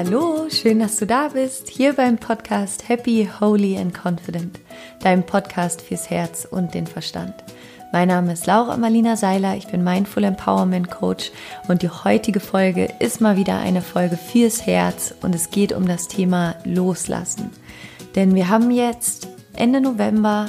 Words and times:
Hallo, 0.00 0.46
schön, 0.48 0.78
dass 0.78 0.94
du 0.94 1.06
da 1.08 1.26
bist, 1.26 1.68
hier 1.68 1.92
beim 1.92 2.18
Podcast 2.18 2.88
Happy, 2.88 3.28
Holy 3.40 3.76
and 3.76 3.92
Confident, 3.92 4.60
deinem 5.02 5.26
Podcast 5.26 5.82
fürs 5.82 6.08
Herz 6.08 6.46
und 6.48 6.72
den 6.72 6.86
Verstand. 6.86 7.34
Mein 7.92 8.06
Name 8.06 8.32
ist 8.32 8.46
Laura 8.46 8.76
Marlina 8.76 9.16
Seiler, 9.16 9.56
ich 9.56 9.66
bin 9.66 9.82
Mindful 9.82 10.22
Empowerment 10.22 10.88
Coach 10.88 11.32
und 11.66 11.82
die 11.82 11.88
heutige 11.88 12.38
Folge 12.38 12.88
ist 13.00 13.20
mal 13.20 13.36
wieder 13.36 13.58
eine 13.58 13.82
Folge 13.82 14.16
fürs 14.16 14.64
Herz 14.64 15.12
und 15.20 15.34
es 15.34 15.50
geht 15.50 15.72
um 15.72 15.88
das 15.88 16.06
Thema 16.06 16.54
Loslassen. 16.62 17.50
Denn 18.14 18.36
wir 18.36 18.48
haben 18.48 18.70
jetzt 18.70 19.26
Ende 19.54 19.80
November, 19.80 20.48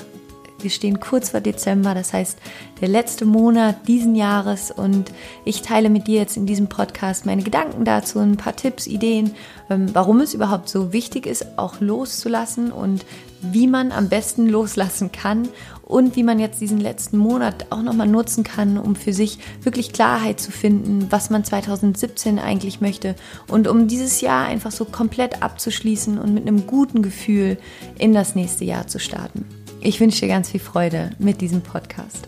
wir 0.63 0.69
stehen 0.69 0.99
kurz 0.99 1.29
vor 1.29 1.41
Dezember, 1.41 1.93
das 1.93 2.13
heißt 2.13 2.37
der 2.81 2.87
letzte 2.87 3.25
Monat 3.25 3.87
diesen 3.87 4.15
Jahres 4.15 4.71
und 4.71 5.11
ich 5.45 5.61
teile 5.61 5.89
mit 5.89 6.07
dir 6.07 6.19
jetzt 6.19 6.37
in 6.37 6.45
diesem 6.45 6.67
Podcast 6.67 7.25
meine 7.25 7.43
Gedanken 7.43 7.85
dazu, 7.85 8.19
ein 8.19 8.37
paar 8.37 8.55
Tipps, 8.55 8.87
Ideen, 8.87 9.31
ähm, 9.69 9.87
warum 9.93 10.19
es 10.21 10.33
überhaupt 10.33 10.69
so 10.69 10.93
wichtig 10.93 11.25
ist, 11.25 11.57
auch 11.57 11.79
loszulassen 11.79 12.71
und 12.71 13.05
wie 13.41 13.67
man 13.67 13.91
am 13.91 14.09
besten 14.09 14.47
loslassen 14.49 15.11
kann 15.11 15.49
und 15.83 16.15
wie 16.15 16.23
man 16.23 16.39
jetzt 16.39 16.61
diesen 16.61 16.79
letzten 16.79 17.17
Monat 17.17 17.65
auch 17.71 17.81
nochmal 17.81 18.07
nutzen 18.07 18.43
kann, 18.43 18.77
um 18.77 18.95
für 18.95 19.11
sich 19.11 19.39
wirklich 19.63 19.91
Klarheit 19.91 20.39
zu 20.39 20.51
finden, 20.51 21.07
was 21.09 21.29
man 21.29 21.43
2017 21.43 22.37
eigentlich 22.37 22.79
möchte 22.79 23.15
und 23.47 23.67
um 23.67 23.87
dieses 23.87 24.21
Jahr 24.21 24.45
einfach 24.45 24.71
so 24.71 24.85
komplett 24.85 25.41
abzuschließen 25.41 26.19
und 26.19 26.33
mit 26.33 26.47
einem 26.47 26.67
guten 26.67 27.01
Gefühl 27.01 27.57
in 27.97 28.13
das 28.13 28.35
nächste 28.35 28.65
Jahr 28.65 28.87
zu 28.87 28.99
starten. 28.99 29.45
Ich 29.81 30.01
wünsche 30.01 30.19
dir 30.19 30.27
ganz 30.27 30.49
viel 30.49 30.59
Freude 30.59 31.11
mit 31.19 31.39
diesem 31.39 31.61
Podcast. 31.61 32.27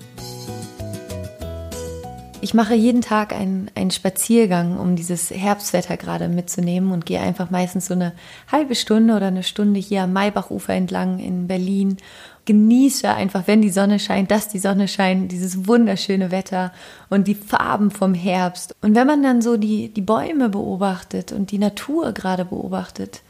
Ich 2.39 2.53
mache 2.53 2.73
jeden 2.75 3.01
Tag 3.01 3.33
einen, 3.33 3.69
einen 3.75 3.91
Spaziergang, 3.91 4.79
um 4.79 4.95
dieses 4.95 5.29
Herbstwetter 5.29 5.97
gerade 5.97 6.29
mitzunehmen 6.29 6.91
und 6.91 7.05
gehe 7.05 7.19
einfach 7.19 7.49
meistens 7.49 7.87
so 7.87 7.93
eine 7.93 8.13
halbe 8.49 8.73
Stunde 8.73 9.15
oder 9.15 9.27
eine 9.27 9.43
Stunde 9.43 9.81
hier 9.81 10.03
am 10.03 10.13
Maybachufer 10.13 10.73
entlang 10.73 11.19
in 11.19 11.47
Berlin. 11.47 11.97
Genieße 12.45 13.09
einfach, 13.13 13.47
wenn 13.47 13.61
die 13.61 13.69
Sonne 13.69 13.99
scheint, 13.99 14.31
dass 14.31 14.47
die 14.47 14.57
Sonne 14.57 14.87
scheint, 14.87 15.31
dieses 15.31 15.67
wunderschöne 15.67 16.31
Wetter 16.31 16.71
und 17.09 17.27
die 17.27 17.35
Farben 17.35 17.91
vom 17.91 18.13
Herbst. 18.13 18.75
Und 18.81 18.95
wenn 18.95 19.05
man 19.05 19.21
dann 19.21 19.41
so 19.41 19.57
die, 19.57 19.89
die 19.89 20.01
Bäume 20.01 20.47
beobachtet 20.47 21.33
und 21.33 21.51
die 21.51 21.59
Natur 21.59 22.13
gerade 22.13 22.45
beobachtet, 22.45 23.21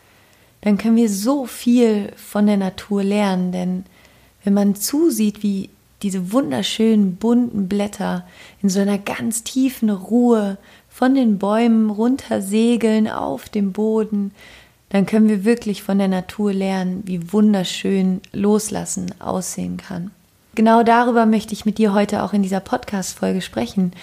dann 0.61 0.77
können 0.77 0.95
wir 0.95 1.09
so 1.09 1.47
viel 1.47 2.11
von 2.15 2.45
der 2.45 2.57
Natur 2.57 3.03
lernen, 3.03 3.51
denn 3.51 3.83
wenn 4.43 4.53
man 4.53 4.75
zusieht, 4.75 5.43
wie 5.43 5.69
diese 6.03 6.31
wunderschönen 6.31 7.15
bunten 7.15 7.67
Blätter 7.67 8.25
in 8.61 8.69
so 8.69 8.79
einer 8.79 8.97
ganz 8.97 9.43
tiefen 9.43 9.89
Ruhe 9.89 10.57
von 10.89 11.15
den 11.15 11.37
Bäumen 11.37 11.89
runtersegeln 11.89 13.07
auf 13.07 13.49
dem 13.49 13.71
Boden, 13.71 14.31
dann 14.89 15.05
können 15.05 15.29
wir 15.29 15.45
wirklich 15.45 15.83
von 15.83 15.99
der 15.99 16.07
Natur 16.07 16.53
lernen, 16.53 17.03
wie 17.05 17.31
wunderschön 17.31 18.21
Loslassen 18.33 19.13
aussehen 19.19 19.77
kann. 19.77 20.11
Genau 20.53 20.83
darüber 20.83 21.25
möchte 21.25 21.53
ich 21.53 21.65
mit 21.65 21.77
dir 21.77 21.93
heute 21.93 22.23
auch 22.23 22.33
in 22.33 22.43
dieser 22.43 22.59
Podcast-Folge 22.59 23.41
sprechen 23.41 23.93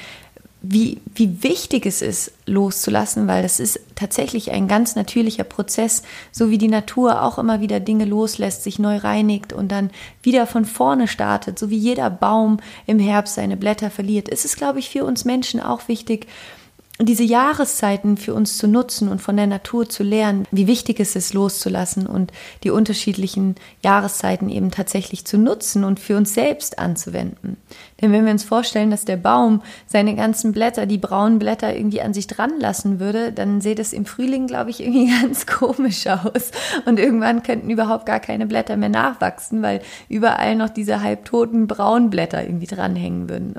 wie, 0.60 1.00
wie 1.14 1.42
wichtig 1.42 1.86
es 1.86 2.02
ist, 2.02 2.32
loszulassen, 2.46 3.28
weil 3.28 3.42
das 3.42 3.60
ist 3.60 3.78
tatsächlich 3.94 4.50
ein 4.50 4.66
ganz 4.66 4.96
natürlicher 4.96 5.44
Prozess, 5.44 6.02
so 6.32 6.50
wie 6.50 6.58
die 6.58 6.68
Natur 6.68 7.22
auch 7.22 7.38
immer 7.38 7.60
wieder 7.60 7.78
Dinge 7.78 8.04
loslässt, 8.04 8.64
sich 8.64 8.78
neu 8.78 8.96
reinigt 8.96 9.52
und 9.52 9.70
dann 9.70 9.90
wieder 10.22 10.46
von 10.46 10.64
vorne 10.64 11.06
startet, 11.06 11.58
so 11.58 11.70
wie 11.70 11.76
jeder 11.76 12.10
Baum 12.10 12.58
im 12.86 12.98
Herbst 12.98 13.36
seine 13.36 13.56
Blätter 13.56 13.90
verliert. 13.90 14.28
Ist 14.28 14.44
es, 14.44 14.56
glaube 14.56 14.80
ich, 14.80 14.90
für 14.90 15.04
uns 15.04 15.24
Menschen 15.24 15.60
auch 15.60 15.86
wichtig, 15.86 16.26
diese 17.00 17.22
Jahreszeiten 17.22 18.16
für 18.16 18.34
uns 18.34 18.58
zu 18.58 18.66
nutzen 18.66 19.08
und 19.08 19.22
von 19.22 19.36
der 19.36 19.46
Natur 19.46 19.88
zu 19.88 20.02
lernen, 20.02 20.46
wie 20.50 20.66
wichtig 20.66 20.98
es 20.98 21.14
ist, 21.14 21.32
loszulassen 21.32 22.06
und 22.06 22.32
die 22.64 22.70
unterschiedlichen 22.70 23.54
Jahreszeiten 23.84 24.48
eben 24.48 24.72
tatsächlich 24.72 25.24
zu 25.24 25.38
nutzen 25.38 25.84
und 25.84 26.00
für 26.00 26.16
uns 26.16 26.34
selbst 26.34 26.80
anzuwenden. 26.80 27.56
Denn 28.00 28.10
wenn 28.10 28.24
wir 28.24 28.32
uns 28.32 28.42
vorstellen, 28.42 28.90
dass 28.90 29.04
der 29.04 29.16
Baum 29.16 29.62
seine 29.86 30.16
ganzen 30.16 30.52
Blätter, 30.52 30.86
die 30.86 30.98
braunen 30.98 31.38
Blätter 31.38 31.74
irgendwie 31.74 32.02
an 32.02 32.14
sich 32.14 32.26
dran 32.26 32.58
lassen 32.58 32.98
würde, 32.98 33.32
dann 33.32 33.60
sieht 33.60 33.78
es 33.78 33.92
im 33.92 34.04
Frühling, 34.04 34.48
glaube 34.48 34.70
ich, 34.70 34.80
irgendwie 34.80 35.10
ganz 35.22 35.46
komisch 35.46 36.06
aus. 36.08 36.50
Und 36.84 36.98
irgendwann 36.98 37.44
könnten 37.44 37.70
überhaupt 37.70 38.06
gar 38.06 38.20
keine 38.20 38.46
Blätter 38.46 38.76
mehr 38.76 38.88
nachwachsen, 38.88 39.62
weil 39.62 39.82
überall 40.08 40.56
noch 40.56 40.70
diese 40.70 41.00
halbtoten 41.00 41.68
braunen 41.68 42.10
Blätter 42.10 42.42
irgendwie 42.42 42.66
dranhängen 42.66 43.28
würden. 43.28 43.54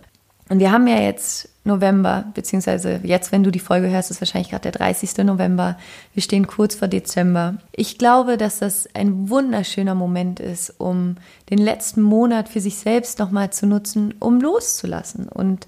Und 0.49 0.59
wir 0.59 0.71
haben 0.71 0.87
ja 0.87 0.99
jetzt 0.99 1.47
November, 1.63 2.25
beziehungsweise 2.33 2.99
jetzt, 3.03 3.31
wenn 3.31 3.43
du 3.43 3.51
die 3.51 3.59
Folge 3.59 3.89
hörst, 3.89 4.09
ist 4.09 4.19
wahrscheinlich 4.19 4.49
gerade 4.49 4.63
der 4.63 4.71
30. 4.71 5.17
November. 5.19 5.77
Wir 6.13 6.23
stehen 6.23 6.47
kurz 6.47 6.73
vor 6.73 6.87
Dezember. 6.87 7.57
Ich 7.71 7.99
glaube, 7.99 8.37
dass 8.37 8.59
das 8.59 8.89
ein 8.95 9.29
wunderschöner 9.29 9.93
Moment 9.93 10.39
ist, 10.39 10.73
um 10.79 11.15
den 11.51 11.59
letzten 11.59 12.01
Monat 12.01 12.49
für 12.49 12.61
sich 12.61 12.77
selbst 12.77 13.19
nochmal 13.19 13.51
zu 13.51 13.67
nutzen, 13.67 14.15
um 14.19 14.41
loszulassen 14.41 15.29
und 15.29 15.67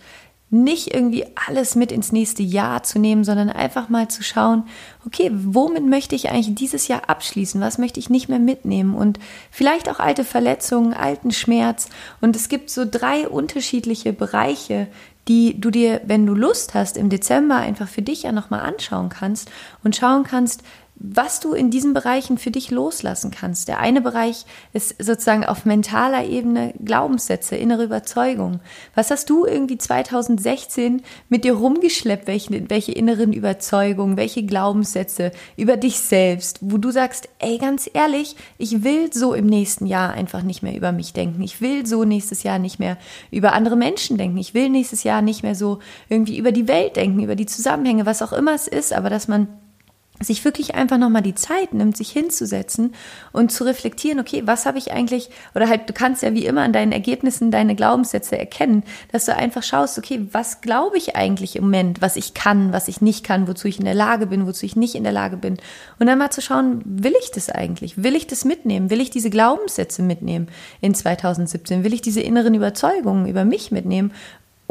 nicht 0.51 0.93
irgendwie 0.93 1.25
alles 1.47 1.75
mit 1.75 1.93
ins 1.93 2.11
nächste 2.11 2.43
Jahr 2.43 2.83
zu 2.83 2.99
nehmen, 2.99 3.23
sondern 3.23 3.49
einfach 3.49 3.87
mal 3.87 4.09
zu 4.09 4.21
schauen, 4.21 4.65
okay, 5.05 5.31
womit 5.33 5.85
möchte 5.85 6.13
ich 6.13 6.29
eigentlich 6.29 6.53
dieses 6.55 6.89
Jahr 6.89 7.09
abschließen? 7.09 7.61
Was 7.61 7.77
möchte 7.77 8.01
ich 8.01 8.09
nicht 8.09 8.27
mehr 8.27 8.39
mitnehmen? 8.39 8.93
Und 8.93 9.17
vielleicht 9.49 9.89
auch 9.89 9.99
alte 9.99 10.25
Verletzungen, 10.25 10.93
alten 10.93 11.31
Schmerz. 11.31 11.87
Und 12.19 12.35
es 12.35 12.49
gibt 12.49 12.69
so 12.69 12.83
drei 12.89 13.29
unterschiedliche 13.29 14.11
Bereiche, 14.11 14.87
die 15.27 15.59
du 15.59 15.69
dir, 15.69 16.01
wenn 16.05 16.25
du 16.25 16.33
Lust 16.33 16.73
hast, 16.73 16.97
im 16.97 17.09
Dezember 17.09 17.55
einfach 17.55 17.87
für 17.87 18.01
dich 18.01 18.23
ja 18.23 18.33
nochmal 18.33 18.61
anschauen 18.61 19.07
kannst 19.07 19.49
und 19.83 19.95
schauen 19.95 20.23
kannst, 20.23 20.63
was 21.03 21.39
du 21.39 21.53
in 21.53 21.71
diesen 21.71 21.93
Bereichen 21.93 22.37
für 22.37 22.51
dich 22.51 22.69
loslassen 22.69 23.31
kannst. 23.31 23.67
Der 23.67 23.79
eine 23.79 24.01
Bereich 24.01 24.45
ist 24.71 25.03
sozusagen 25.03 25.45
auf 25.45 25.65
mentaler 25.65 26.25
Ebene 26.25 26.73
Glaubenssätze, 26.83 27.55
innere 27.55 27.85
Überzeugung. 27.85 28.59
Was 28.93 29.09
hast 29.09 29.29
du 29.29 29.45
irgendwie 29.45 29.79
2016 29.79 31.01
mit 31.27 31.43
dir 31.43 31.53
rumgeschleppt? 31.53 32.27
Welche, 32.27 32.69
welche 32.69 32.91
inneren 32.91 33.33
Überzeugungen, 33.33 34.15
welche 34.15 34.43
Glaubenssätze 34.43 35.31
über 35.57 35.75
dich 35.75 35.99
selbst, 35.99 36.59
wo 36.61 36.77
du 36.77 36.91
sagst, 36.91 37.29
ey, 37.39 37.57
ganz 37.57 37.89
ehrlich, 37.91 38.35
ich 38.59 38.83
will 38.83 39.11
so 39.11 39.33
im 39.33 39.47
nächsten 39.47 39.87
Jahr 39.87 40.13
einfach 40.13 40.43
nicht 40.43 40.61
mehr 40.61 40.75
über 40.75 40.91
mich 40.91 41.13
denken. 41.13 41.41
Ich 41.41 41.61
will 41.61 41.85
so 41.87 42.03
nächstes 42.03 42.43
Jahr 42.43 42.59
nicht 42.59 42.77
mehr 42.77 42.97
über 43.31 43.53
andere 43.53 43.75
Menschen 43.75 44.17
denken. 44.17 44.37
Ich 44.37 44.53
will 44.53 44.69
nächstes 44.69 45.03
Jahr 45.03 45.23
nicht 45.23 45.41
mehr 45.41 45.55
so 45.55 45.79
irgendwie 46.09 46.37
über 46.37 46.51
die 46.51 46.67
Welt 46.67 46.95
denken, 46.95 47.23
über 47.23 47.35
die 47.35 47.47
Zusammenhänge, 47.47 48.05
was 48.05 48.21
auch 48.21 48.33
immer 48.33 48.53
es 48.53 48.67
ist, 48.67 48.93
aber 48.93 49.09
dass 49.09 49.27
man 49.27 49.47
sich 50.21 50.43
wirklich 50.45 50.75
einfach 50.75 50.97
nochmal 50.97 51.21
die 51.21 51.35
Zeit 51.35 51.73
nimmt, 51.73 51.97
sich 51.97 52.11
hinzusetzen 52.11 52.93
und 53.31 53.51
zu 53.51 53.63
reflektieren, 53.63 54.19
okay, 54.19 54.43
was 54.45 54.65
habe 54.65 54.77
ich 54.77 54.91
eigentlich, 54.91 55.29
oder 55.55 55.67
halt, 55.67 55.89
du 55.89 55.93
kannst 55.93 56.23
ja 56.23 56.33
wie 56.33 56.45
immer 56.45 56.61
an 56.61 56.73
deinen 56.73 56.91
Ergebnissen 56.91 57.51
deine 57.51 57.75
Glaubenssätze 57.75 58.37
erkennen, 58.37 58.83
dass 59.11 59.25
du 59.25 59.35
einfach 59.35 59.63
schaust, 59.63 59.97
okay, 59.97 60.27
was 60.31 60.61
glaube 60.61 60.97
ich 60.97 61.15
eigentlich 61.15 61.55
im 61.55 61.63
Moment, 61.63 62.01
was 62.01 62.15
ich 62.15 62.33
kann, 62.33 62.73
was 62.73 62.87
ich 62.87 63.01
nicht 63.01 63.23
kann, 63.23 63.47
wozu 63.47 63.67
ich 63.67 63.79
in 63.79 63.85
der 63.85 63.95
Lage 63.95 64.27
bin, 64.27 64.47
wozu 64.47 64.65
ich 64.65 64.75
nicht 64.75 64.95
in 64.95 65.03
der 65.03 65.13
Lage 65.13 65.37
bin. 65.37 65.57
Und 65.99 66.07
dann 66.07 66.17
mal 66.17 66.31
zu 66.31 66.41
schauen, 66.41 66.81
will 66.85 67.13
ich 67.21 67.31
das 67.31 67.49
eigentlich? 67.49 68.03
Will 68.03 68.15
ich 68.15 68.27
das 68.27 68.45
mitnehmen? 68.45 68.89
Will 68.89 69.01
ich 69.01 69.09
diese 69.09 69.29
Glaubenssätze 69.29 70.01
mitnehmen 70.01 70.47
in 70.81 70.93
2017? 70.93 71.83
Will 71.83 71.93
ich 71.93 72.01
diese 72.01 72.21
inneren 72.21 72.53
Überzeugungen 72.53 73.27
über 73.27 73.45
mich 73.45 73.71
mitnehmen? 73.71 74.11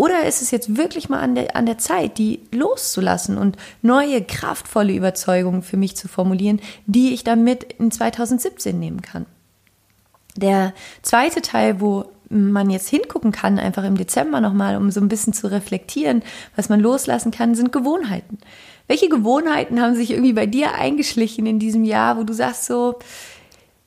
Oder 0.01 0.25
ist 0.25 0.41
es 0.41 0.51
jetzt 0.51 0.79
wirklich 0.79 1.11
mal 1.11 1.21
an 1.21 1.35
der, 1.35 1.57
an 1.57 1.67
der 1.67 1.77
Zeit, 1.77 2.17
die 2.17 2.41
loszulassen 2.53 3.37
und 3.37 3.59
neue, 3.83 4.25
kraftvolle 4.25 4.95
Überzeugungen 4.95 5.63
für 5.63 5.77
mich 5.77 5.95
zu 5.95 6.09
formulieren, 6.09 6.63
die 6.87 7.13
ich 7.13 7.23
dann 7.23 7.45
mit 7.45 7.75
in 7.75 7.91
2017 7.91 8.79
nehmen 8.79 9.03
kann? 9.03 9.27
Der 10.37 10.73
zweite 11.03 11.43
Teil, 11.43 11.83
wo 11.83 12.07
man 12.31 12.71
jetzt 12.71 12.89
hingucken 12.89 13.31
kann, 13.31 13.59
einfach 13.59 13.85
im 13.85 13.99
Dezember 13.99 14.41
nochmal, 14.41 14.79
um 14.79 14.91
so 14.91 15.03
ein 15.03 15.09
bisschen 15.09 15.35
zu 15.35 15.51
reflektieren, 15.51 16.23
was 16.57 16.71
man 16.71 16.81
loslassen 16.81 17.31
kann, 17.31 17.55
sind 17.55 17.71
Gewohnheiten. 17.71 18.39
Welche 18.87 19.11
Gewohnheiten 19.11 19.83
haben 19.83 19.97
sich 19.97 20.13
irgendwie 20.13 20.33
bei 20.33 20.47
dir 20.47 20.77
eingeschlichen 20.77 21.45
in 21.45 21.59
diesem 21.59 21.85
Jahr, 21.85 22.17
wo 22.17 22.25
du 22.25 22.33
sagst 22.33 22.65
so, 22.65 22.99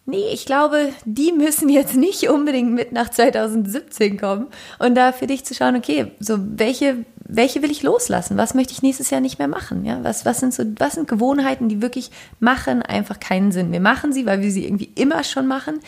Nee, 0.05 0.25
ich 0.33 0.45
glaube, 0.45 0.89
die 1.05 1.31
müssen 1.31 1.69
jetzt 1.69 1.95
nicht 1.95 2.27
unbedingt 2.27 2.73
mit 2.73 2.91
nach 2.91 3.09
2017 3.09 4.17
kommen 4.17 4.47
und 4.77 4.95
da 4.95 5.13
für 5.13 5.27
dich 5.27 5.45
zu 5.45 5.53
schauen, 5.53 5.77
okay, 5.77 6.11
so 6.19 6.38
welche, 6.39 7.05
welche 7.25 7.61
will 7.61 7.71
ich 7.71 7.83
loslassen? 7.83 8.35
Was 8.35 8.53
möchte 8.53 8.73
ich 8.73 8.81
nächstes 8.81 9.11
Jahr 9.11 9.21
nicht 9.21 9.39
mehr 9.39 9.47
machen? 9.47 9.85
Ja, 9.85 10.03
was, 10.03 10.25
was 10.25 10.41
sind 10.41 10.53
so, 10.53 10.63
was 10.77 10.95
sind 10.95 11.07
Gewohnheiten, 11.07 11.69
die 11.69 11.81
wirklich 11.81 12.11
machen 12.41 12.81
einfach 12.81 13.21
keinen 13.21 13.53
Sinn? 13.53 13.71
Wir 13.71 13.79
machen 13.79 14.11
sie, 14.11 14.25
weil 14.25 14.41
wir 14.41 14.51
sie 14.51 14.65
irgendwie 14.65 14.91
immer 14.95 15.23
schon 15.23 15.47
machen, 15.47 15.79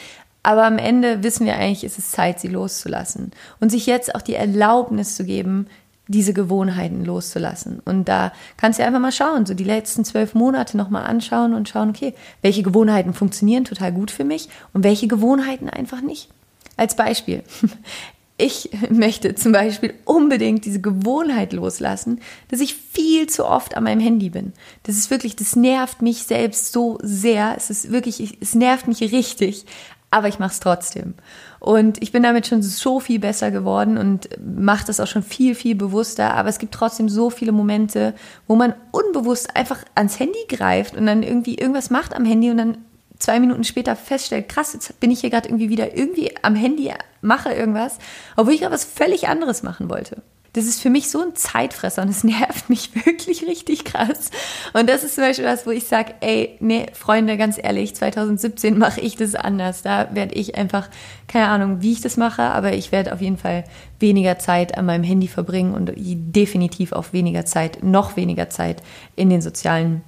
aber 0.44 0.63
am 0.63 0.77
Ende 0.77 1.21
wissen 1.21 1.45
wir 1.45 1.56
eigentlich, 1.56 1.83
ist 1.83 2.00
es 2.00 2.12
Zeit, 2.12 2.39
sie 2.39 2.47
loszulassen 2.47 3.31
und 3.59 3.69
sich 3.69 3.85
jetzt 3.85 4.15
auch 4.15 4.21
die 4.21 4.35
Erlaubnis 4.35 5.15
zu 5.15 5.25
geben, 5.25 5.67
diese 6.07 6.33
Gewohnheiten 6.33 7.03
loszulassen. 7.03 7.81
Und 7.83 8.05
da 8.05 8.31
kannst 8.57 8.79
du 8.79 8.85
einfach 8.85 8.99
mal 8.99 9.11
schauen, 9.11 9.45
so 9.45 9.53
die 9.53 9.63
letzten 9.63 10.05
zwölf 10.05 10.35
Monate 10.35 10.77
nochmal 10.77 11.05
anschauen 11.05 11.53
und 11.53 11.69
schauen, 11.69 11.89
okay, 11.89 12.13
welche 12.41 12.63
Gewohnheiten 12.63 13.13
funktionieren 13.13 13.65
total 13.65 13.91
gut 13.91 14.11
für 14.11 14.23
mich 14.23 14.49
und 14.73 14.83
welche 14.83 15.07
Gewohnheiten 15.07 15.69
einfach 15.69 16.01
nicht. 16.01 16.29
Als 16.77 16.95
Beispiel. 16.95 17.43
ich 18.37 18.69
möchte 18.89 19.33
zum 19.35 19.53
Beispiel 19.53 19.93
unbedingt 20.03 20.65
diese 20.65 20.81
Gewohnheit 20.81 21.53
loslassen, 21.53 22.19
dass 22.49 22.59
ich 22.59 22.75
viel 22.75 23.27
zu 23.27 23.45
oft 23.45 23.77
an 23.77 23.85
meinem 23.85 24.01
Handy 24.01 24.29
bin. 24.29 24.51
Das 24.83 24.97
ist 24.97 25.09
wirklich, 25.09 25.37
das 25.37 25.55
nervt 25.55 26.01
mich 26.01 26.23
selbst 26.23 26.73
so 26.73 26.99
sehr. 27.01 27.53
Es 27.55 27.69
ist 27.69 27.91
wirklich, 27.91 28.37
es 28.41 28.53
nervt 28.53 28.87
mich 28.87 29.01
richtig, 29.01 29.65
aber 30.11 30.27
ich 30.27 30.39
mache 30.39 30.51
es 30.51 30.59
trotzdem. 30.59 31.15
Und 31.59 32.01
ich 32.01 32.11
bin 32.11 32.23
damit 32.23 32.47
schon 32.47 32.61
so 32.61 32.99
viel 32.99 33.19
besser 33.19 33.51
geworden 33.51 33.97
und 33.97 34.29
mache 34.39 34.85
das 34.85 34.99
auch 34.99 35.07
schon 35.07 35.23
viel, 35.23 35.55
viel 35.55 35.75
bewusster. 35.75 36.33
Aber 36.35 36.47
es 36.47 36.59
gibt 36.59 36.73
trotzdem 36.73 37.09
so 37.09 37.29
viele 37.29 37.51
Momente, 37.51 38.13
wo 38.47 38.55
man 38.55 38.75
unbewusst 38.91 39.55
einfach 39.55 39.79
ans 39.95 40.19
Handy 40.19 40.39
greift 40.47 40.95
und 40.95 41.05
dann 41.05 41.23
irgendwie 41.23 41.55
irgendwas 41.55 41.89
macht 41.89 42.15
am 42.15 42.25
Handy 42.25 42.49
und 42.51 42.57
dann 42.57 42.77
zwei 43.19 43.39
Minuten 43.39 43.63
später 43.63 43.95
feststellt, 43.95 44.49
krass, 44.49 44.73
jetzt 44.73 44.99
bin 44.99 45.11
ich 45.11 45.21
hier 45.21 45.29
gerade 45.29 45.49
irgendwie 45.49 45.69
wieder 45.69 45.95
irgendwie 45.95 46.31
am 46.41 46.55
Handy, 46.55 46.91
mache 47.21 47.51
irgendwas, 47.51 47.97
obwohl 48.35 48.53
ich 48.53 48.61
gerade 48.61 48.73
was 48.73 48.85
völlig 48.85 49.27
anderes 49.27 49.63
machen 49.63 49.89
wollte. 49.89 50.21
Das 50.55 50.65
ist 50.65 50.81
für 50.81 50.89
mich 50.89 51.09
so 51.09 51.21
ein 51.21 51.35
Zeitfresser 51.35 52.01
und 52.01 52.09
es 52.09 52.23
nervt 52.23 52.69
mich 52.69 52.95
wirklich 53.05 53.43
richtig 53.43 53.83
krass. 53.83 54.31
Und 54.73 54.89
das 54.89 55.03
ist 55.03 55.15
zum 55.15 55.25
Beispiel 55.25 55.45
was, 55.45 55.67
wo 55.67 55.71
ich 55.71 55.85
sage, 55.85 56.13
ey, 56.21 56.57
nee, 56.61 56.85
Freunde, 56.93 57.37
ganz 57.37 57.57
ehrlich, 57.61 57.93
2017 57.93 58.77
mache 58.77 59.01
ich 59.01 59.17
das 59.17 59.35
anders. 59.35 59.81
Da 59.81 60.09
werde 60.13 60.35
ich 60.35 60.55
einfach, 60.55 60.89
keine 61.27 61.49
Ahnung, 61.49 61.81
wie 61.81 61.91
ich 61.91 62.01
das 62.01 62.15
mache, 62.15 62.43
aber 62.43 62.73
ich 62.73 62.91
werde 62.93 63.13
auf 63.13 63.21
jeden 63.21 63.37
Fall 63.37 63.65
weniger 63.99 64.39
Zeit 64.39 64.77
an 64.77 64.85
meinem 64.85 65.03
Handy 65.03 65.27
verbringen 65.27 65.73
und 65.73 65.91
definitiv 65.95 66.93
auch 66.93 67.11
weniger 67.11 67.45
Zeit, 67.45 67.83
noch 67.83 68.15
weniger 68.15 68.49
Zeit 68.49 68.81
in 69.15 69.29
den 69.29 69.41
sozialen 69.41 70.03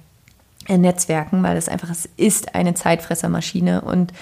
Netzwerken, 0.68 1.42
weil 1.42 1.56
es 1.56 1.68
einfach, 1.68 1.90
es 1.90 2.08
ist 2.16 2.54
eine 2.54 2.74
Zeitfressermaschine 2.74 3.80
und 3.80 4.12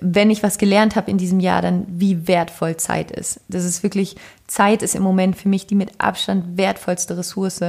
wenn 0.00 0.30
ich 0.30 0.42
was 0.42 0.58
gelernt 0.58 0.96
habe 0.96 1.10
in 1.10 1.18
diesem 1.18 1.40
Jahr, 1.40 1.62
dann 1.62 1.86
wie 1.88 2.26
wertvoll 2.26 2.76
Zeit 2.76 3.10
ist. 3.10 3.40
Das 3.48 3.64
ist 3.64 3.82
wirklich, 3.82 4.16
Zeit 4.46 4.82
ist 4.82 4.94
im 4.94 5.02
Moment 5.02 5.36
für 5.36 5.48
mich 5.48 5.66
die 5.66 5.74
mit 5.74 5.92
Abstand 5.98 6.56
wertvollste 6.56 7.16
Ressource. 7.16 7.60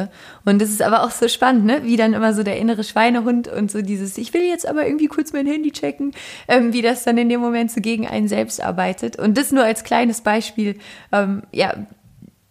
Und 0.45 0.61
das 0.61 0.69
ist 0.69 0.81
aber 0.81 1.03
auch 1.03 1.11
so 1.11 1.27
spannend, 1.27 1.65
ne? 1.65 1.81
wie 1.83 1.97
dann 1.97 2.13
immer 2.13 2.33
so 2.33 2.43
der 2.43 2.57
innere 2.57 2.83
Schweinehund 2.83 3.47
und 3.47 3.69
so 3.69 3.81
dieses, 3.81 4.17
ich 4.17 4.33
will 4.33 4.43
jetzt 4.43 4.67
aber 4.67 4.85
irgendwie 4.85 5.07
kurz 5.07 5.33
mein 5.33 5.45
Handy 5.45 5.71
checken, 5.71 6.13
ähm, 6.47 6.73
wie 6.73 6.81
das 6.81 7.03
dann 7.03 7.17
in 7.17 7.29
dem 7.29 7.41
Moment 7.41 7.71
so 7.71 7.81
gegen 7.81 8.07
einen 8.07 8.27
selbst 8.27 8.61
arbeitet. 8.61 9.17
Und 9.17 9.37
das 9.37 9.51
nur 9.51 9.63
als 9.63 9.83
kleines 9.83 10.21
Beispiel, 10.21 10.77
ähm, 11.11 11.43
ja, 11.51 11.75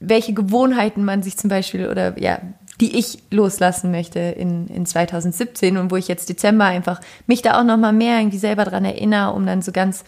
welche 0.01 0.33
Gewohnheiten 0.33 1.05
man 1.05 1.23
sich 1.23 1.37
zum 1.37 1.51
Beispiel 1.51 1.89
oder 1.89 2.19
ja, 2.19 2.41
die 2.81 2.99
ich 2.99 3.19
loslassen 3.31 3.91
möchte 3.91 4.19
in, 4.19 4.67
in 4.69 4.87
2017 4.87 5.77
und 5.77 5.91
wo 5.91 5.97
ich 5.97 6.09
jetzt 6.09 6.29
Dezember 6.29 6.65
einfach 6.65 7.01
mich 7.27 7.43
da 7.43 7.61
auch 7.61 7.65
noch 7.65 7.77
mal 7.77 7.93
mehr 7.93 8.19
irgendwie 8.19 8.39
selber 8.39 8.65
dran 8.65 8.85
erinnere, 8.85 9.33
um 9.33 9.47
dann 9.47 9.63
so 9.63 9.73
ganz 9.73 10.05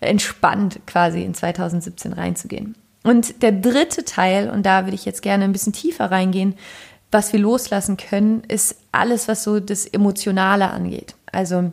entspannt 0.00 0.80
quasi 0.86 1.22
in 1.22 1.34
2017 1.34 2.12
reinzugehen. 2.12 2.74
Und 3.02 3.42
der 3.42 3.52
dritte 3.52 4.04
Teil, 4.04 4.48
und 4.48 4.64
da 4.64 4.86
würde 4.86 4.94
ich 4.94 5.04
jetzt 5.04 5.22
gerne 5.22 5.44
ein 5.44 5.52
bisschen 5.52 5.74
tiefer 5.74 6.10
reingehen, 6.10 6.54
was 7.10 7.32
wir 7.32 7.40
loslassen 7.40 7.96
können, 7.96 8.42
ist 8.48 8.76
alles, 8.90 9.28
was 9.28 9.44
so 9.44 9.60
das 9.60 9.86
Emotionale 9.86 10.70
angeht. 10.70 11.14
Also 11.30 11.72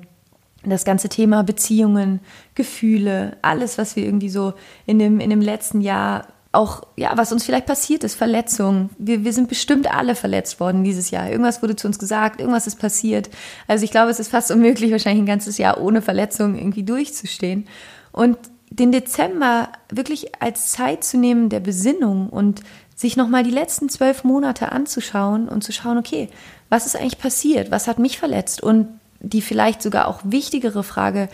das 0.63 0.85
ganze 0.85 1.09
Thema 1.09 1.43
Beziehungen, 1.43 2.19
Gefühle, 2.53 3.37
alles, 3.41 3.77
was 3.77 3.95
wir 3.95 4.03
irgendwie 4.03 4.29
so 4.29 4.53
in 4.85 4.99
dem, 4.99 5.19
in 5.19 5.29
dem 5.29 5.41
letzten 5.41 5.81
Jahr 5.81 6.27
auch, 6.53 6.83
ja, 6.97 7.11
was 7.15 7.31
uns 7.31 7.45
vielleicht 7.45 7.65
passiert 7.65 8.03
ist, 8.03 8.15
Verletzungen. 8.15 8.89
Wir, 8.97 9.23
wir 9.23 9.31
sind 9.31 9.47
bestimmt 9.47 9.93
alle 9.93 10.15
verletzt 10.15 10.59
worden 10.59 10.83
dieses 10.83 11.09
Jahr. 11.09 11.29
Irgendwas 11.29 11.61
wurde 11.61 11.77
zu 11.77 11.87
uns 11.87 11.97
gesagt, 11.97 12.41
irgendwas 12.41 12.67
ist 12.67 12.77
passiert. 12.77 13.29
Also 13.67 13.85
ich 13.85 13.91
glaube, 13.91 14.11
es 14.11 14.19
ist 14.19 14.31
fast 14.31 14.51
unmöglich, 14.51 14.91
wahrscheinlich 14.91 15.23
ein 15.23 15.27
ganzes 15.27 15.57
Jahr 15.57 15.79
ohne 15.79 16.01
Verletzungen 16.01 16.57
irgendwie 16.57 16.83
durchzustehen. 16.83 17.67
Und 18.11 18.37
den 18.69 18.91
Dezember 18.91 19.69
wirklich 19.89 20.41
als 20.41 20.71
Zeit 20.71 21.03
zu 21.03 21.17
nehmen 21.17 21.49
der 21.49 21.61
Besinnung 21.61 22.29
und 22.29 22.61
sich 22.95 23.15
nochmal 23.15 23.43
die 23.43 23.51
letzten 23.51 23.89
zwölf 23.89 24.23
Monate 24.23 24.71
anzuschauen 24.71 25.47
und 25.47 25.63
zu 25.63 25.71
schauen, 25.71 25.97
okay, 25.97 26.29
was 26.69 26.85
ist 26.85 26.95
eigentlich 26.95 27.17
passiert? 27.17 27.71
Was 27.71 27.87
hat 27.87 27.97
mich 27.97 28.19
verletzt? 28.19 28.61
Und 28.61 28.87
die 29.21 29.41
vielleicht 29.41 29.81
sogar 29.81 30.07
auch 30.07 30.19
wichtigere 30.23 30.83
Frage, 30.83 31.29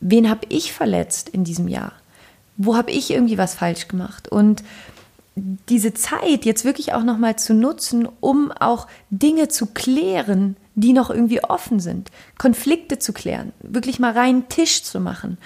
wen 0.00 0.30
habe 0.30 0.46
ich 0.48 0.72
verletzt 0.72 1.28
in 1.28 1.44
diesem 1.44 1.68
Jahr? 1.68 1.92
Wo 2.56 2.76
habe 2.76 2.90
ich 2.90 3.10
irgendwie 3.10 3.38
was 3.38 3.54
falsch 3.54 3.88
gemacht? 3.88 4.28
Und 4.28 4.62
diese 5.34 5.94
Zeit 5.94 6.44
jetzt 6.44 6.64
wirklich 6.64 6.92
auch 6.92 7.04
nochmal 7.04 7.36
zu 7.36 7.54
nutzen, 7.54 8.06
um 8.20 8.52
auch 8.52 8.86
Dinge 9.10 9.48
zu 9.48 9.66
klären, 9.66 10.56
die 10.74 10.92
noch 10.92 11.10
irgendwie 11.10 11.42
offen 11.42 11.80
sind, 11.80 12.10
Konflikte 12.38 12.98
zu 12.98 13.12
klären, 13.12 13.52
wirklich 13.60 13.98
mal 13.98 14.12
reinen 14.12 14.48
Tisch 14.48 14.82
zu 14.82 15.00
machen 15.00 15.38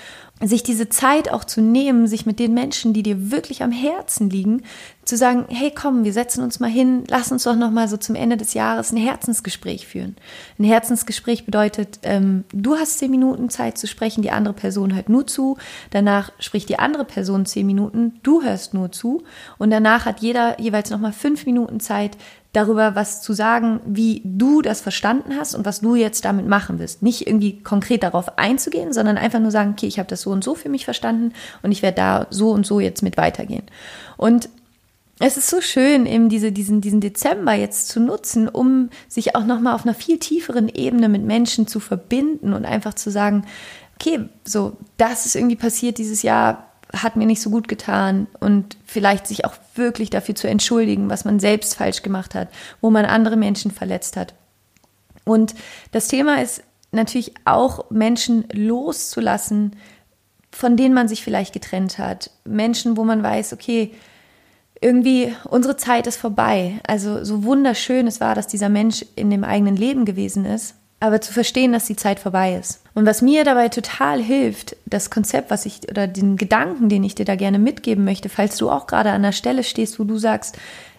sich 0.43 0.63
diese 0.63 0.91
Zeit 0.91 1.33
auch 1.33 1.45
zu 1.45 1.63
nehmen, 1.63 2.07
sich 2.07 2.27
mit 2.27 2.39
den 2.39 2.53
Menschen, 2.53 2.93
die 2.93 3.03
dir 3.03 3.31
wirklich 3.31 3.63
am 3.63 3.73
Herzen 3.73 4.29
liegen, 4.29 4.65
zu 5.05 5.17
sagen, 5.17 5.47
hey 5.49 5.73
komm, 5.75 6.05
wir 6.05 6.13
setzen 6.13 6.43
uns 6.43 6.61
mal 6.61 6.69
hin, 6.69 7.05
lass 7.09 7.33
uns 7.33 7.45
doch 7.45 7.57
noch 7.57 7.71
mal 7.71 7.89
so 7.89 7.97
zum 7.97 8.17
Ende 8.17 8.37
des 8.37 8.53
Jahres 8.53 8.93
ein 8.93 8.99
Herzensgespräch 8.99 9.87
führen. 9.87 10.17
Ein 10.59 10.65
Herzensgespräch 10.65 11.47
bedeutet, 11.47 12.01
ähm, 12.03 12.45
du 12.53 12.77
hast 12.77 12.99
zehn 12.99 13.11
Minuten 13.11 13.49
Zeit 13.49 13.79
zu 13.79 13.87
sprechen, 13.87 14.21
die 14.21 14.31
andere 14.31 14.53
Person 14.53 14.95
hört 14.95 15.09
nur 15.09 15.27
zu, 15.27 15.57
danach 15.91 16.33
spricht 16.39 16.69
die 16.69 16.79
andere 16.79 17.07
Person 17.07 17.47
zehn 17.47 17.67
Minuten, 17.67 18.19
du 18.23 18.43
hörst 18.43 18.75
nur 18.75 18.93
zu 18.93 19.23
und 19.57 19.71
danach 19.71 20.05
hat 20.05 20.21
jeder 20.21 20.61
jeweils 20.61 20.91
noch 20.91 21.01
mal 21.01 21.13
fünf 21.13 21.47
Minuten 21.47 21.81
Zeit, 21.81 22.19
darüber 22.57 22.95
was 22.95 23.21
zu 23.21 23.35
sagen, 23.35 23.81
wie 23.85 24.23
du 24.25 24.63
das 24.63 24.81
verstanden 24.81 25.37
hast 25.37 25.55
und 25.55 25.67
was 25.67 25.83
du 25.83 25.95
jetzt 25.95 26.25
damit 26.25 26.47
machen 26.47 26.79
willst. 26.79 27.03
Nicht 27.03 27.27
irgendwie 27.27 27.63
konkret 27.63 28.03
darauf 28.03 28.39
einzugehen, 28.39 28.95
sondern 28.95 29.19
einfach 29.19 29.41
nur 29.41 29.51
sagen, 29.51 29.73
okay, 29.73 29.87
ich 29.87 29.99
habe 29.99 30.09
das 30.09 30.23
so 30.23 30.31
und 30.31 30.43
so 30.43 30.55
für 30.55 30.71
mich 30.71 30.87
verstanden 30.87 31.35
und 31.63 31.71
ich 31.71 31.83
werde 31.83 31.97
da 31.97 32.27
so 32.31 32.51
und 32.53 32.65
so 32.65 32.81
jetzt 32.81 33.03
mit 33.03 33.19
weitergehen. 33.19 33.65
Und 34.17 34.49
es 35.19 35.37
ist 35.37 35.51
so 35.51 35.61
schön, 35.61 36.07
eben 36.07 36.31
diese, 36.31 36.51
diesen, 36.51 36.81
diesen 36.81 37.03
Dezember 37.03 37.53
jetzt 37.53 37.89
zu 37.89 38.01
nutzen, 38.01 38.49
um 38.49 38.89
sich 39.07 39.37
auch 39.37 39.45
nochmal 39.45 39.75
auf 39.75 39.85
einer 39.85 39.95
viel 39.95 40.19
tieferen 40.19 40.71
Ebene 40.71 41.11
mit 41.11 41.25
Menschen 41.25 41.67
zu 41.67 41.79
verbinden 41.79 42.55
und 42.55 42.65
einfach 42.65 42.95
zu 42.95 43.11
sagen, 43.11 43.45
okay, 44.01 44.31
so, 44.45 44.79
das 44.97 45.27
ist 45.27 45.37
irgendwie 45.37 45.57
passiert 45.57 45.99
dieses 45.99 46.23
Jahr, 46.23 46.73
hat 47.03 47.17
mir 47.17 47.27
nicht 47.27 47.43
so 47.43 47.51
gut 47.51 47.69
getan 47.69 48.27
und 48.41 48.77
vielleicht 48.85 49.27
sich 49.27 49.45
auch 49.45 49.55
wirklich 49.75 50.11
dafür 50.11 50.35
zu 50.35 50.49
entschuldigen, 50.49 51.11
was 51.11 51.25
man 51.25 51.41
selbst 51.41 51.75
falsch 51.75 52.03
gemacht 52.03 52.35
hat, 52.35 52.49
wo 52.81 52.91
man 52.91 53.05
andere 53.05 53.37
Menschen 53.37 53.71
verletzt 53.71 54.17
hat. 54.17 54.35
Und 55.25 55.55
das 55.93 56.09
Thema 56.09 56.41
ist 56.41 56.63
natürlich 56.93 57.35
auch 57.45 57.91
Menschen 57.91 58.45
loszulassen, 58.53 59.77
von 60.51 60.77
denen 60.77 60.95
man 60.95 61.09
sich 61.09 61.23
vielleicht 61.23 61.53
getrennt 61.53 61.99
hat. 61.99 62.31
Menschen, 62.45 62.97
wo 62.97 63.05
man 63.05 63.23
weiß, 63.23 63.53
okay, 63.53 63.93
irgendwie 64.81 65.35
unsere 65.45 65.77
Zeit 65.77 66.07
ist 66.07 66.17
vorbei. 66.17 66.81
Also 66.87 67.25
so 67.25 67.45
wunderschön 67.45 68.07
es 68.07 68.21
war, 68.21 68.35
dass 68.35 68.47
dieser 68.47 68.69
Mensch 68.69 69.05
in 69.17 69.31
dem 69.31 69.45
eigenen 69.45 69.77
Leben 69.77 70.05
gewesen 70.05 70.45
ist 70.45 70.75
aber 71.07 71.21
zu 71.21 71.33
verstehen, 71.33 71.73
dass 71.73 71.87
die 71.87 71.97
Zeit 71.97 72.21
vorbei 72.21 72.55
ist. 72.55 72.83
Und 72.95 73.07
was 73.07 73.23
mir 73.23 73.45
dabei 73.45 73.69
total 73.69 74.23
hilft, 74.23 74.77
das 74.87 75.11
Konzept, 75.11 75.51
was 75.51 75.67
ich 75.67 75.89
oder 75.91 76.07
den 76.07 76.37
Gedanken, 76.37 76.89
den 76.89 77.05
ich 77.05 77.15
dir 77.15 77.25
da 77.25 77.37
gerne 77.37 77.59
mitgeben 77.59 78.05
möchte, 78.05 78.29
falls 78.29 78.57
du 78.57 78.71
auch 78.71 78.87
gerade 78.87 79.11
an 79.11 79.23
der 79.23 79.33
Stelle 79.33 79.65
stehst, 79.65 79.99
wo 79.99 80.05
du 80.05 80.19
sagst, 80.19 80.57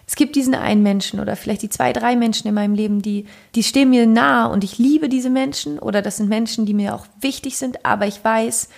es 0.08 0.16
gibt 0.16 0.36
diesen 0.36 0.54
einen 0.54 0.82
Menschen 0.82 1.20
oder 1.20 1.36
vielleicht 1.36 1.60
die 1.60 1.68
zwei, 1.68 1.92
drei 1.92 2.16
Menschen 2.16 2.48
in 2.48 2.54
meinem 2.54 2.74
Leben, 2.74 3.02
die, 3.02 3.26
die 3.54 3.62
stehen 3.62 3.90
mir 3.90 4.06
nahe 4.06 4.50
und 4.50 4.64
ich 4.64 4.78
liebe 4.78 5.10
diese 5.10 5.28
Menschen 5.28 5.78
oder 5.78 6.00
das 6.00 6.16
sind 6.16 6.30
Menschen, 6.30 6.64
die 6.64 6.72
mir 6.72 6.94
auch 6.94 7.04
wichtig 7.20 7.58
sind, 7.58 7.84
aber 7.84 8.06
ich 8.06 8.24
weiß, 8.24 8.70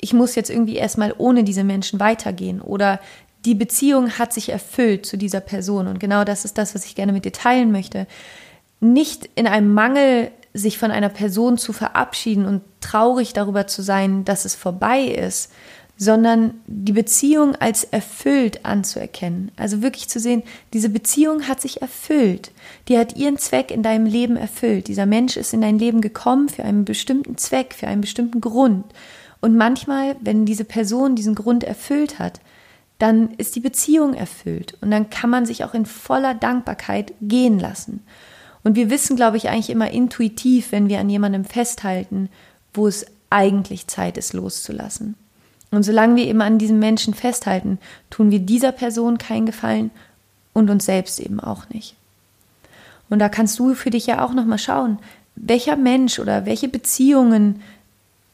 ich 0.00 0.14
muss 0.14 0.34
jetzt 0.34 0.48
irgendwie 0.48 0.76
erstmal 0.76 1.14
ohne 1.18 1.44
diese 1.44 1.62
Menschen 1.62 2.00
weitergehen 2.00 2.62
oder 2.62 3.00
die 3.44 3.54
Beziehung 3.54 4.18
hat 4.18 4.32
sich 4.32 4.48
erfüllt 4.48 5.04
zu 5.04 5.18
dieser 5.18 5.40
Person 5.40 5.88
und 5.88 6.00
genau 6.00 6.24
das 6.24 6.46
ist 6.46 6.56
das, 6.56 6.74
was 6.74 6.86
ich 6.86 6.94
gerne 6.94 7.12
mit 7.12 7.26
dir 7.26 7.32
teilen 7.32 7.70
möchte. 7.70 8.06
Nicht 8.80 9.28
in 9.34 9.46
einem 9.46 9.74
Mangel 9.74 10.30
sich 10.54 10.78
von 10.78 10.90
einer 10.90 11.08
Person 11.08 11.58
zu 11.58 11.72
verabschieden 11.72 12.46
und 12.46 12.62
traurig 12.80 13.32
darüber 13.32 13.66
zu 13.66 13.82
sein, 13.82 14.24
dass 14.24 14.44
es 14.44 14.54
vorbei 14.54 15.02
ist, 15.02 15.52
sondern 15.96 16.54
die 16.66 16.92
Beziehung 16.92 17.56
als 17.56 17.82
erfüllt 17.82 18.64
anzuerkennen. 18.64 19.50
Also 19.56 19.82
wirklich 19.82 20.08
zu 20.08 20.20
sehen, 20.20 20.44
diese 20.72 20.88
Beziehung 20.88 21.48
hat 21.48 21.60
sich 21.60 21.82
erfüllt. 21.82 22.52
Die 22.86 22.96
hat 22.96 23.16
ihren 23.16 23.36
Zweck 23.36 23.72
in 23.72 23.82
deinem 23.82 24.06
Leben 24.06 24.36
erfüllt. 24.36 24.86
Dieser 24.86 25.06
Mensch 25.06 25.36
ist 25.36 25.52
in 25.52 25.60
dein 25.60 25.78
Leben 25.78 26.00
gekommen 26.00 26.48
für 26.48 26.62
einen 26.62 26.84
bestimmten 26.84 27.36
Zweck, 27.36 27.74
für 27.74 27.88
einen 27.88 28.00
bestimmten 28.00 28.40
Grund. 28.40 28.84
Und 29.40 29.56
manchmal, 29.56 30.14
wenn 30.20 30.46
diese 30.46 30.64
Person 30.64 31.16
diesen 31.16 31.34
Grund 31.34 31.64
erfüllt 31.64 32.20
hat, 32.20 32.40
dann 32.98 33.30
ist 33.34 33.56
die 33.56 33.60
Beziehung 33.60 34.14
erfüllt 34.14 34.76
und 34.80 34.90
dann 34.90 35.10
kann 35.10 35.30
man 35.30 35.46
sich 35.46 35.64
auch 35.64 35.74
in 35.74 35.86
voller 35.86 36.34
Dankbarkeit 36.34 37.12
gehen 37.20 37.58
lassen. 37.58 38.04
Und 38.64 38.76
wir 38.76 38.90
wissen, 38.90 39.16
glaube 39.16 39.36
ich, 39.36 39.48
eigentlich 39.48 39.70
immer 39.70 39.90
intuitiv, 39.90 40.72
wenn 40.72 40.88
wir 40.88 41.00
an 41.00 41.10
jemandem 41.10 41.44
festhalten, 41.44 42.28
wo 42.74 42.86
es 42.86 43.06
eigentlich 43.30 43.86
Zeit 43.86 44.16
ist, 44.16 44.32
loszulassen. 44.32 45.14
Und 45.70 45.82
solange 45.82 46.16
wir 46.16 46.26
eben 46.26 46.40
an 46.40 46.58
diesem 46.58 46.78
Menschen 46.78 47.14
festhalten, 47.14 47.78
tun 48.10 48.30
wir 48.30 48.38
dieser 48.38 48.72
Person 48.72 49.18
keinen 49.18 49.46
Gefallen 49.46 49.90
und 50.54 50.70
uns 50.70 50.86
selbst 50.86 51.20
eben 51.20 51.40
auch 51.40 51.68
nicht. 51.68 51.94
Und 53.10 53.18
da 53.18 53.28
kannst 53.28 53.58
du 53.58 53.74
für 53.74 53.90
dich 53.90 54.06
ja 54.06 54.24
auch 54.24 54.32
nochmal 54.32 54.58
schauen, 54.58 54.98
welcher 55.36 55.76
Mensch 55.76 56.18
oder 56.18 56.46
welche 56.46 56.68
Beziehungen, 56.68 57.62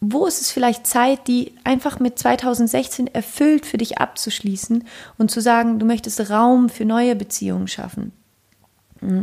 wo 0.01 0.27
ist 0.27 0.41
es 0.41 0.51
vielleicht 0.51 0.87
Zeit, 0.87 1.27
die 1.29 1.53
einfach 1.65 1.99
mit 2.01 2.19
2016 2.19 3.09
erfüllt 3.09 3.67
für 3.67 3.79
dich 3.79 3.99
abzuschließen 3.99 4.85
und 5.19 5.31
zu 5.31 5.41
sagen, 5.41 5.79
du 5.79 5.87
möchtest 5.87 6.31
Raum 6.31 6.69
für 6.69 6.85
neue 6.85 7.17
Beziehungen 7.17 7.69
schaffen. 7.69 8.13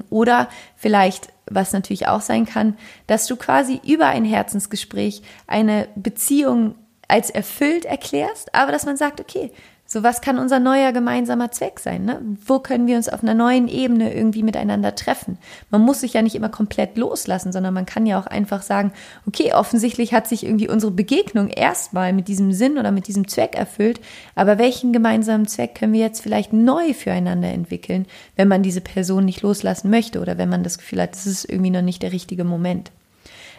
Oder 0.10 0.50
vielleicht, 0.76 1.30
was 1.50 1.74
natürlich 1.74 2.08
auch 2.08 2.22
sein 2.22 2.46
kann, 2.46 2.78
dass 3.08 3.28
du 3.28 3.36
quasi 3.36 3.82
über 3.86 4.08
ein 4.08 4.26
Herzensgespräch 4.26 5.22
eine 5.48 5.88
Beziehung 5.96 6.76
als 7.08 7.30
erfüllt 7.30 7.86
erklärst, 7.86 8.56
aber 8.56 8.72
dass 8.72 8.86
man 8.86 8.96
sagt, 8.96 9.20
okay, 9.20 9.52
so, 9.92 10.04
was 10.04 10.22
kann 10.22 10.40
unser 10.40 10.62
neuer 10.62 10.94
gemeinsamer 10.94 11.52
Zweck 11.52 11.82
sein? 11.82 12.06
Ne? 12.06 12.22
Wo 12.46 12.60
können 12.60 12.88
wir 12.88 12.96
uns 12.96 13.10
auf 13.10 13.24
einer 13.24 13.34
neuen 13.34 13.68
Ebene 13.68 14.14
irgendwie 14.14 14.42
miteinander 14.42 14.96
treffen? 14.96 15.38
Man 15.70 15.82
muss 15.82 16.00
sich 16.00 16.14
ja 16.14 16.22
nicht 16.22 16.34
immer 16.34 16.48
komplett 16.48 16.98
loslassen, 16.98 17.52
sondern 17.52 17.74
man 17.74 17.86
kann 17.86 18.06
ja 18.06 18.18
auch 18.18 18.26
einfach 18.26 18.62
sagen, 18.62 18.94
okay, 19.28 19.52
offensichtlich 19.52 20.14
hat 20.14 20.30
sich 20.30 20.46
irgendwie 20.46 20.70
unsere 20.70 20.94
Begegnung 20.94 21.50
erstmal 21.50 22.14
mit 22.14 22.30
diesem 22.30 22.54
Sinn 22.54 22.78
oder 22.78 22.94
mit 22.94 23.08
diesem 23.08 23.28
Zweck 23.28 23.54
erfüllt, 23.58 24.00
aber 24.34 24.58
welchen 24.58 24.94
gemeinsamen 24.94 25.46
Zweck 25.46 25.76
können 25.76 25.92
wir 25.92 26.00
jetzt 26.00 26.22
vielleicht 26.22 26.54
neu 26.54 26.94
füreinander 26.94 27.50
entwickeln, 27.50 28.06
wenn 28.38 28.48
man 28.48 28.64
diese 28.64 28.80
Person 28.80 29.26
nicht 29.26 29.42
loslassen 29.42 29.90
möchte 29.90 30.22
oder 30.22 30.38
wenn 30.38 30.48
man 30.48 30.64
das 30.64 30.78
Gefühl 30.78 31.02
hat, 31.02 31.16
das 31.16 31.28
ist 31.28 31.44
irgendwie 31.44 31.70
noch 31.70 31.82
nicht 31.82 32.02
der 32.02 32.14
richtige 32.14 32.46
Moment 32.46 32.92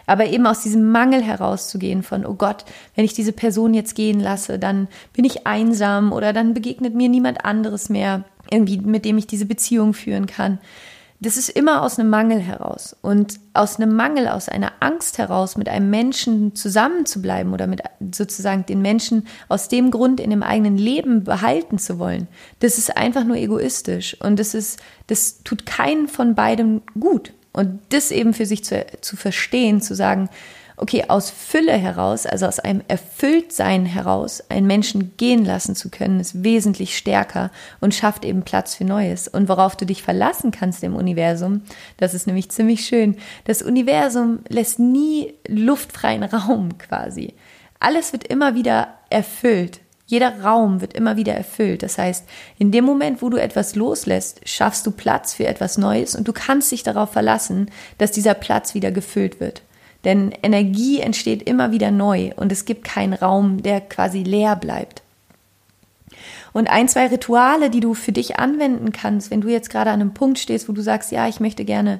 aber 0.05 0.27
eben 0.27 0.45
aus 0.45 0.61
diesem 0.63 0.91
Mangel 0.91 1.21
herauszugehen 1.21 2.03
von, 2.03 2.25
oh 2.25 2.33
Gott, 2.33 2.65
wenn 2.95 3.05
ich 3.05 3.13
diese 3.13 3.33
Person 3.33 3.73
jetzt 3.73 3.95
gehen 3.95 4.19
lasse, 4.19 4.59
dann 4.59 4.87
bin 5.13 5.25
ich 5.25 5.47
einsam 5.47 6.11
oder 6.11 6.33
dann 6.33 6.53
begegnet 6.53 6.93
mir 6.95 7.09
niemand 7.09 7.45
anderes 7.45 7.89
mehr, 7.89 8.23
irgendwie, 8.49 8.77
mit 8.77 9.05
dem 9.05 9.17
ich 9.17 9.27
diese 9.27 9.45
Beziehung 9.45 9.93
führen 9.93 10.27
kann. 10.27 10.59
Das 11.23 11.37
ist 11.37 11.47
immer 11.47 11.83
aus 11.83 11.97
einem 11.97 12.09
Mangel 12.09 12.41
heraus. 12.41 12.97
Und 13.01 13.39
aus 13.53 13.77
einem 13.77 13.95
Mangel, 13.95 14.27
aus 14.27 14.49
einer 14.49 14.73
Angst 14.81 15.17
heraus, 15.17 15.55
mit 15.55 15.69
einem 15.69 15.89
Menschen 15.89 16.53
zusammenzubleiben 16.53 17.53
oder 17.53 17.65
mit 17.65 17.81
sozusagen 18.11 18.65
den 18.65 18.81
Menschen 18.81 19.25
aus 19.47 19.69
dem 19.69 19.89
Grund 19.89 20.19
in 20.19 20.31
dem 20.31 20.43
eigenen 20.43 20.77
Leben 20.77 21.23
behalten 21.23 21.77
zu 21.77 21.97
wollen, 21.97 22.27
das 22.59 22.77
ist 22.77 22.97
einfach 22.97 23.23
nur 23.23 23.37
egoistisch. 23.37 24.19
Und 24.19 24.37
das 24.37 24.53
ist, 24.53 24.81
das 25.07 25.43
tut 25.43 25.65
keinen 25.65 26.09
von 26.09 26.35
beidem 26.35 26.81
gut. 26.99 27.31
Und 27.53 27.79
das 27.89 28.11
eben 28.11 28.33
für 28.33 28.45
sich 28.45 28.63
zu, 28.63 28.85
zu 29.01 29.15
verstehen, 29.15 29.81
zu 29.81 29.95
sagen, 29.95 30.29
okay, 30.77 31.05
aus 31.07 31.29
Fülle 31.29 31.73
heraus, 31.73 32.25
also 32.25 32.47
aus 32.47 32.59
einem 32.59 32.81
Erfülltsein 32.87 33.85
heraus, 33.85 34.43
einen 34.49 34.67
Menschen 34.67 35.15
gehen 35.17 35.45
lassen 35.45 35.75
zu 35.75 35.89
können, 35.89 36.19
ist 36.19 36.43
wesentlich 36.43 36.97
stärker 36.97 37.51
und 37.79 37.93
schafft 37.93 38.25
eben 38.25 38.43
Platz 38.43 38.75
für 38.75 38.85
Neues. 38.85 39.27
Und 39.27 39.49
worauf 39.49 39.75
du 39.75 39.85
dich 39.85 40.03
verlassen 40.03 40.51
kannst 40.51 40.83
im 40.83 40.95
Universum, 40.95 41.61
das 41.97 42.13
ist 42.13 42.27
nämlich 42.27 42.49
ziemlich 42.49 42.85
schön. 42.85 43.17
Das 43.45 43.61
Universum 43.61 44.39
lässt 44.49 44.79
nie 44.79 45.33
luftfreien 45.47 46.23
Raum 46.23 46.77
quasi. 46.77 47.35
Alles 47.79 48.13
wird 48.13 48.25
immer 48.27 48.55
wieder 48.55 48.95
erfüllt. 49.09 49.79
Jeder 50.05 50.41
Raum 50.41 50.81
wird 50.81 50.93
immer 50.93 51.15
wieder 51.15 51.33
erfüllt. 51.33 51.81
Das 51.81 51.97
heißt, 51.97 52.25
in 52.57 52.71
dem 52.71 52.83
Moment, 52.83 53.21
wo 53.21 53.29
du 53.29 53.37
etwas 53.37 53.75
loslässt, 53.75 54.41
schaffst 54.47 54.85
du 54.85 54.91
Platz 54.91 55.33
für 55.33 55.47
etwas 55.47 55.77
Neues 55.77 56.15
und 56.15 56.27
du 56.27 56.33
kannst 56.33 56.71
dich 56.71 56.83
darauf 56.83 57.11
verlassen, 57.11 57.71
dass 57.97 58.11
dieser 58.11 58.33
Platz 58.33 58.73
wieder 58.73 58.91
gefüllt 58.91 59.39
wird. 59.39 59.61
Denn 60.03 60.33
Energie 60.43 60.99
entsteht 60.99 61.43
immer 61.43 61.71
wieder 61.71 61.89
neu 61.89 62.31
und 62.35 62.51
es 62.51 62.65
gibt 62.65 62.83
keinen 62.83 63.13
Raum, 63.13 63.63
der 63.63 63.79
quasi 63.79 64.23
leer 64.23 64.55
bleibt. 64.57 65.01
Und 66.51 66.69
ein, 66.69 66.87
zwei 66.87 67.07
Rituale, 67.07 67.69
die 67.69 67.79
du 67.79 67.93
für 67.95 68.11
dich 68.11 68.37
anwenden 68.37 68.91
kannst, 68.91 69.31
wenn 69.31 69.41
du 69.41 69.47
jetzt 69.47 69.69
gerade 69.69 69.89
an 69.89 70.01
einem 70.01 70.13
Punkt 70.13 70.37
stehst, 70.37 70.69
wo 70.69 70.73
du 70.73 70.81
sagst, 70.81 71.11
ja, 71.11 71.27
ich 71.27 71.39
möchte 71.39 71.65
gerne 71.65 71.99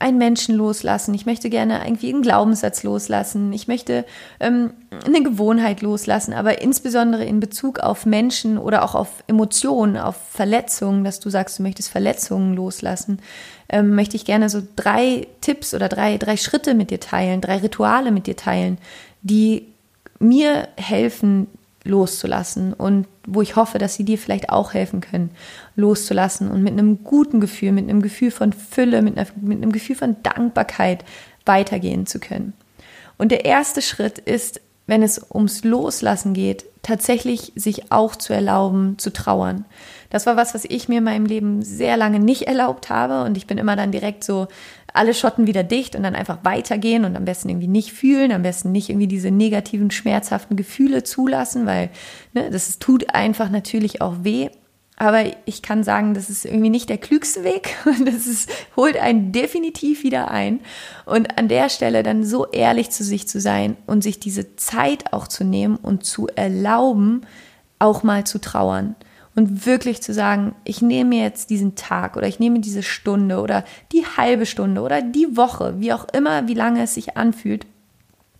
einen 0.00 0.16
Menschen 0.16 0.56
loslassen, 0.56 1.12
ich 1.12 1.26
möchte 1.26 1.50
gerne 1.50 1.84
irgendwie 1.84 2.08
einen 2.08 2.22
Glaubenssatz 2.22 2.82
loslassen, 2.82 3.52
ich 3.52 3.68
möchte 3.68 4.06
ähm, 4.40 4.72
eine 5.04 5.22
Gewohnheit 5.22 5.82
loslassen, 5.82 6.32
aber 6.32 6.62
insbesondere 6.62 7.24
in 7.26 7.38
Bezug 7.38 7.80
auf 7.80 8.06
Menschen 8.06 8.56
oder 8.56 8.82
auch 8.82 8.94
auf 8.94 9.22
Emotionen, 9.26 9.98
auf 9.98 10.16
Verletzungen, 10.16 11.04
dass 11.04 11.20
du 11.20 11.28
sagst, 11.28 11.58
du 11.58 11.62
möchtest 11.62 11.90
Verletzungen 11.90 12.54
loslassen, 12.54 13.20
ähm, 13.68 13.94
möchte 13.94 14.16
ich 14.16 14.24
gerne 14.24 14.48
so 14.48 14.62
drei 14.74 15.26
Tipps 15.42 15.74
oder 15.74 15.90
drei, 15.90 16.16
drei 16.16 16.38
Schritte 16.38 16.74
mit 16.74 16.90
dir 16.90 17.00
teilen, 17.00 17.42
drei 17.42 17.58
Rituale 17.58 18.10
mit 18.10 18.26
dir 18.26 18.36
teilen, 18.36 18.78
die 19.20 19.66
mir 20.18 20.68
helfen, 20.76 21.46
loszulassen 21.84 22.72
und 22.72 23.06
wo 23.26 23.42
ich 23.42 23.56
hoffe, 23.56 23.78
dass 23.78 23.94
sie 23.94 24.04
dir 24.04 24.18
vielleicht 24.18 24.50
auch 24.50 24.74
helfen 24.74 25.00
können, 25.00 25.30
loszulassen 25.76 26.50
und 26.50 26.62
mit 26.62 26.72
einem 26.72 27.04
guten 27.04 27.40
Gefühl, 27.40 27.72
mit 27.72 27.88
einem 27.88 28.02
Gefühl 28.02 28.30
von 28.30 28.52
Fülle, 28.52 29.02
mit, 29.02 29.16
einer, 29.16 29.26
mit 29.40 29.58
einem 29.58 29.72
Gefühl 29.72 29.96
von 29.96 30.16
Dankbarkeit 30.22 31.04
weitergehen 31.46 32.06
zu 32.06 32.20
können. 32.20 32.52
Und 33.16 33.32
der 33.32 33.44
erste 33.44 33.82
Schritt 33.82 34.18
ist, 34.18 34.60
wenn 34.86 35.02
es 35.02 35.24
ums 35.32 35.62
Loslassen 35.62 36.34
geht, 36.34 36.64
tatsächlich 36.82 37.52
sich 37.54 37.92
auch 37.92 38.16
zu 38.16 38.32
erlauben, 38.32 38.98
zu 38.98 39.12
trauern. 39.12 39.64
Das 40.10 40.26
war 40.26 40.36
was, 40.36 40.54
was 40.54 40.64
ich 40.64 40.88
mir 40.88 40.98
in 40.98 41.04
meinem 41.04 41.26
Leben 41.26 41.62
sehr 41.62 41.96
lange 41.96 42.18
nicht 42.18 42.42
erlaubt 42.42 42.90
habe 42.90 43.22
und 43.24 43.36
ich 43.36 43.46
bin 43.46 43.58
immer 43.58 43.76
dann 43.76 43.92
direkt 43.92 44.24
so 44.24 44.48
alle 44.94 45.14
Schotten 45.14 45.46
wieder 45.46 45.62
dicht 45.62 45.96
und 45.96 46.02
dann 46.02 46.14
einfach 46.14 46.38
weitergehen 46.42 47.04
und 47.04 47.16
am 47.16 47.24
besten 47.24 47.48
irgendwie 47.48 47.68
nicht 47.68 47.92
fühlen, 47.92 48.32
am 48.32 48.42
besten 48.42 48.72
nicht 48.72 48.88
irgendwie 48.88 49.06
diese 49.06 49.30
negativen, 49.30 49.90
schmerzhaften 49.90 50.56
Gefühle 50.56 51.02
zulassen, 51.02 51.66
weil 51.66 51.90
ne, 52.32 52.50
das 52.50 52.78
tut 52.78 53.14
einfach 53.14 53.50
natürlich 53.50 54.00
auch 54.00 54.16
weh. 54.22 54.50
Aber 54.96 55.24
ich 55.46 55.62
kann 55.62 55.82
sagen, 55.82 56.12
das 56.12 56.28
ist 56.28 56.44
irgendwie 56.44 56.68
nicht 56.68 56.90
der 56.90 56.98
klügste 56.98 57.42
Weg 57.42 57.74
und 57.86 58.06
das 58.06 58.26
ist, 58.26 58.50
holt 58.76 58.98
einen 58.98 59.32
definitiv 59.32 60.02
wieder 60.02 60.30
ein. 60.30 60.60
Und 61.06 61.38
an 61.38 61.48
der 61.48 61.68
Stelle 61.70 62.02
dann 62.02 62.24
so 62.24 62.46
ehrlich 62.46 62.90
zu 62.90 63.02
sich 63.02 63.26
zu 63.26 63.40
sein 63.40 63.76
und 63.86 64.02
sich 64.02 64.20
diese 64.20 64.56
Zeit 64.56 65.12
auch 65.12 65.26
zu 65.26 65.44
nehmen 65.44 65.76
und 65.76 66.04
zu 66.04 66.28
erlauben, 66.28 67.22
auch 67.78 68.02
mal 68.02 68.24
zu 68.24 68.38
trauern 68.38 68.94
und 69.40 69.64
wirklich 69.64 70.02
zu 70.02 70.12
sagen, 70.12 70.54
ich 70.64 70.82
nehme 70.82 71.08
mir 71.08 71.22
jetzt 71.22 71.48
diesen 71.48 71.74
Tag 71.74 72.18
oder 72.18 72.28
ich 72.28 72.40
nehme 72.40 72.60
diese 72.60 72.82
Stunde 72.82 73.40
oder 73.40 73.64
die 73.90 74.04
halbe 74.04 74.44
Stunde 74.44 74.82
oder 74.82 75.00
die 75.00 75.34
Woche, 75.34 75.76
wie 75.78 75.94
auch 75.94 76.06
immer, 76.12 76.46
wie 76.46 76.52
lange 76.52 76.82
es 76.82 76.92
sich 76.92 77.16
anfühlt. 77.16 77.64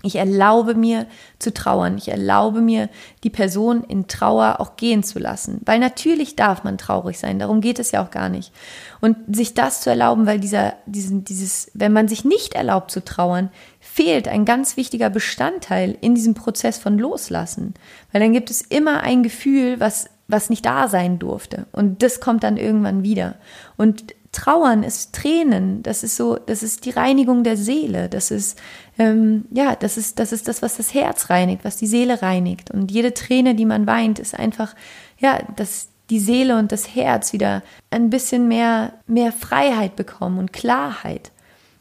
Ich 0.03 0.17
erlaube 0.17 0.75
mir 0.75 1.07
zu 1.39 1.55
trauern. 1.55 1.97
Ich 1.97 2.09
erlaube 2.09 2.61
mir, 2.61 2.91
die 3.25 3.31
Person 3.31 3.83
in 3.85 4.09
Trauer 4.09 4.57
auch 4.59 4.77
gehen 4.77 5.03
zu 5.03 5.19
lassen. 5.19 5.63
Weil 5.65 5.79
natürlich 5.79 6.37
darf 6.37 6.65
man 6.65 6.77
traurig 6.77 7.19
sein. 7.19 7.39
Darum 7.39 7.63
geht 7.63 7.79
es 7.79 7.93
ja 7.93 8.05
auch 8.05 8.11
gar 8.11 8.29
nicht. 8.29 8.53
Und 9.01 9.17
sich 9.35 9.55
das 9.55 9.81
zu 9.81 9.89
erlauben, 9.89 10.27
weil 10.27 10.39
dieser, 10.39 10.75
diesen, 10.85 11.25
dieses, 11.25 11.71
wenn 11.73 11.95
man 11.95 12.09
sich 12.09 12.27
nicht 12.27 12.55
erlaubt 12.55 12.91
zu 12.91 13.03
trauern, 13.03 13.51
fehlt 13.79 14.29
ein 14.29 14.45
ganz 14.45 14.77
wichtiger 14.77 15.09
Bestandteil 15.09 15.97
in 16.03 16.15
diesem 16.15 16.35
Prozess 16.35 16.77
von 16.77 16.99
Loslassen. 16.99 17.73
Weil 18.13 18.21
dann 18.21 18.35
gibt 18.35 18.51
es 18.51 18.61
immer 18.61 19.03
ein 19.03 19.23
Gefühl, 19.23 19.81
was 19.81 20.11
was 20.31 20.51
nicht 20.51 20.67
da 20.67 20.89
sein 20.89 21.19
durfte. 21.19 21.67
Und 21.73 22.03
das 22.03 22.21
kommt 22.21 22.45
dann 22.45 22.57
irgendwann 22.57 23.03
wieder. 23.03 23.37
Und 23.77 24.15
Trauern 24.33 24.85
ist 24.85 25.13
Tränen. 25.13 25.83
Das 25.83 26.05
ist 26.05 26.17
so, 26.17 26.37
das 26.37 26.63
ist 26.63 26.85
die 26.85 26.91
Reinigung 26.91 27.43
der 27.43 27.57
Seele. 27.57 28.09
Das 28.09 28.31
ist, 28.31 28.61
ähm, 28.99 29.47
ja, 29.51 29.75
das 29.75 29.97
ist, 29.97 30.19
das 30.19 30.33
ist 30.33 30.47
das, 30.47 30.63
was 30.63 30.77
das 30.77 30.95
Herz 30.95 31.31
reinigt, 31.31 31.65
was 31.65 31.77
die 31.77 31.89
Seele 31.89 32.23
reinigt. 32.23 32.71
Und 32.71 32.93
jede 32.93 33.13
Träne, 33.13 33.55
die 33.55 33.65
man 33.65 33.87
weint, 33.87 34.19
ist 34.19 34.39
einfach, 34.39 34.75
ja, 35.19 35.41
dass 35.57 35.89
die 36.11 36.21
Seele 36.21 36.59
und 36.59 36.71
das 36.73 36.95
Herz 36.95 37.33
wieder 37.33 37.63
ein 37.91 38.11
bisschen 38.11 38.47
mehr, 38.47 38.93
mehr 39.07 39.33
Freiheit 39.33 39.97
bekommen 39.97 40.39
und 40.39 40.53
Klarheit. 40.53 41.33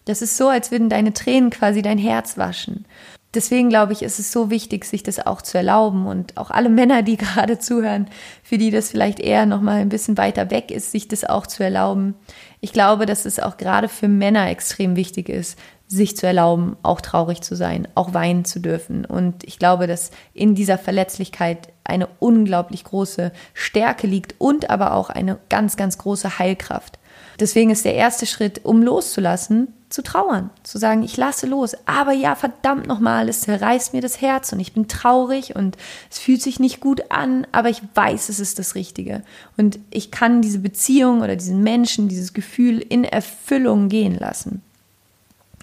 Das 0.05 0.21
ist 0.23 0.37
so, 0.37 0.49
als 0.49 0.71
würden 0.71 0.89
deine 0.89 1.13
Tränen 1.13 1.51
quasi 1.51 1.81
dein 1.81 1.99
Herz 1.99 2.37
waschen 2.37 2.85
deswegen 3.33 3.69
glaube 3.69 3.93
ich, 3.93 4.03
ist 4.03 4.19
es 4.19 4.31
so 4.31 4.49
wichtig, 4.49 4.85
sich 4.85 5.03
das 5.03 5.25
auch 5.25 5.41
zu 5.41 5.57
erlauben 5.57 6.07
und 6.07 6.37
auch 6.37 6.51
alle 6.51 6.69
Männer, 6.69 7.01
die 7.03 7.17
gerade 7.17 7.59
zuhören, 7.59 8.07
für 8.43 8.57
die 8.57 8.71
das 8.71 8.89
vielleicht 8.89 9.19
eher 9.19 9.45
noch 9.45 9.61
mal 9.61 9.77
ein 9.77 9.89
bisschen 9.89 10.17
weiter 10.17 10.51
weg 10.51 10.71
ist, 10.71 10.91
sich 10.91 11.07
das 11.07 11.25
auch 11.25 11.47
zu 11.47 11.63
erlauben. 11.63 12.15
Ich 12.61 12.73
glaube, 12.73 13.05
dass 13.05 13.25
es 13.25 13.39
auch 13.39 13.57
gerade 13.57 13.87
für 13.87 14.07
Männer 14.07 14.49
extrem 14.49 14.95
wichtig 14.95 15.29
ist, 15.29 15.57
sich 15.87 16.15
zu 16.15 16.27
erlauben, 16.27 16.77
auch 16.83 17.01
traurig 17.01 17.41
zu 17.41 17.55
sein, 17.55 17.87
auch 17.95 18.13
weinen 18.13 18.45
zu 18.45 18.59
dürfen. 18.59 19.05
Und 19.05 19.43
ich 19.43 19.57
glaube, 19.57 19.87
dass 19.87 20.11
in 20.33 20.53
dieser 20.53 20.77
Verletzlichkeit 20.77 21.69
eine 21.83 22.07
unglaublich 22.19 22.83
große 22.83 23.31
Stärke 23.55 24.05
liegt 24.05 24.35
und 24.37 24.69
aber 24.69 24.93
auch 24.93 25.09
eine 25.09 25.39
ganz, 25.49 25.77
ganz 25.77 25.97
große 25.97 26.37
Heilkraft. 26.37 26.98
Deswegen 27.39 27.69
ist 27.69 27.85
der 27.85 27.95
erste 27.95 28.25
Schritt, 28.25 28.65
um 28.65 28.83
loszulassen, 28.83 29.73
zu 29.89 30.03
trauern, 30.03 30.51
zu 30.63 30.77
sagen, 30.77 31.03
ich 31.03 31.17
lasse 31.17 31.47
los. 31.47 31.75
Aber 31.85 32.11
ja, 32.11 32.35
verdammt 32.35 32.85
nochmal, 32.85 33.27
es 33.27 33.41
zerreißt 33.41 33.93
mir 33.93 34.01
das 34.01 34.21
Herz 34.21 34.53
und 34.53 34.59
ich 34.59 34.73
bin 34.73 34.87
traurig 34.87 35.55
und 35.55 35.77
es 36.11 36.19
fühlt 36.19 36.41
sich 36.41 36.59
nicht 36.59 36.79
gut 36.79 37.09
an, 37.09 37.47
aber 37.51 37.69
ich 37.69 37.81
weiß, 37.95 38.29
es 38.29 38.39
ist 38.39 38.59
das 38.59 38.75
Richtige. 38.75 39.23
Und 39.57 39.79
ich 39.89 40.11
kann 40.11 40.41
diese 40.41 40.59
Beziehung 40.59 41.21
oder 41.21 41.35
diesen 41.35 41.63
Menschen, 41.63 42.07
dieses 42.07 42.33
Gefühl 42.33 42.79
in 42.79 43.03
Erfüllung 43.03 43.89
gehen 43.89 44.17
lassen. 44.17 44.61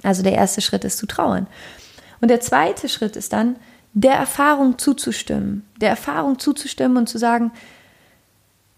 Also 0.02 0.22
der 0.22 0.32
erste 0.32 0.60
Schritt 0.60 0.84
ist 0.84 0.98
zu 0.98 1.06
trauern. 1.06 1.46
Und 2.20 2.28
der 2.28 2.40
zweite 2.40 2.88
Schritt 2.88 3.16
ist 3.16 3.32
dann, 3.32 3.56
der 3.92 4.14
Erfahrung 4.14 4.78
zuzustimmen. 4.78 5.64
Der 5.80 5.90
Erfahrung 5.90 6.38
zuzustimmen 6.38 6.98
und 6.98 7.08
zu 7.08 7.18
sagen, 7.18 7.52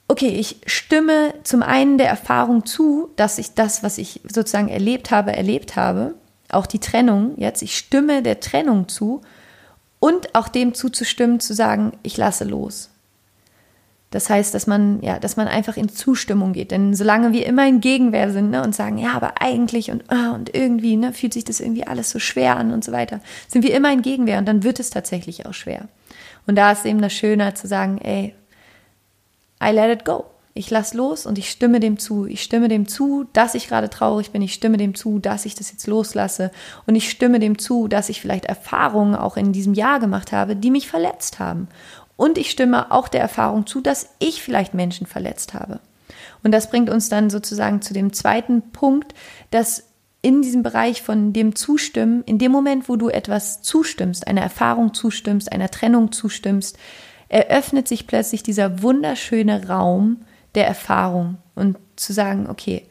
okay, 0.08 0.28
ich 0.28 0.56
stimme 0.66 1.34
zum 1.44 1.62
einen 1.62 1.98
der 1.98 2.08
Erfahrung 2.08 2.66
zu, 2.66 3.10
dass 3.16 3.38
ich 3.38 3.54
das, 3.54 3.82
was 3.82 3.98
ich 3.98 4.22
sozusagen 4.24 4.68
erlebt 4.68 5.10
habe, 5.10 5.36
erlebt 5.36 5.76
habe, 5.76 6.14
auch 6.50 6.66
die 6.66 6.78
Trennung 6.78 7.34
jetzt, 7.36 7.62
ich 7.62 7.76
stimme 7.76 8.22
der 8.22 8.40
Trennung 8.40 8.88
zu 8.88 9.20
Und 10.00 10.34
auch 10.34 10.48
dem 10.48 10.74
zuzustimmen, 10.74 11.40
zu 11.40 11.54
sagen, 11.54 11.92
ich 12.02 12.16
lasse 12.16 12.44
los. 12.44 12.90
Das 14.10 14.30
heißt, 14.30 14.54
dass 14.54 14.66
man, 14.66 15.02
ja, 15.02 15.18
dass 15.18 15.36
man 15.36 15.48
einfach 15.48 15.76
in 15.76 15.90
Zustimmung 15.90 16.54
geht. 16.54 16.70
Denn 16.70 16.94
solange 16.94 17.32
wir 17.32 17.44
immer 17.44 17.66
in 17.66 17.80
Gegenwehr 17.80 18.30
sind 18.30 18.50
ne, 18.50 18.62
und 18.62 18.74
sagen, 18.74 18.96
ja, 18.96 19.12
aber 19.12 19.42
eigentlich 19.42 19.90
und, 19.90 20.10
ah, 20.10 20.30
und 20.30 20.54
irgendwie 20.54 20.96
ne, 20.96 21.12
fühlt 21.12 21.34
sich 21.34 21.44
das 21.44 21.60
irgendwie 21.60 21.86
alles 21.86 22.10
so 22.10 22.18
schwer 22.18 22.56
an 22.56 22.72
und 22.72 22.84
so 22.84 22.92
weiter, 22.92 23.20
sind 23.48 23.62
wir 23.62 23.74
immer 23.74 23.92
in 23.92 24.02
Gegenwehr 24.02 24.38
und 24.38 24.46
dann 24.46 24.62
wird 24.62 24.80
es 24.80 24.90
tatsächlich 24.90 25.44
auch 25.44 25.52
schwer. 25.52 25.88
Und 26.46 26.56
da 26.56 26.72
ist 26.72 26.86
eben 26.86 27.02
das 27.02 27.12
Schöne 27.12 27.52
zu 27.52 27.66
sagen, 27.66 27.98
ey, 27.98 28.34
I 29.62 29.70
let 29.70 29.90
it 29.90 30.04
go. 30.04 30.26
Ich 30.54 30.70
lasse 30.70 30.96
los 30.96 31.24
und 31.24 31.38
ich 31.38 31.50
stimme 31.50 31.78
dem 31.78 31.98
zu. 31.98 32.26
Ich 32.26 32.42
stimme 32.42 32.66
dem 32.66 32.88
zu, 32.88 33.26
dass 33.32 33.54
ich 33.54 33.68
gerade 33.68 33.88
traurig 33.90 34.32
bin. 34.32 34.42
Ich 34.42 34.54
stimme 34.54 34.76
dem 34.76 34.96
zu, 34.96 35.20
dass 35.20 35.46
ich 35.46 35.54
das 35.54 35.70
jetzt 35.70 35.86
loslasse. 35.86 36.50
Und 36.86 36.96
ich 36.96 37.10
stimme 37.10 37.38
dem 37.38 37.58
zu, 37.58 37.86
dass 37.86 38.08
ich 38.08 38.20
vielleicht 38.20 38.46
Erfahrungen 38.46 39.14
auch 39.14 39.36
in 39.36 39.52
diesem 39.52 39.74
Jahr 39.74 40.00
gemacht 40.00 40.32
habe, 40.32 40.56
die 40.56 40.72
mich 40.72 40.88
verletzt 40.88 41.38
haben. 41.38 41.68
Und 42.16 42.38
ich 42.38 42.50
stimme 42.50 42.90
auch 42.90 43.06
der 43.06 43.20
Erfahrung 43.20 43.68
zu, 43.68 43.80
dass 43.80 44.08
ich 44.18 44.42
vielleicht 44.42 44.74
Menschen 44.74 45.06
verletzt 45.06 45.54
habe. 45.54 45.78
Und 46.42 46.50
das 46.50 46.70
bringt 46.70 46.90
uns 46.90 47.08
dann 47.08 47.30
sozusagen 47.30 47.80
zu 47.80 47.94
dem 47.94 48.12
zweiten 48.12 48.72
Punkt, 48.72 49.14
dass 49.52 49.84
in 50.22 50.42
diesem 50.42 50.64
Bereich 50.64 51.02
von 51.02 51.32
dem 51.32 51.54
Zustimmen, 51.54 52.24
in 52.24 52.38
dem 52.38 52.50
Moment, 52.50 52.88
wo 52.88 52.96
du 52.96 53.08
etwas 53.08 53.62
zustimmst, 53.62 54.26
einer 54.26 54.40
Erfahrung 54.40 54.92
zustimmst, 54.92 55.52
einer 55.52 55.70
Trennung 55.70 56.10
zustimmst, 56.10 56.76
eröffnet 57.28 57.88
sich 57.88 58.06
plötzlich 58.06 58.42
dieser 58.42 58.82
wunderschöne 58.82 59.68
Raum 59.68 60.18
der 60.54 60.66
Erfahrung 60.66 61.38
und 61.54 61.76
zu 61.96 62.12
sagen, 62.12 62.48
okay, 62.48 62.84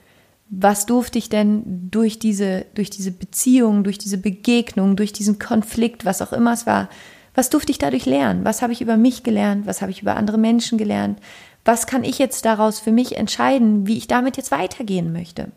was 0.49 0.85
durfte 0.85 1.17
ich 1.17 1.29
denn 1.29 1.89
durch 1.91 2.19
diese, 2.19 2.65
durch 2.73 2.89
diese 2.89 3.11
Beziehung, 3.11 3.83
durch 3.83 3.97
diese 3.97 4.17
Begegnung, 4.17 4.95
durch 4.95 5.11
diesen 5.11 5.39
Konflikt, 5.39 6.05
was 6.05 6.21
auch 6.21 6.31
immer 6.31 6.53
es 6.53 6.65
war, 6.65 6.89
was 7.33 7.49
durfte 7.49 7.71
ich 7.71 7.77
dadurch 7.77 8.05
lernen? 8.05 8.45
Was 8.45 8.61
habe 8.61 8.73
ich 8.73 8.81
über 8.81 8.97
mich 8.97 9.23
gelernt? 9.23 9.67
Was 9.67 9.81
habe 9.81 9.91
ich 9.91 10.01
über 10.01 10.15
andere 10.15 10.37
Menschen 10.37 10.77
gelernt? 10.77 11.19
Was 11.65 11.85
kann 11.85 12.03
ich 12.03 12.17
jetzt 12.17 12.45
daraus 12.45 12.79
für 12.79 12.91
mich 12.91 13.17
entscheiden, 13.17 13.85
wie 13.85 13.97
ich 13.97 14.07
damit 14.07 14.37
jetzt 14.37 14.51
weitergehen 14.51 15.11
möchte? 15.11 15.51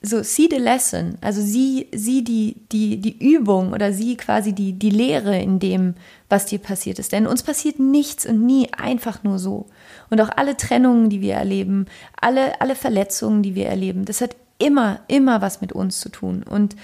So, 0.00 0.22
see 0.22 0.46
the 0.48 0.58
lesson, 0.58 1.18
also 1.20 1.42
sieh, 1.42 1.88
sieh 1.92 2.22
die, 2.22 2.54
die, 2.70 2.98
die 3.00 3.18
Übung 3.18 3.72
oder 3.72 3.92
sieh 3.92 4.16
quasi 4.16 4.52
die, 4.52 4.72
die 4.72 4.90
Lehre 4.90 5.36
in 5.40 5.58
dem, 5.58 5.94
was 6.28 6.46
dir 6.46 6.60
passiert 6.60 7.00
ist. 7.00 7.10
Denn 7.10 7.26
uns 7.26 7.42
passiert 7.42 7.80
nichts 7.80 8.24
und 8.24 8.46
nie 8.46 8.72
einfach 8.72 9.24
nur 9.24 9.40
so. 9.40 9.66
Und 10.08 10.20
auch 10.20 10.30
alle 10.36 10.56
Trennungen, 10.56 11.10
die 11.10 11.20
wir 11.20 11.34
erleben, 11.34 11.86
alle, 12.20 12.60
alle 12.60 12.76
Verletzungen, 12.76 13.42
die 13.42 13.56
wir 13.56 13.66
erleben, 13.66 14.04
das 14.04 14.20
hat 14.20 14.36
immer, 14.58 15.00
immer 15.08 15.40
was 15.40 15.60
mit 15.60 15.72
uns 15.72 15.98
zu 15.98 16.10
tun. 16.10 16.44
Und 16.44 16.76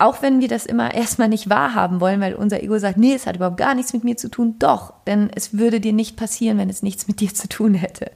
auch 0.00 0.22
wenn 0.22 0.40
wir 0.40 0.48
das 0.48 0.66
immer 0.66 0.94
erstmal 0.94 1.28
nicht 1.28 1.50
wahrhaben 1.50 2.00
wollen, 2.00 2.20
weil 2.20 2.34
unser 2.34 2.62
Ego 2.62 2.78
sagt, 2.78 2.96
nee, 2.96 3.14
es 3.14 3.26
hat 3.26 3.36
überhaupt 3.36 3.58
gar 3.58 3.74
nichts 3.74 3.92
mit 3.92 4.02
mir 4.02 4.16
zu 4.16 4.28
tun, 4.28 4.56
doch, 4.58 4.94
denn 5.06 5.30
es 5.34 5.58
würde 5.58 5.80
dir 5.80 5.92
nicht 5.92 6.16
passieren, 6.16 6.58
wenn 6.58 6.70
es 6.70 6.82
nichts 6.82 7.06
mit 7.06 7.20
dir 7.20 7.34
zu 7.34 7.48
tun 7.48 7.74
hätte. 7.74 8.10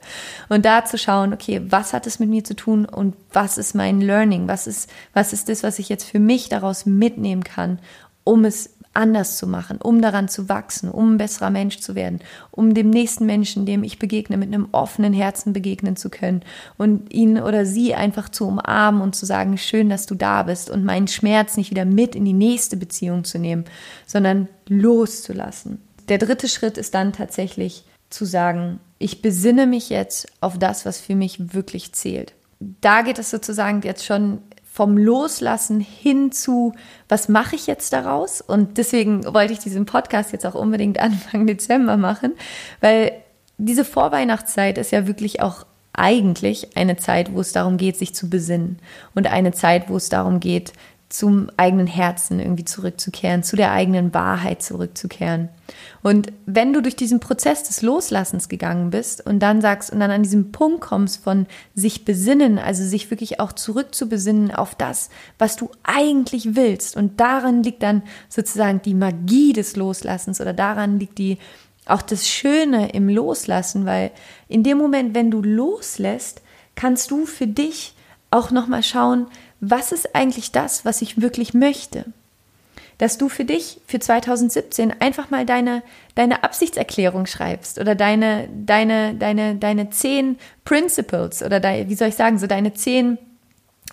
Und 0.49 0.65
da 0.65 0.83
zu 0.85 0.97
schauen, 0.97 1.33
okay, 1.33 1.61
was 1.69 1.93
hat 1.93 2.07
es 2.07 2.19
mit 2.19 2.29
mir 2.29 2.43
zu 2.43 2.55
tun 2.55 2.85
und 2.85 3.15
was 3.31 3.57
ist 3.57 3.75
mein 3.75 4.01
Learning, 4.01 4.47
was 4.47 4.67
ist, 4.67 4.89
was 5.13 5.31
ist 5.31 5.47
das, 5.47 5.63
was 5.63 5.79
ich 5.79 5.89
jetzt 5.89 6.05
für 6.05 6.19
mich 6.19 6.49
daraus 6.49 6.85
mitnehmen 6.85 7.43
kann, 7.43 7.79
um 8.23 8.45
es 8.45 8.74
anders 8.95 9.37
zu 9.37 9.47
machen, 9.47 9.77
um 9.81 10.01
daran 10.01 10.27
zu 10.27 10.49
wachsen, 10.49 10.89
um 10.89 11.13
ein 11.13 11.17
besserer 11.17 11.49
Mensch 11.49 11.79
zu 11.79 11.95
werden, 11.95 12.19
um 12.51 12.73
dem 12.73 12.89
nächsten 12.89 13.25
Menschen, 13.25 13.65
dem 13.65 13.83
ich 13.83 13.99
begegne, 13.99 14.37
mit 14.37 14.53
einem 14.53 14.69
offenen 14.71 15.13
Herzen 15.13 15.53
begegnen 15.53 15.95
zu 15.95 16.09
können 16.09 16.41
und 16.77 17.13
ihn 17.13 17.39
oder 17.39 17.65
sie 17.65 17.93
einfach 17.93 18.29
zu 18.29 18.47
umarmen 18.47 19.01
und 19.01 19.15
zu 19.15 19.25
sagen, 19.25 19.57
schön, 19.57 19.89
dass 19.89 20.05
du 20.05 20.15
da 20.15 20.43
bist 20.43 20.69
und 20.69 20.85
meinen 20.85 21.07
Schmerz 21.07 21.57
nicht 21.57 21.71
wieder 21.71 21.85
mit 21.85 22.15
in 22.15 22.25
die 22.25 22.33
nächste 22.33 22.77
Beziehung 22.77 23.23
zu 23.23 23.37
nehmen, 23.37 23.65
sondern 24.05 24.47
loszulassen. 24.67 25.81
Der 26.07 26.17
dritte 26.17 26.47
Schritt 26.47 26.77
ist 26.77 26.93
dann 26.93 27.13
tatsächlich 27.13 27.83
zu 28.09 28.25
sagen, 28.25 28.79
ich 28.97 29.21
besinne 29.21 29.67
mich 29.67 29.89
jetzt 29.89 30.27
auf 30.39 30.57
das, 30.57 30.85
was 30.85 30.99
für 30.99 31.15
mich 31.15 31.53
wirklich 31.53 31.93
zählt. 31.93 32.33
Da 32.59 33.01
geht 33.01 33.19
es 33.19 33.29
sozusagen 33.29 33.81
jetzt 33.81 34.05
schon 34.05 34.39
vom 34.75 34.97
Loslassen 34.97 35.79
hin 35.79 36.33
zu, 36.33 36.73
was 37.07 37.29
mache 37.29 37.55
ich 37.55 37.65
jetzt 37.65 37.93
daraus? 37.93 38.41
Und 38.41 38.77
deswegen 38.77 39.23
wollte 39.33 39.53
ich 39.53 39.59
diesen 39.59 39.85
Podcast 39.85 40.33
jetzt 40.33 40.45
auch 40.45 40.53
unbedingt 40.53 40.99
Anfang 40.99 41.47
Dezember 41.47 41.95
machen, 41.95 42.33
weil 42.81 43.13
diese 43.57 43.85
Vorweihnachtszeit 43.85 44.77
ist 44.77 44.91
ja 44.91 45.07
wirklich 45.07 45.41
auch 45.41 45.65
eigentlich 45.93 46.75
eine 46.75 46.97
Zeit, 46.97 47.33
wo 47.33 47.39
es 47.39 47.53
darum 47.53 47.77
geht, 47.77 47.95
sich 47.95 48.13
zu 48.13 48.29
besinnen 48.29 48.79
und 49.13 49.27
eine 49.27 49.53
Zeit, 49.53 49.87
wo 49.89 49.95
es 49.95 50.09
darum 50.09 50.41
geht, 50.41 50.73
zum 51.17 51.49
eigenen 51.55 51.87
Herzen 51.87 52.39
irgendwie 52.39 52.65
zurückzukehren, 52.65 53.43
zu 53.43 53.55
der 53.55 53.71
eigenen 53.71 54.13
Wahrheit 54.13 54.61
zurückzukehren. 54.61 55.49
Und 56.03 56.33
wenn 56.45 56.73
du 56.73 56.81
durch 56.81 56.95
diesen 56.95 57.19
Prozess 57.19 57.63
des 57.63 57.81
Loslassens 57.81 58.49
gegangen 58.49 58.89
bist 58.89 59.25
und 59.25 59.39
dann 59.39 59.61
sagst 59.61 59.91
und 59.91 59.99
dann 59.99 60.11
an 60.11 60.23
diesem 60.23 60.51
Punkt 60.51 60.81
kommst 60.81 61.23
von 61.23 61.47
sich 61.73 62.05
besinnen, 62.05 62.59
also 62.59 62.83
sich 62.83 63.09
wirklich 63.11 63.39
auch 63.39 63.53
zurückzubesinnen 63.53 64.53
auf 64.53 64.75
das, 64.75 65.09
was 65.39 65.55
du 65.55 65.69
eigentlich 65.83 66.55
willst 66.55 66.97
und 66.97 67.19
daran 67.19 67.63
liegt 67.63 67.83
dann 67.83 68.03
sozusagen 68.27 68.81
die 68.81 68.93
Magie 68.93 69.53
des 69.53 69.75
Loslassens 69.75 70.41
oder 70.41 70.53
daran 70.53 70.99
liegt 70.99 71.17
die 71.17 71.37
auch 71.85 72.01
das 72.01 72.27
Schöne 72.27 72.89
im 72.89 73.09
Loslassen, 73.09 73.85
weil 73.85 74.11
in 74.47 74.63
dem 74.63 74.77
Moment, 74.77 75.13
wenn 75.15 75.31
du 75.31 75.41
loslässt, 75.41 76.41
kannst 76.75 77.11
du 77.11 77.25
für 77.25 77.47
dich 77.47 77.95
auch 78.31 78.51
noch 78.51 78.67
mal 78.67 78.83
schauen, 78.83 79.27
was 79.59 79.91
ist 79.91 80.15
eigentlich 80.15 80.51
das, 80.51 80.85
was 80.85 81.01
ich 81.01 81.21
wirklich 81.21 81.53
möchte? 81.53 82.05
Dass 82.97 83.17
du 83.17 83.27
für 83.27 83.43
dich, 83.43 83.81
für 83.87 83.99
2017, 83.99 84.93
einfach 85.01 85.29
mal 85.29 85.45
deine, 85.45 85.83
deine 86.15 86.43
Absichtserklärung 86.43 87.25
schreibst 87.25 87.79
oder 87.79 87.93
deine, 87.93 88.47
deine, 88.65 89.15
deine, 89.15 89.55
deine 89.55 89.89
zehn 89.89 90.37
Principles 90.63 91.43
oder 91.43 91.59
deine, 91.59 91.89
wie 91.89 91.95
soll 91.95 92.09
ich 92.09 92.15
sagen, 92.15 92.39
so 92.39 92.47
deine 92.47 92.73
zehn 92.73 93.17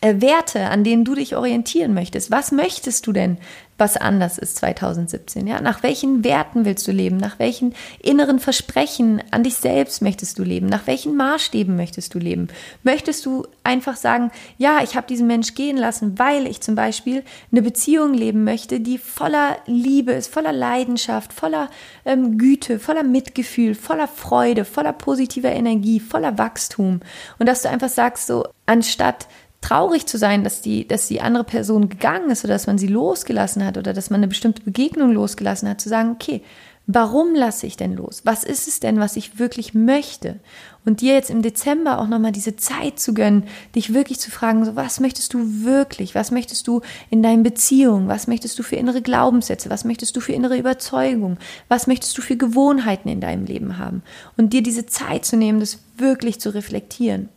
äh, 0.03 0.20
Werte, 0.20 0.68
an 0.68 0.85
denen 0.85 1.05
du 1.05 1.14
dich 1.14 1.37
orientieren 1.37 1.94
möchtest. 1.94 2.31
Was 2.31 2.53
möchtest 2.53 3.07
du 3.07 3.12
denn, 3.12 3.38
was 3.78 3.96
anders 3.96 4.38
ist 4.38 4.56
2017? 4.58 5.46
Ja, 5.46 5.61
nach 5.61 5.82
welchen 5.82 6.24
Werten 6.24 6.64
willst 6.64 6.87
du 6.87 6.92
leben? 6.92 7.16
Nach 7.16 7.38
welchen 7.38 7.74
inneren 8.00 8.38
Versprechen 8.38 9.22
an 9.30 9.42
dich 9.42 9.56
selbst 9.56 10.02
möchtest 10.02 10.38
du 10.38 10.44
leben? 10.44 10.66
Nach 10.66 10.87
welchen 10.87 11.16
Maßstäben 11.16 11.74
möchtest 11.74 12.14
du 12.14 12.18
leben? 12.18 12.48
Möchtest 12.82 13.26
du 13.26 13.46
einfach 13.64 13.96
sagen, 13.96 14.30
ja, 14.58 14.80
ich 14.82 14.94
habe 14.94 15.06
diesen 15.06 15.26
Mensch 15.26 15.54
gehen 15.54 15.76
lassen, 15.76 16.18
weil 16.18 16.46
ich 16.46 16.61
zum 16.61 16.74
Beispiel 16.74 17.24
eine 17.50 17.62
Beziehung 17.62 18.14
leben 18.14 18.44
möchte, 18.44 18.80
die 18.80 18.98
voller 18.98 19.56
Liebe 19.66 20.12
ist, 20.12 20.32
voller 20.32 20.52
Leidenschaft, 20.52 21.32
voller 21.32 21.68
ähm, 22.04 22.38
Güte, 22.38 22.78
voller 22.78 23.02
Mitgefühl, 23.02 23.74
voller 23.74 24.08
Freude, 24.08 24.64
voller 24.64 24.92
positiver 24.92 25.50
Energie, 25.50 25.98
voller 25.98 26.38
Wachstum. 26.38 27.00
Und 27.38 27.46
dass 27.48 27.62
du 27.62 27.68
einfach 27.68 27.88
sagst, 27.88 28.26
so 28.26 28.46
anstatt 28.66 29.26
traurig 29.62 30.07
zu 30.07 30.18
sein, 30.18 30.44
dass 30.44 30.61
die, 30.61 30.87
dass 30.87 31.09
die 31.09 31.22
andere 31.22 31.44
Person 31.44 31.88
gegangen 31.88 32.31
ist 32.31 32.44
oder 32.44 32.53
dass 32.53 32.66
man 32.66 32.77
sie 32.77 32.88
losgelassen 32.88 33.64
hat 33.64 33.79
oder 33.79 33.94
dass 33.94 34.11
man 34.11 34.18
eine 34.18 34.29
bestimmte 34.29 34.62
Begegnung 34.62 35.12
losgelassen 35.12 35.68
hat, 35.68 35.81
zu 35.81 35.88
sagen, 35.88 36.11
okay, 36.11 36.42
warum 36.88 37.35
lasse 37.35 37.66
ich 37.66 37.77
denn 37.77 37.94
los? 37.94 38.22
Was 38.25 38.42
ist 38.42 38.66
es 38.66 38.81
denn, 38.81 38.98
was 38.98 39.16
ich 39.16 39.38
wirklich 39.38 39.72
möchte? 39.72 40.40
Und 40.85 41.01
dir 41.01 41.14
jetzt 41.14 41.31
im 41.31 41.42
Dezember 41.42 42.01
auch 42.01 42.09
nochmal 42.09 42.33
diese 42.33 42.57
Zeit 42.57 42.98
zu 42.98 43.14
gönnen, 43.14 43.44
dich 43.77 43.94
wirklich 43.94 44.18
zu 44.18 44.33
fragen, 44.33 44.64
so, 44.64 44.75
was 44.75 44.98
möchtest 44.98 45.33
du 45.33 45.64
wirklich? 45.64 46.16
Was 46.16 46.33
möchtest 46.33 46.66
du 46.66 46.81
in 47.09 47.22
deinen 47.22 47.44
Beziehungen? 47.44 48.09
Was 48.09 48.27
möchtest 48.27 48.59
du 48.59 48.64
für 48.64 48.75
innere 48.75 49.01
Glaubenssätze? 49.01 49.70
Was 49.70 49.85
möchtest 49.85 50.16
du 50.16 50.20
für 50.20 50.33
innere 50.33 50.59
Überzeugung? 50.59 51.38
Was 51.68 51.87
möchtest 51.87 52.18
du 52.18 52.22
für 52.22 52.37
Gewohnheiten 52.37 53.09
in 53.09 53.20
deinem 53.20 53.44
Leben 53.44 53.79
haben? 53.79 54.03
Und 54.37 54.53
dir 54.53 54.62
diese 54.62 54.87
Zeit 54.87 55.25
zu 55.25 55.37
nehmen, 55.37 55.61
das 55.61 55.79
wirklich 55.98 56.40
zu 56.40 56.53
reflektieren. 56.53 57.29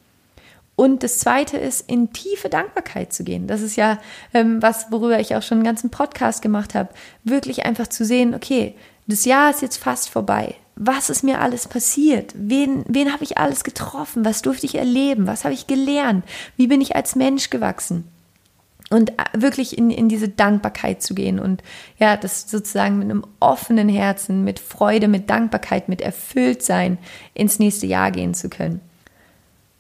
Und 0.76 1.04
das 1.04 1.20
Zweite 1.20 1.58
ist, 1.58 1.90
in 1.90 2.12
tiefe 2.12 2.50
Dankbarkeit 2.50 3.14
zu 3.14 3.24
gehen. 3.24 3.48
Das 3.48 3.62
ist 3.62 3.78
ja 3.78 3.98
ähm, 4.34 4.62
was, 4.62 4.92
worüber 4.92 5.20
ich 5.20 5.36
auch 5.36 5.42
schon 5.42 5.60
einen 5.60 5.66
ganzen 5.66 5.90
Podcast 5.90 6.42
gemacht 6.42 6.76
habe. 6.76 6.90
Wirklich 7.24 7.66
einfach 7.66 7.88
zu 7.88 8.04
sehen, 8.04 8.36
okay, 8.36 8.76
das 9.08 9.26
Jahr 9.26 9.52
ist 9.52 9.62
jetzt 9.62 9.78
fast 9.78 10.10
vorbei. 10.10 10.56
Was 10.76 11.10
ist 11.10 11.24
mir 11.24 11.40
alles 11.40 11.70
passiert? 11.70 12.34
Wen, 12.36 12.84
wen 12.88 13.14
habe 13.14 13.24
ich 13.24 13.38
alles 13.38 13.64
getroffen? 13.64 14.26
Was 14.26 14.42
durfte 14.42 14.66
ich 14.66 14.76
erleben? 14.76 15.28
Was 15.28 15.46
habe 15.46 15.54
ich 15.54 15.68
gelernt? 15.68 16.26
Wie 16.58 16.68
bin 16.68 16.82
ich 16.82 16.98
als 16.98 17.16
Mensch 17.16 17.50
gewachsen? 17.50 18.10
Und 18.90 19.12
äh, 19.12 19.24
wirklich 19.34 19.78
in, 19.78 19.90
in 19.90 20.10
diese 20.10 20.28
Dankbarkeit 20.30 21.02
zu 21.02 21.16
gehen 21.16 21.40
und 21.40 21.64
ja, 21.98 22.18
das 22.18 22.50
sozusagen 22.52 23.00
mit 23.00 23.10
einem 23.10 23.26
offenen 23.40 23.90
Herzen, 23.90 24.44
mit 24.44 24.60
Freude, 24.60 25.08
mit 25.08 25.30
Dankbarkeit, 25.30 25.90
mit 25.90 26.02
Erfülltsein 26.02 27.00
ins 27.34 27.58
nächste 27.58 27.88
Jahr 27.88 28.12
gehen 28.12 28.36
zu 28.36 28.48
können. 28.50 28.82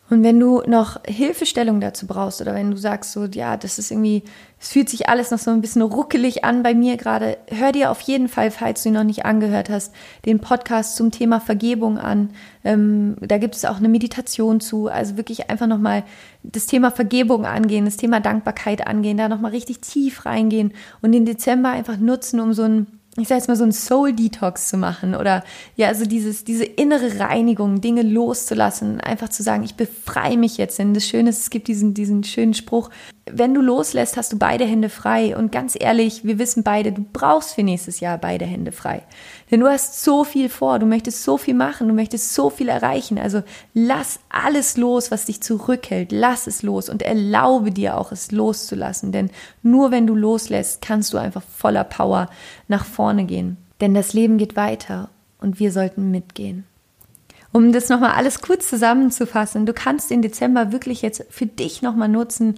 Und 0.08 0.22
wenn 0.22 0.40
du 0.40 0.62
noch 0.68 1.00
Hilfestellung 1.08 1.82
dazu 1.82 2.06
brauchst 2.06 2.40
oder 2.40 2.54
wenn 2.54 2.70
du 2.70 2.78
sagst 2.78 3.12
so, 3.12 3.26
ja, 3.26 3.58
das 3.58 3.80
ist 3.80 3.90
irgendwie, 3.90 4.22
es 4.60 4.70
fühlt 4.70 4.88
sich 4.88 5.10
alles 5.10 5.32
noch 5.32 5.40
so 5.40 5.50
ein 5.50 5.62
bisschen 5.62 5.82
ruckelig 5.82 6.44
an 6.44 6.62
bei 6.62 6.76
mir 6.76 6.96
gerade, 6.96 7.40
hör 7.48 7.72
dir 7.72 7.90
auf 7.90 8.02
jeden 8.02 8.28
Fall, 8.28 8.52
falls 8.52 8.84
du 8.84 8.90
ihn 8.90 8.94
noch 8.96 9.04
nicht 9.04 9.26
angehört 9.26 9.68
hast, 9.68 9.96
den 10.26 10.40
Podcast 10.40 10.96
zum 10.96 11.10
Thema 11.10 11.40
Vergebung 11.40 11.98
an. 11.98 12.30
Ähm, 12.64 13.16
da 13.20 13.40
gibt 13.40 13.56
es 13.56 13.66
auch 13.66 13.78
eine 13.78 13.90
Meditation 13.90 14.60
zu. 14.60 14.90
Also 14.90 15.18
wirklich 15.18 15.50
einfach 15.50 15.68
nochmal 15.68 16.04
das 16.44 16.68
Thema 16.68 16.92
Vergebung 16.92 17.48
angehen, 17.48 17.86
das 17.86 17.98
Thema 17.98 18.20
Dankbarkeit 18.20 18.86
angehen, 18.86 19.18
da 19.18 19.28
nochmal 19.28 19.52
richtig 19.52 19.82
tief 19.82 20.28
reingehen 20.28 20.74
und 21.02 21.14
den 21.14 21.26
Dezember 21.26 21.70
einfach 21.70 21.98
nutzen, 21.98 22.40
um 22.40 22.54
so 22.54 22.62
ein 22.62 22.95
ich 23.18 23.30
sage 23.30 23.40
jetzt 23.40 23.48
mal 23.48 23.56
so 23.56 23.64
ein 23.64 23.72
Soul 23.72 24.14
Detox 24.14 24.68
zu 24.68 24.78
machen 24.78 25.16
oder 25.16 25.44
ja, 25.78 25.88
also 25.88 26.06
dieses, 26.06 26.44
diese 26.44 26.66
innere 26.66 27.20
Reinigung, 27.20 27.80
Dinge 27.80 28.02
loszulassen, 28.02 29.00
einfach 29.00 29.30
zu 29.30 29.42
sagen, 29.42 29.64
ich 29.64 29.76
befreie 29.76 30.38
mich 30.38 30.58
jetzt. 30.58 30.80
Denn 30.80 30.94
das 30.94 31.06
Schöne 31.08 31.30
ist, 31.30 31.40
es 31.40 31.50
gibt 31.50 31.68
diesen, 31.68 31.94
diesen 31.94 32.24
schönen 32.26 32.54
Spruch, 32.54 32.90
wenn 33.32 33.56
du 33.56 33.62
loslässt, 33.62 34.18
hast 34.18 34.34
du 34.34 34.38
beide 34.38 34.66
Hände 34.66 34.90
frei. 34.90 35.36
Und 35.36 35.52
ganz 35.52 35.76
ehrlich, 35.80 36.24
wir 36.24 36.38
wissen 36.38 36.62
beide, 36.62 36.92
du 36.92 37.04
brauchst 37.12 37.56
für 37.56 37.64
nächstes 37.64 38.00
Jahr 38.00 38.20
beide 38.20 38.46
Hände 38.46 38.72
frei. 38.72 39.02
Denn 39.50 39.62
du 39.62 39.68
hast 39.68 40.04
so 40.04 40.24
viel 40.24 40.48
vor, 40.48 40.78
du 40.78 40.86
möchtest 40.86 41.24
so 41.24 41.38
viel 41.38 41.56
machen, 41.56 41.88
du 41.88 41.94
möchtest 41.96 42.36
so 42.36 42.52
viel 42.52 42.70
erreichen. 42.70 43.18
Also 43.18 43.42
lass 43.74 44.20
alles 44.30 44.78
los, 44.78 45.10
was 45.10 45.26
dich 45.26 45.42
zurückhält. 45.42 46.12
Lass 46.12 46.46
es 46.46 46.62
los 46.62 46.88
und 46.88 47.02
erlaube 47.02 47.72
dir 47.72 47.98
auch, 47.98 48.12
es 48.12 48.32
loszulassen. 48.32 49.12
Denn 49.12 49.32
nur 49.64 49.90
wenn 49.90 50.06
du 50.06 50.14
loslässt, 50.14 50.84
kannst 50.84 51.12
du 51.12 51.18
einfach 51.18 51.44
voller 51.44 51.84
Power 51.84 52.30
nach 52.68 52.86
vorne 52.86 53.26
gehen. 53.26 53.58
Denn 53.82 53.96
das 53.96 54.14
Leben 54.14 54.38
geht 54.38 54.56
weiter 54.56 55.10
und 55.40 55.60
wir 55.60 55.72
sollten 55.72 56.12
mitgehen. 56.12 56.66
Um 57.56 57.72
das 57.72 57.88
nochmal 57.88 58.12
alles 58.12 58.42
kurz 58.42 58.70
zusammenzufassen, 58.70 59.66
du 59.66 59.72
kannst 59.72 60.10
den 60.10 60.22
Dezember 60.22 60.74
wirklich 60.74 61.02
jetzt 61.02 61.24
für 61.30 61.46
dich 61.46 61.82
nochmal 61.82 62.10
nutzen, 62.10 62.56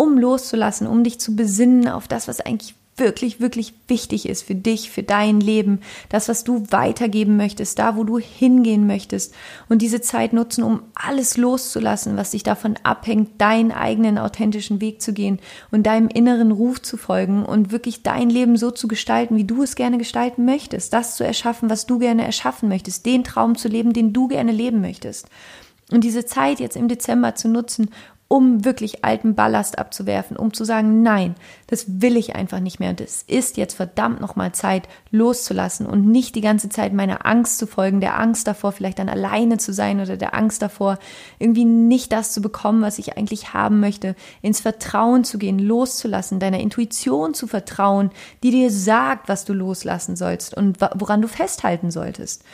um 0.00 0.16
loszulassen, 0.16 0.86
um 0.86 1.04
dich 1.04 1.20
zu 1.20 1.36
besinnen 1.36 1.86
auf 1.86 2.08
das, 2.08 2.26
was 2.26 2.40
eigentlich 2.40 2.74
wirklich, 2.96 3.38
wirklich 3.38 3.74
wichtig 3.86 4.26
ist 4.28 4.42
für 4.42 4.54
dich, 4.54 4.90
für 4.90 5.02
dein 5.02 5.40
Leben, 5.40 5.80
das, 6.08 6.28
was 6.28 6.42
du 6.42 6.64
weitergeben 6.70 7.36
möchtest, 7.36 7.78
da, 7.78 7.96
wo 7.96 8.04
du 8.04 8.18
hingehen 8.18 8.86
möchtest. 8.86 9.34
Und 9.68 9.82
diese 9.82 10.00
Zeit 10.00 10.32
nutzen, 10.32 10.64
um 10.64 10.82
alles 10.94 11.36
loszulassen, 11.36 12.16
was 12.16 12.30
dich 12.30 12.42
davon 12.42 12.76
abhängt, 12.82 13.38
deinen 13.40 13.72
eigenen 13.72 14.16
authentischen 14.16 14.80
Weg 14.80 15.02
zu 15.02 15.12
gehen 15.12 15.38
und 15.70 15.84
deinem 15.84 16.08
inneren 16.08 16.50
Ruf 16.50 16.80
zu 16.80 16.96
folgen 16.96 17.44
und 17.44 17.70
wirklich 17.70 18.02
dein 18.02 18.30
Leben 18.30 18.56
so 18.56 18.70
zu 18.70 18.88
gestalten, 18.88 19.36
wie 19.36 19.44
du 19.44 19.62
es 19.62 19.74
gerne 19.74 19.98
gestalten 19.98 20.46
möchtest, 20.46 20.94
das 20.94 21.16
zu 21.16 21.24
erschaffen, 21.24 21.68
was 21.68 21.84
du 21.84 21.98
gerne 21.98 22.24
erschaffen 22.24 22.70
möchtest, 22.70 23.04
den 23.04 23.22
Traum 23.22 23.54
zu 23.54 23.68
leben, 23.68 23.92
den 23.92 24.14
du 24.14 24.28
gerne 24.28 24.52
leben 24.52 24.80
möchtest. 24.80 25.28
Und 25.90 26.04
diese 26.04 26.24
Zeit 26.24 26.60
jetzt 26.60 26.76
im 26.76 26.88
Dezember 26.88 27.34
zu 27.34 27.48
nutzen, 27.48 27.90
um 28.32 28.64
wirklich 28.64 29.04
alten 29.04 29.34
Ballast 29.34 29.80
abzuwerfen, 29.80 30.36
um 30.36 30.52
zu 30.52 30.62
sagen, 30.62 31.02
nein, 31.02 31.34
das 31.66 32.00
will 32.00 32.16
ich 32.16 32.36
einfach 32.36 32.60
nicht 32.60 32.78
mehr 32.78 32.90
und 32.90 33.00
es 33.00 33.22
ist 33.22 33.56
jetzt 33.56 33.74
verdammt 33.74 34.20
nochmal 34.20 34.52
Zeit 34.52 34.88
loszulassen 35.10 35.84
und 35.84 36.06
nicht 36.06 36.36
die 36.36 36.40
ganze 36.40 36.68
Zeit 36.68 36.92
meiner 36.92 37.26
Angst 37.26 37.58
zu 37.58 37.66
folgen, 37.66 38.00
der 38.00 38.20
Angst 38.20 38.46
davor, 38.46 38.70
vielleicht 38.70 39.00
dann 39.00 39.08
alleine 39.08 39.58
zu 39.58 39.72
sein 39.72 40.00
oder 40.00 40.16
der 40.16 40.32
Angst 40.32 40.62
davor, 40.62 41.00
irgendwie 41.40 41.64
nicht 41.64 42.12
das 42.12 42.30
zu 42.30 42.40
bekommen, 42.40 42.82
was 42.82 43.00
ich 43.00 43.16
eigentlich 43.16 43.52
haben 43.52 43.80
möchte, 43.80 44.14
ins 44.42 44.60
Vertrauen 44.60 45.24
zu 45.24 45.36
gehen, 45.36 45.58
loszulassen, 45.58 46.38
deiner 46.38 46.60
Intuition 46.60 47.34
zu 47.34 47.48
vertrauen, 47.48 48.10
die 48.44 48.52
dir 48.52 48.70
sagt, 48.70 49.28
was 49.28 49.44
du 49.44 49.54
loslassen 49.54 50.14
sollst 50.14 50.56
und 50.56 50.80
woran 50.80 51.20
du 51.20 51.26
festhalten 51.26 51.90
solltest. 51.90 52.44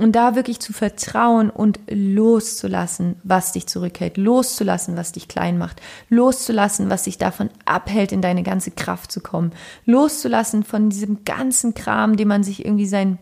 Und 0.00 0.12
da 0.12 0.34
wirklich 0.34 0.60
zu 0.60 0.72
vertrauen 0.72 1.50
und 1.50 1.78
loszulassen, 1.88 3.16
was 3.22 3.52
dich 3.52 3.66
zurückhält, 3.66 4.16
loszulassen, 4.16 4.96
was 4.96 5.12
dich 5.12 5.28
klein 5.28 5.58
macht, 5.58 5.80
loszulassen, 6.08 6.88
was 6.88 7.04
dich 7.04 7.18
davon 7.18 7.50
abhält, 7.66 8.10
in 8.12 8.22
deine 8.22 8.42
ganze 8.42 8.70
Kraft 8.70 9.12
zu 9.12 9.20
kommen, 9.20 9.52
loszulassen 9.84 10.64
von 10.64 10.88
diesem 10.88 11.24
ganzen 11.24 11.74
Kram, 11.74 12.16
den 12.16 12.28
man 12.28 12.42
sich 12.42 12.64
irgendwie 12.64 12.86
sein 12.86 13.18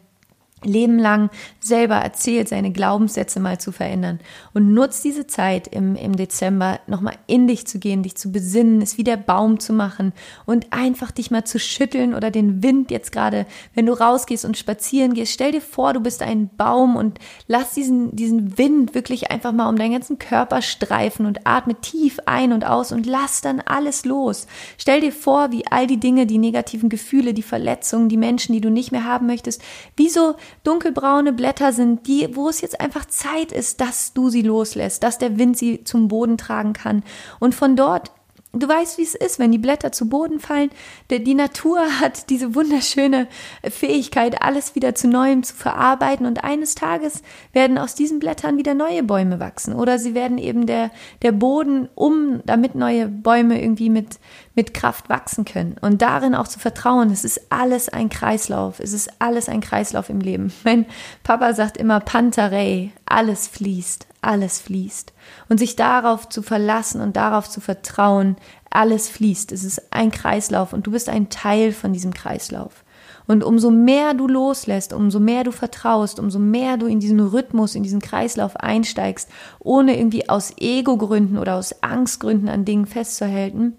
Leben 0.64 0.98
lang 0.98 1.30
selber 1.60 1.96
erzählt, 1.96 2.48
seine 2.48 2.72
Glaubenssätze 2.72 3.40
mal 3.40 3.58
zu 3.58 3.72
verändern. 3.72 4.20
Und 4.54 4.74
nutzt 4.74 5.04
diese 5.04 5.26
Zeit 5.26 5.68
im, 5.68 5.94
im 5.94 6.16
Dezember 6.16 6.80
nochmal 6.86 7.14
in 7.26 7.46
dich 7.46 7.66
zu 7.66 7.78
gehen, 7.78 8.02
dich 8.02 8.16
zu 8.16 8.32
besinnen, 8.32 8.82
es 8.82 8.98
wie 8.98 9.04
der 9.04 9.16
Baum 9.16 9.60
zu 9.60 9.72
machen 9.72 10.12
und 10.46 10.72
einfach 10.72 11.10
dich 11.10 11.30
mal 11.30 11.44
zu 11.44 11.58
schütteln 11.58 12.14
oder 12.14 12.30
den 12.30 12.62
Wind 12.62 12.90
jetzt 12.90 13.12
gerade, 13.12 13.46
wenn 13.74 13.86
du 13.86 13.92
rausgehst 13.92 14.44
und 14.44 14.56
spazieren 14.56 15.14
gehst, 15.14 15.32
stell 15.32 15.52
dir 15.52 15.60
vor, 15.60 15.92
du 15.92 16.00
bist 16.00 16.22
ein 16.22 16.50
Baum 16.56 16.96
und 16.96 17.18
lass 17.46 17.74
diesen, 17.74 18.14
diesen 18.16 18.58
Wind 18.58 18.94
wirklich 18.94 19.30
einfach 19.30 19.52
mal 19.52 19.68
um 19.68 19.76
deinen 19.76 19.92
ganzen 19.92 20.18
Körper 20.18 20.62
streifen 20.62 21.26
und 21.26 21.46
atme 21.46 21.74
tief 21.80 22.18
ein 22.26 22.52
und 22.52 22.64
aus 22.64 22.92
und 22.92 23.06
lass 23.06 23.40
dann 23.40 23.60
alles 23.60 24.04
los. 24.04 24.46
Stell 24.76 25.00
dir 25.00 25.12
vor, 25.12 25.52
wie 25.52 25.66
all 25.66 25.86
die 25.86 26.00
Dinge, 26.00 26.26
die 26.26 26.38
negativen 26.38 26.88
Gefühle, 26.88 27.34
die 27.34 27.42
Verletzungen, 27.42 28.08
die 28.08 28.16
Menschen, 28.16 28.52
die 28.52 28.60
du 28.60 28.70
nicht 28.70 28.92
mehr 28.92 29.04
haben 29.04 29.26
möchtest, 29.26 29.62
wie 29.96 30.08
so 30.08 30.34
dunkelbraune 30.64 31.32
Blätter 31.32 31.72
sind, 31.72 32.06
die, 32.06 32.34
wo 32.34 32.48
es 32.48 32.60
jetzt 32.60 32.80
einfach 32.80 33.04
Zeit 33.06 33.52
ist, 33.52 33.80
dass 33.80 34.12
du 34.12 34.28
sie 34.30 34.42
loslässt, 34.42 35.02
dass 35.02 35.18
der 35.18 35.38
Wind 35.38 35.56
sie 35.56 35.84
zum 35.84 36.08
Boden 36.08 36.38
tragen 36.38 36.72
kann. 36.72 37.02
Und 37.38 37.54
von 37.54 37.76
dort 37.76 38.10
Du 38.54 38.66
weißt, 38.66 38.96
wie 38.96 39.02
es 39.02 39.14
ist, 39.14 39.38
wenn 39.38 39.52
die 39.52 39.58
Blätter 39.58 39.92
zu 39.92 40.08
Boden 40.08 40.40
fallen. 40.40 40.70
Die 41.10 41.34
Natur 41.34 41.80
hat 42.00 42.30
diese 42.30 42.54
wunderschöne 42.54 43.28
Fähigkeit, 43.62 44.40
alles 44.40 44.74
wieder 44.74 44.94
zu 44.94 45.06
Neuem 45.06 45.42
zu 45.42 45.54
verarbeiten. 45.54 46.24
Und 46.24 46.44
eines 46.44 46.74
Tages 46.74 47.22
werden 47.52 47.76
aus 47.76 47.94
diesen 47.94 48.20
Blättern 48.20 48.56
wieder 48.56 48.72
neue 48.72 49.02
Bäume 49.02 49.38
wachsen. 49.38 49.74
Oder 49.74 49.98
sie 49.98 50.14
werden 50.14 50.38
eben 50.38 50.66
der, 50.66 50.90
der 51.20 51.32
Boden 51.32 51.90
um, 51.94 52.40
damit 52.46 52.74
neue 52.74 53.08
Bäume 53.08 53.60
irgendwie 53.60 53.90
mit, 53.90 54.18
mit 54.58 54.74
Kraft 54.74 55.08
wachsen 55.08 55.44
können. 55.44 55.76
Und 55.80 56.02
darin 56.02 56.34
auch 56.34 56.48
zu 56.48 56.58
vertrauen, 56.58 57.12
es 57.12 57.24
ist 57.24 57.42
alles 57.48 57.88
ein 57.88 58.08
Kreislauf. 58.08 58.80
Es 58.80 58.92
ist 58.92 59.08
alles 59.20 59.48
ein 59.48 59.60
Kreislauf 59.60 60.08
im 60.08 60.18
Leben. 60.18 60.52
Mein 60.64 60.84
Papa 61.22 61.54
sagt 61.54 61.76
immer 61.76 62.00
Pantarei, 62.00 62.90
alles 63.06 63.46
fließt, 63.46 64.08
alles 64.20 64.60
fließt. 64.60 65.12
Und 65.48 65.58
sich 65.58 65.76
darauf 65.76 66.28
zu 66.28 66.42
verlassen 66.42 67.00
und 67.00 67.16
darauf 67.16 67.48
zu 67.48 67.60
vertrauen, 67.60 68.34
alles 68.68 69.08
fließt. 69.08 69.52
Es 69.52 69.62
ist 69.62 69.92
ein 69.92 70.10
Kreislauf 70.10 70.72
und 70.72 70.88
du 70.88 70.90
bist 70.90 71.08
ein 71.08 71.30
Teil 71.30 71.70
von 71.70 71.92
diesem 71.92 72.12
Kreislauf. 72.12 72.82
Und 73.28 73.44
umso 73.44 73.70
mehr 73.70 74.12
du 74.12 74.26
loslässt, 74.26 74.92
umso 74.92 75.20
mehr 75.20 75.44
du 75.44 75.52
vertraust, 75.52 76.18
umso 76.18 76.40
mehr 76.40 76.78
du 76.78 76.86
in 76.86 76.98
diesen 76.98 77.20
Rhythmus, 77.20 77.76
in 77.76 77.84
diesen 77.84 78.00
Kreislauf 78.00 78.56
einsteigst, 78.56 79.28
ohne 79.60 79.96
irgendwie 79.96 80.28
aus 80.28 80.52
Ego-Gründen 80.58 81.38
oder 81.38 81.54
aus 81.54 81.80
Angstgründen 81.84 82.48
an 82.48 82.64
Dingen 82.64 82.86
festzuhalten, 82.86 83.76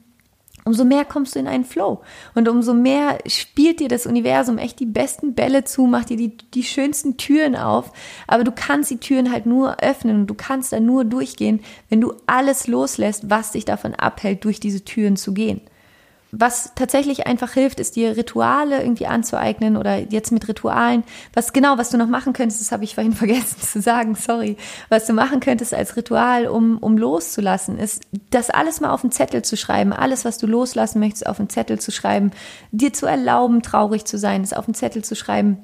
umso 0.69 0.85
mehr 0.85 1.03
kommst 1.03 1.33
du 1.33 1.39
in 1.39 1.47
einen 1.47 1.65
Flow. 1.65 2.01
Und 2.35 2.47
umso 2.47 2.75
mehr 2.75 3.17
spielt 3.25 3.79
dir 3.79 3.87
das 3.87 4.05
Universum 4.05 4.59
echt 4.59 4.79
die 4.79 4.85
besten 4.85 5.33
Bälle 5.33 5.63
zu, 5.63 5.87
macht 5.87 6.09
dir 6.09 6.17
die, 6.17 6.37
die 6.37 6.63
schönsten 6.63 7.17
Türen 7.17 7.55
auf. 7.55 7.91
Aber 8.27 8.43
du 8.43 8.51
kannst 8.51 8.91
die 8.91 8.99
Türen 8.99 9.31
halt 9.31 9.47
nur 9.47 9.81
öffnen 9.81 10.21
und 10.21 10.27
du 10.27 10.35
kannst 10.35 10.71
da 10.71 10.79
nur 10.79 11.05
durchgehen, 11.05 11.61
wenn 11.89 12.01
du 12.01 12.13
alles 12.27 12.67
loslässt, 12.67 13.31
was 13.31 13.53
dich 13.53 13.65
davon 13.65 13.95
abhält, 13.95 14.45
durch 14.45 14.59
diese 14.59 14.85
Türen 14.85 15.17
zu 15.17 15.33
gehen. 15.33 15.61
Was 16.31 16.73
tatsächlich 16.75 17.25
einfach 17.25 17.53
hilft, 17.53 17.79
ist 17.79 17.95
dir 17.95 18.15
Rituale 18.15 18.81
irgendwie 18.81 19.07
anzueignen 19.07 19.77
oder 19.77 19.97
jetzt 19.97 20.31
mit 20.31 20.47
Ritualen. 20.47 21.03
Was 21.33 21.53
genau, 21.53 21.79
was 21.79 21.89
du 21.89 21.97
noch 21.97 22.07
machen 22.07 22.33
könntest, 22.33 22.61
das 22.61 22.71
habe 22.71 22.83
ich 22.83 22.93
vorhin 22.93 23.13
vergessen 23.15 23.59
zu 23.59 23.81
sagen, 23.81 24.13
sorry. 24.13 24.55
Was 24.89 25.07
du 25.07 25.13
machen 25.13 25.39
könntest 25.39 25.73
als 25.73 25.97
Ritual, 25.97 26.47
um, 26.47 26.77
um 26.77 26.97
loszulassen, 26.97 27.79
ist, 27.79 28.03
das 28.29 28.51
alles 28.51 28.79
mal 28.79 28.91
auf 28.91 29.01
den 29.01 29.11
Zettel 29.11 29.41
zu 29.41 29.57
schreiben. 29.57 29.91
Alles, 29.91 30.23
was 30.23 30.37
du 30.37 30.45
loslassen 30.45 30.99
möchtest, 30.99 31.25
auf 31.25 31.37
den 31.37 31.49
Zettel 31.49 31.79
zu 31.79 31.91
schreiben. 31.91 32.29
Dir 32.71 32.93
zu 32.93 33.07
erlauben, 33.07 33.63
traurig 33.63 34.05
zu 34.05 34.19
sein, 34.19 34.43
es 34.43 34.53
auf 34.53 34.65
den 34.65 34.75
Zettel 34.75 35.03
zu 35.03 35.15
schreiben. 35.15 35.57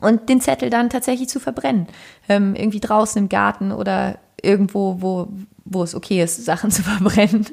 Und 0.00 0.28
den 0.28 0.40
Zettel 0.40 0.70
dann 0.70 0.90
tatsächlich 0.90 1.28
zu 1.28 1.40
verbrennen. 1.40 1.88
Ähm, 2.28 2.54
irgendwie 2.54 2.78
draußen 2.78 3.20
im 3.20 3.28
Garten 3.28 3.72
oder 3.72 4.18
irgendwo, 4.40 4.98
wo, 5.00 5.28
wo 5.70 5.82
es 5.82 5.94
okay 5.94 6.22
ist, 6.22 6.44
Sachen 6.44 6.70
zu 6.72 6.82
verbrennen. 6.82 7.46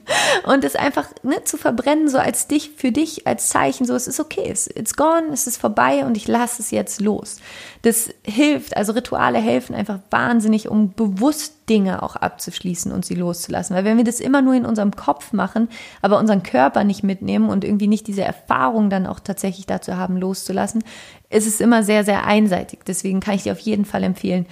Und 0.45 0.63
es 0.63 0.75
einfach 0.75 1.07
ne, 1.23 1.43
zu 1.43 1.57
verbrennen, 1.57 2.09
so 2.09 2.17
als 2.17 2.47
dich, 2.47 2.71
für 2.75 2.91
dich, 2.91 3.27
als 3.27 3.49
Zeichen, 3.49 3.85
so 3.85 3.93
es 3.93 4.07
ist 4.07 4.19
okay, 4.19 4.49
it's, 4.49 4.67
it's 4.67 4.95
gone, 4.95 5.27
es 5.31 5.47
ist 5.47 5.57
vorbei 5.57 6.05
und 6.05 6.17
ich 6.17 6.27
lasse 6.27 6.61
es 6.61 6.71
jetzt 6.71 7.01
los. 7.01 7.37
Das 7.81 8.09
hilft, 8.23 8.77
also 8.77 8.93
Rituale 8.93 9.39
helfen 9.39 9.75
einfach 9.75 9.99
wahnsinnig, 10.09 10.69
um 10.69 10.93
bewusst 10.93 11.55
Dinge 11.69 12.03
auch 12.03 12.15
abzuschließen 12.15 12.91
und 12.91 13.05
sie 13.05 13.15
loszulassen. 13.15 13.75
Weil 13.75 13.85
wenn 13.85 13.97
wir 13.97 14.03
das 14.03 14.19
immer 14.19 14.41
nur 14.41 14.53
in 14.53 14.65
unserem 14.65 14.95
Kopf 14.95 15.33
machen, 15.33 15.69
aber 16.01 16.19
unseren 16.19 16.43
Körper 16.43 16.83
nicht 16.83 17.03
mitnehmen 17.03 17.49
und 17.49 17.63
irgendwie 17.63 17.87
nicht 17.87 18.07
diese 18.07 18.23
Erfahrung 18.23 18.89
dann 18.89 19.07
auch 19.07 19.19
tatsächlich 19.19 19.65
dazu 19.65 19.97
haben, 19.97 20.17
loszulassen, 20.17 20.83
ist 21.29 21.47
es 21.47 21.59
immer 21.59 21.83
sehr, 21.83 22.03
sehr 22.03 22.25
einseitig. 22.25 22.79
Deswegen 22.85 23.19
kann 23.19 23.35
ich 23.35 23.43
dir 23.43 23.53
auf 23.53 23.59
jeden 23.59 23.85
Fall 23.85 24.03
empfehlen, 24.03 24.45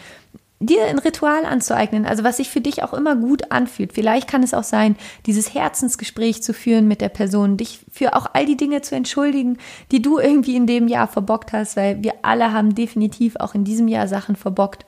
dir 0.59 0.85
ein 0.85 0.99
Ritual 0.99 1.45
anzueignen, 1.45 2.05
also 2.05 2.23
was 2.23 2.37
sich 2.37 2.49
für 2.49 2.61
dich 2.61 2.83
auch 2.83 2.93
immer 2.93 3.15
gut 3.15 3.51
anfühlt. 3.51 3.93
Vielleicht 3.93 4.29
kann 4.29 4.43
es 4.43 4.53
auch 4.53 4.63
sein, 4.63 4.95
dieses 5.25 5.53
Herzensgespräch 5.53 6.41
zu 6.41 6.53
führen 6.53 6.87
mit 6.87 7.01
der 7.01 7.09
Person, 7.09 7.57
dich 7.57 7.79
für 7.91 8.15
auch 8.15 8.27
all 8.33 8.45
die 8.45 8.57
Dinge 8.57 8.81
zu 8.81 8.95
entschuldigen, 8.95 9.57
die 9.91 10.01
du 10.01 10.19
irgendwie 10.19 10.55
in 10.55 10.67
dem 10.67 10.87
Jahr 10.87 11.07
verbockt 11.07 11.53
hast, 11.53 11.75
weil 11.75 12.01
wir 12.03 12.13
alle 12.21 12.53
haben 12.53 12.75
definitiv 12.75 13.35
auch 13.37 13.55
in 13.55 13.65
diesem 13.65 13.87
Jahr 13.87 14.07
Sachen 14.07 14.35
verbockt. 14.35 14.85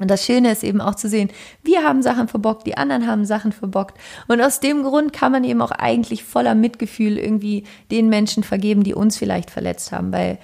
Und 0.00 0.10
das 0.10 0.24
Schöne 0.24 0.50
ist 0.50 0.64
eben 0.64 0.80
auch 0.80 0.96
zu 0.96 1.08
sehen, 1.08 1.30
wir 1.62 1.84
haben 1.84 2.02
Sachen 2.02 2.26
verbockt, 2.26 2.66
die 2.66 2.76
anderen 2.76 3.06
haben 3.06 3.24
Sachen 3.24 3.52
verbockt. 3.52 3.96
Und 4.26 4.40
aus 4.40 4.58
dem 4.58 4.82
Grund 4.82 5.12
kann 5.12 5.30
man 5.30 5.44
eben 5.44 5.62
auch 5.62 5.70
eigentlich 5.70 6.24
voller 6.24 6.56
Mitgefühl 6.56 7.16
irgendwie 7.16 7.64
den 7.92 8.08
Menschen 8.08 8.42
vergeben, 8.42 8.82
die 8.82 8.94
uns 8.94 9.16
vielleicht 9.16 9.50
verletzt 9.50 9.92
haben, 9.92 10.12
weil 10.12 10.38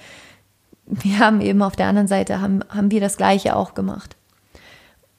wir 0.85 1.19
haben 1.19 1.41
eben 1.41 1.61
auf 1.61 1.75
der 1.75 1.87
anderen 1.87 2.07
Seite, 2.07 2.41
haben, 2.41 2.61
haben 2.69 2.91
wir 2.91 3.01
das 3.01 3.17
Gleiche 3.17 3.55
auch 3.55 3.73
gemacht. 3.73 4.15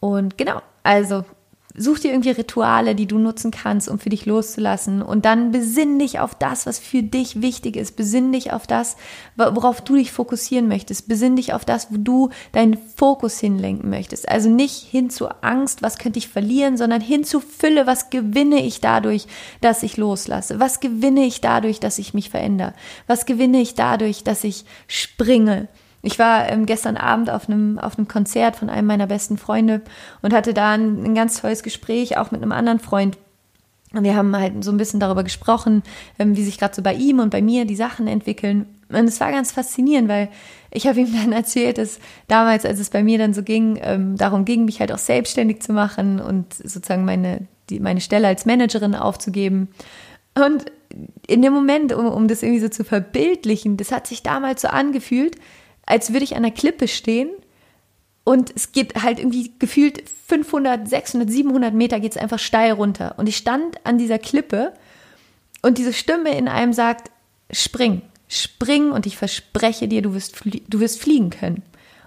Und 0.02 0.36
genau, 0.36 0.60
also 0.82 1.24
Such 1.74 2.00
dir 2.00 2.10
irgendwie 2.10 2.30
Rituale, 2.30 2.94
die 2.94 3.06
du 3.06 3.18
nutzen 3.18 3.50
kannst, 3.50 3.88
um 3.88 3.98
für 3.98 4.10
dich 4.10 4.26
loszulassen. 4.26 5.00
Und 5.00 5.24
dann 5.24 5.52
besinn 5.52 5.98
dich 5.98 6.18
auf 6.18 6.34
das, 6.34 6.66
was 6.66 6.78
für 6.78 7.02
dich 7.02 7.40
wichtig 7.40 7.76
ist. 7.76 7.96
Besinn 7.96 8.30
dich 8.30 8.52
auf 8.52 8.66
das, 8.66 8.96
worauf 9.36 9.80
du 9.80 9.96
dich 9.96 10.12
fokussieren 10.12 10.68
möchtest. 10.68 11.08
Besinn 11.08 11.36
dich 11.36 11.54
auf 11.54 11.64
das, 11.64 11.90
wo 11.90 11.96
du 11.96 12.28
deinen 12.52 12.76
Fokus 12.76 13.40
hinlenken 13.40 13.88
möchtest. 13.88 14.28
Also 14.28 14.50
nicht 14.50 14.82
hin 14.82 15.08
zu 15.08 15.28
Angst, 15.42 15.80
was 15.80 15.96
könnte 15.96 16.18
ich 16.18 16.28
verlieren, 16.28 16.76
sondern 16.76 17.00
hin 17.00 17.24
zu 17.24 17.40
Fülle, 17.40 17.86
was 17.86 18.10
gewinne 18.10 18.62
ich 18.62 18.82
dadurch, 18.82 19.26
dass 19.62 19.82
ich 19.82 19.96
loslasse? 19.96 20.60
Was 20.60 20.80
gewinne 20.80 21.24
ich 21.24 21.40
dadurch, 21.40 21.80
dass 21.80 21.98
ich 21.98 22.12
mich 22.12 22.28
verändere? 22.28 22.74
Was 23.06 23.24
gewinne 23.24 23.62
ich 23.62 23.74
dadurch, 23.74 24.24
dass 24.24 24.44
ich 24.44 24.66
springe? 24.88 25.68
Ich 26.02 26.18
war 26.18 26.48
ähm, 26.48 26.66
gestern 26.66 26.96
Abend 26.96 27.30
auf 27.30 27.48
einem, 27.48 27.78
auf 27.78 27.96
einem 27.96 28.08
Konzert 28.08 28.56
von 28.56 28.68
einem 28.68 28.88
meiner 28.88 29.06
besten 29.06 29.38
Freunde 29.38 29.82
und 30.20 30.34
hatte 30.34 30.52
da 30.52 30.72
ein, 30.72 31.04
ein 31.04 31.14
ganz 31.14 31.40
tolles 31.40 31.62
Gespräch, 31.62 32.18
auch 32.18 32.32
mit 32.32 32.42
einem 32.42 32.52
anderen 32.52 32.80
Freund. 32.80 33.16
Und 33.94 34.04
wir 34.04 34.16
haben 34.16 34.34
halt 34.36 34.64
so 34.64 34.72
ein 34.72 34.78
bisschen 34.78 35.00
darüber 35.00 35.22
gesprochen, 35.22 35.82
ähm, 36.18 36.36
wie 36.36 36.42
sich 36.42 36.58
gerade 36.58 36.74
so 36.74 36.82
bei 36.82 36.94
ihm 36.94 37.20
und 37.20 37.30
bei 37.30 37.40
mir 37.40 37.66
die 37.66 37.76
Sachen 37.76 38.08
entwickeln. 38.08 38.66
Und 38.88 39.04
es 39.04 39.20
war 39.20 39.30
ganz 39.30 39.52
faszinierend, 39.52 40.08
weil 40.08 40.28
ich 40.72 40.86
habe 40.86 41.00
ihm 41.00 41.12
dann 41.12 41.32
erzählt, 41.32 41.78
dass 41.78 42.00
damals, 42.26 42.64
als 42.64 42.80
es 42.80 42.90
bei 42.90 43.04
mir 43.04 43.18
dann 43.18 43.32
so 43.32 43.42
ging, 43.42 43.78
ähm, 43.80 44.16
darum 44.16 44.44
ging, 44.44 44.64
mich 44.64 44.80
halt 44.80 44.92
auch 44.92 44.98
selbstständig 44.98 45.62
zu 45.62 45.72
machen 45.72 46.20
und 46.20 46.52
sozusagen 46.54 47.04
meine, 47.04 47.46
die, 47.70 47.78
meine 47.78 48.00
Stelle 48.00 48.26
als 48.26 48.44
Managerin 48.44 48.96
aufzugeben. 48.96 49.68
Und 50.34 50.64
in 51.26 51.42
dem 51.42 51.52
Moment, 51.52 51.92
um, 51.92 52.06
um 52.06 52.28
das 52.28 52.42
irgendwie 52.42 52.60
so 52.60 52.68
zu 52.68 52.84
verbildlichen, 52.84 53.76
das 53.76 53.92
hat 53.92 54.06
sich 54.06 54.22
damals 54.22 54.62
so 54.62 54.68
angefühlt, 54.68 55.36
als 55.86 56.12
würde 56.12 56.24
ich 56.24 56.36
an 56.36 56.42
der 56.42 56.52
Klippe 56.52 56.88
stehen 56.88 57.30
und 58.24 58.52
es 58.54 58.72
geht 58.72 59.02
halt 59.02 59.18
irgendwie 59.18 59.52
gefühlt 59.58 60.04
500, 60.28 60.88
600, 60.88 61.30
700 61.30 61.74
Meter 61.74 62.00
geht 62.00 62.12
es 62.12 62.16
einfach 62.16 62.38
steil 62.38 62.72
runter. 62.72 63.14
Und 63.16 63.28
ich 63.28 63.36
stand 63.36 63.84
an 63.84 63.98
dieser 63.98 64.18
Klippe 64.18 64.72
und 65.60 65.78
diese 65.78 65.92
Stimme 65.92 66.36
in 66.36 66.48
einem 66.48 66.72
sagt, 66.72 67.10
spring, 67.50 68.02
spring 68.28 68.92
und 68.92 69.06
ich 69.06 69.16
verspreche 69.16 69.88
dir, 69.88 70.02
du 70.02 70.14
wirst, 70.14 70.40
du 70.44 70.80
wirst 70.80 71.00
fliegen 71.00 71.30
können. 71.30 71.62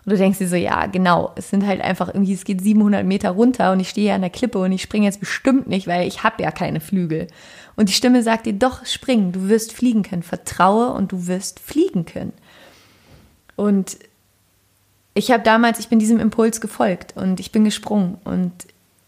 Und 0.06 0.12
du 0.12 0.18
denkst 0.18 0.38
dir 0.38 0.48
so, 0.48 0.56
ja, 0.56 0.86
genau, 0.86 1.34
es 1.36 1.50
sind 1.50 1.66
halt 1.66 1.82
einfach 1.82 2.10
irgendwie, 2.10 2.34
es 2.34 2.46
geht 2.46 2.62
700 2.62 3.04
Meter 3.04 3.32
runter 3.32 3.72
und 3.72 3.80
ich 3.80 3.90
stehe 3.90 4.14
an 4.14 4.22
der 4.22 4.30
Klippe 4.30 4.60
und 4.60 4.72
ich 4.72 4.84
springe 4.84 5.06
jetzt 5.06 5.20
bestimmt 5.20 5.68
nicht, 5.68 5.88
weil 5.88 6.08
ich 6.08 6.24
habe 6.24 6.44
ja 6.44 6.52
keine 6.52 6.80
Flügel. 6.80 7.28
Und 7.76 7.90
die 7.90 7.94
Stimme 7.94 8.22
sagt 8.22 8.46
dir, 8.46 8.54
doch, 8.54 8.86
spring, 8.86 9.32
du 9.32 9.50
wirst 9.50 9.74
fliegen 9.74 10.04
können, 10.04 10.24
vertraue 10.24 10.94
und 10.94 11.12
du 11.12 11.28
wirst 11.28 11.60
fliegen 11.60 12.06
können. 12.06 12.34
Und 13.56 13.98
ich 15.14 15.32
habe 15.32 15.44
damals, 15.44 15.80
ich 15.80 15.88
bin 15.88 16.00
diesem 16.00 16.20
Impuls 16.20 16.60
gefolgt 16.60 17.16
und 17.16 17.40
ich 17.40 17.52
bin 17.52 17.64
gesprungen 17.64 18.18
und 18.24 18.52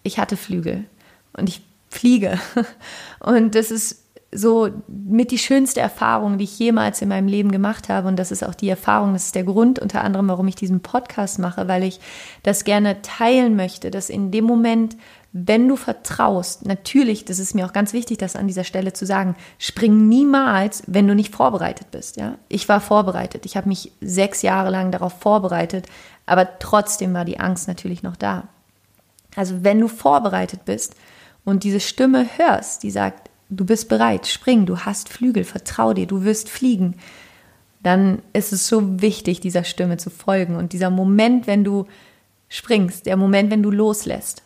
ich 0.04 0.20
hatte 0.20 0.38
Flügel 0.38 0.86
und 1.34 1.50
ich 1.50 1.62
fliege. 1.90 2.40
Und 3.20 3.56
das 3.56 3.72
ist 3.72 4.04
so 4.32 4.70
mit 4.88 5.32
die 5.32 5.38
schönste 5.38 5.80
Erfahrung, 5.80 6.38
die 6.38 6.44
ich 6.44 6.60
jemals 6.60 7.02
in 7.02 7.10
meinem 7.10 7.28
Leben 7.28 7.52
gemacht 7.52 7.88
habe. 7.88 8.08
Und 8.08 8.18
das 8.18 8.32
ist 8.32 8.44
auch 8.44 8.56
die 8.56 8.70
Erfahrung, 8.70 9.14
das 9.14 9.26
ist 9.26 9.36
der 9.36 9.46
Grund 9.46 9.80
unter 9.80 10.04
anderem, 10.04 10.28
warum 10.28 10.48
ich 10.48 10.56
diesen 10.56 10.82
Podcast 10.82 11.40
mache, 11.40 11.68
weil 11.68 11.84
ich 11.84 12.00
das 12.44 12.66
gerne 12.66 13.02
teilen 13.02 13.56
möchte, 13.56 13.90
dass 13.90 14.10
in 14.10 14.32
dem 14.32 14.44
Moment, 14.44 14.98
wenn 15.32 15.68
du 15.68 15.78
vertraust, 15.78 16.66
natürlich, 16.66 17.24
das 17.24 17.40
ist 17.40 17.56
mir 17.56 17.66
auch 17.66 17.74
ganz 17.74 17.94
wichtig, 17.94 18.18
das 18.18 18.36
an 18.36 18.48
dieser 18.48 18.66
Stelle 18.66 18.92
zu 18.92 19.06
sagen, 19.06 19.36
spring 19.60 20.10
niemals, 20.10 20.84
wenn 20.88 21.08
du 21.08 21.16
nicht 21.16 21.34
vorbereitet 21.34 21.92
bist. 21.92 22.18
Ja? 22.18 22.38
Ich 22.50 22.68
war 22.68 22.82
vorbereitet. 22.82 23.46
Ich 23.46 23.56
habe 23.56 23.70
mich 23.70 23.94
sechs 24.02 24.42
Jahre 24.42 24.72
lang 24.72 24.92
darauf 24.92 25.14
vorbereitet, 25.20 25.86
aber 26.26 26.60
trotzdem 26.60 27.14
war 27.14 27.24
die 27.24 27.40
Angst 27.40 27.70
natürlich 27.70 28.04
noch 28.04 28.18
da. 28.18 28.50
Also 29.38 29.64
wenn 29.64 29.80
du 29.80 29.88
vorbereitet 29.88 30.66
bist 30.66 30.96
und 31.46 31.64
diese 31.64 31.80
Stimme 31.80 32.28
hörst, 32.38 32.84
die 32.84 32.92
sagt, 32.92 33.27
du 33.50 33.66
bist 33.66 33.90
bereit, 33.90 34.28
spring, 34.28 34.66
du 34.66 34.80
hast 34.80 35.10
Flügel, 35.10 35.44
vertrau 35.44 35.94
dir, 35.94 36.06
du 36.06 36.24
wirst 36.24 36.50
fliegen, 36.50 36.96
dann 37.84 38.22
ist 38.34 38.52
es 38.52 38.68
so 38.68 39.02
wichtig, 39.02 39.40
dieser 39.40 39.64
Stimme 39.64 39.98
zu 39.98 40.10
folgen. 40.10 40.56
Und 40.56 40.74
dieser 40.74 40.90
Moment, 40.90 41.48
wenn 41.48 41.64
du 41.64 41.86
springst, 42.50 43.06
der 43.06 43.18
Moment, 43.18 43.52
wenn 43.52 43.64
du 43.64 43.72
loslässt, 43.72 44.44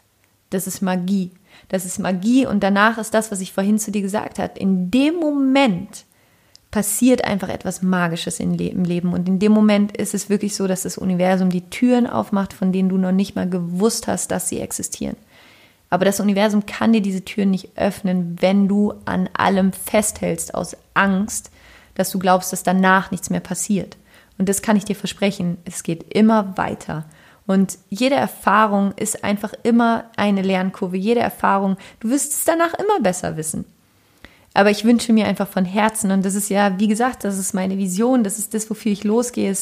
das 0.49 0.67
ist 0.67 0.81
Magie. 0.81 1.31
Das 1.69 1.85
ist 1.85 1.99
Magie 1.99 2.45
und 2.45 2.61
danach 2.61 2.97
ist 2.97 3.13
das, 3.13 3.31
was 3.31 3.41
ich 3.41 3.53
vorhin 3.53 3.79
zu 3.79 3.91
dir 3.91 4.01
gesagt 4.01 4.39
habe. 4.39 4.59
In 4.59 4.91
dem 4.91 5.15
Moment 5.15 6.05
passiert 6.71 7.25
einfach 7.25 7.49
etwas 7.49 7.81
Magisches 7.81 8.39
im 8.39 8.53
Leben. 8.53 9.13
Und 9.13 9.27
in 9.27 9.39
dem 9.39 9.51
Moment 9.51 9.95
ist 9.97 10.13
es 10.13 10.29
wirklich 10.29 10.55
so, 10.55 10.67
dass 10.67 10.83
das 10.83 10.97
Universum 10.97 11.49
die 11.49 11.69
Türen 11.69 12.07
aufmacht, 12.07 12.53
von 12.53 12.71
denen 12.71 12.89
du 12.89 12.97
noch 12.97 13.11
nicht 13.11 13.35
mal 13.35 13.49
gewusst 13.49 14.07
hast, 14.07 14.31
dass 14.31 14.49
sie 14.49 14.59
existieren. 14.59 15.17
Aber 15.91 16.05
das 16.05 16.21
Universum 16.21 16.65
kann 16.65 16.93
dir 16.93 17.01
diese 17.01 17.23
Türen 17.23 17.51
nicht 17.51 17.77
öffnen, 17.77 18.37
wenn 18.39 18.67
du 18.67 18.93
an 19.05 19.29
allem 19.33 19.73
festhältst 19.73 20.55
aus 20.55 20.75
Angst, 20.95 21.51
dass 21.95 22.09
du 22.09 22.17
glaubst, 22.17 22.53
dass 22.53 22.63
danach 22.63 23.11
nichts 23.11 23.29
mehr 23.29 23.41
passiert. 23.41 23.97
Und 24.37 24.47
das 24.49 24.61
kann 24.61 24.77
ich 24.77 24.85
dir 24.85 24.95
versprechen. 24.95 25.57
Es 25.65 25.83
geht 25.83 26.13
immer 26.13 26.57
weiter. 26.57 27.05
Und 27.45 27.77
jede 27.89 28.15
Erfahrung 28.15 28.93
ist 28.93 29.25
einfach 29.25 29.53
immer 29.63 30.05
eine 30.15 30.41
Lernkurve. 30.41 30.95
Jede 30.95 31.19
Erfahrung, 31.19 31.75
du 31.99 32.09
wirst 32.09 32.31
es 32.31 32.45
danach 32.45 32.73
immer 32.75 33.01
besser 33.01 33.35
wissen. 33.35 33.65
Aber 34.53 34.69
ich 34.69 34.83
wünsche 34.83 35.13
mir 35.13 35.27
einfach 35.27 35.47
von 35.47 35.63
Herzen, 35.63 36.11
und 36.11 36.25
das 36.25 36.35
ist 36.35 36.49
ja, 36.49 36.77
wie 36.77 36.89
gesagt, 36.89 37.23
das 37.23 37.37
ist 37.37 37.53
meine 37.53 37.77
Vision, 37.77 38.23
das 38.23 38.37
ist 38.37 38.53
das, 38.53 38.69
wofür 38.69 38.91
ich 38.91 39.05
losgehe. 39.05 39.55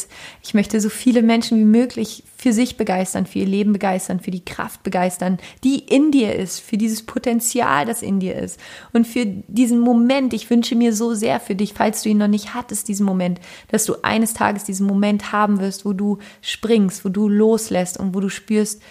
Ich 0.44 0.54
möchte 0.56 0.82
so 0.82 0.90
viele 0.90 1.22
Menschen 1.22 1.60
wie 1.60 1.66
möglich 1.66 2.24
für 2.36 2.54
sich 2.54 2.76
begeistern, 2.76 3.28
für 3.28 3.40
ihr 3.40 3.46
Leben 3.46 3.72
begeistern, 3.72 4.20
für 4.20 4.32
die 4.32 4.44
Kraft 4.44 4.82
begeistern, 4.82 5.38
die 5.64 5.80
in 5.80 6.12
dir 6.12 6.36
ist, 6.36 6.60
für 6.60 6.78
dieses 6.78 7.06
Potenzial, 7.06 7.86
das 7.86 8.02
in 8.02 8.20
dir 8.20 8.36
ist. 8.36 8.60
Und 8.92 9.06
für 9.06 9.26
diesen 9.26 9.80
Moment, 9.80 10.34
ich 10.34 10.50
wünsche 10.50 10.76
mir 10.76 10.94
so 10.94 11.14
sehr 11.14 11.40
für 11.40 11.54
dich, 11.54 11.74
falls 11.74 12.02
du 12.02 12.10
ihn 12.10 12.18
noch 12.18 12.28
nicht 12.28 12.56
hattest, 12.56 12.88
diesen 12.88 13.06
Moment, 13.06 13.40
dass 13.68 13.86
du 13.86 13.96
eines 14.02 14.34
Tages 14.34 14.64
diesen 14.64 14.88
Moment 14.88 15.32
haben 15.32 15.60
wirst, 15.60 15.86
wo 15.86 15.94
du 15.94 16.18
springst, 16.42 17.06
wo 17.06 17.10
du 17.10 17.28
loslässt 17.28 18.00
und 18.00 18.16
wo 18.16 18.22
du 18.22 18.30
spürst, 18.30 18.82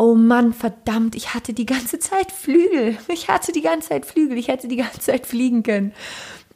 oh 0.00 0.14
Mann, 0.14 0.54
verdammt, 0.54 1.14
ich 1.14 1.34
hatte 1.34 1.52
die 1.52 1.66
ganze 1.66 1.98
Zeit 1.98 2.32
Flügel. 2.32 2.96
Ich 3.08 3.28
hatte 3.28 3.52
die 3.52 3.60
ganze 3.60 3.90
Zeit 3.90 4.06
Flügel. 4.06 4.38
Ich 4.38 4.48
hätte 4.48 4.66
die 4.66 4.76
ganze 4.76 5.00
Zeit 5.00 5.26
fliegen 5.26 5.62
können. 5.62 5.92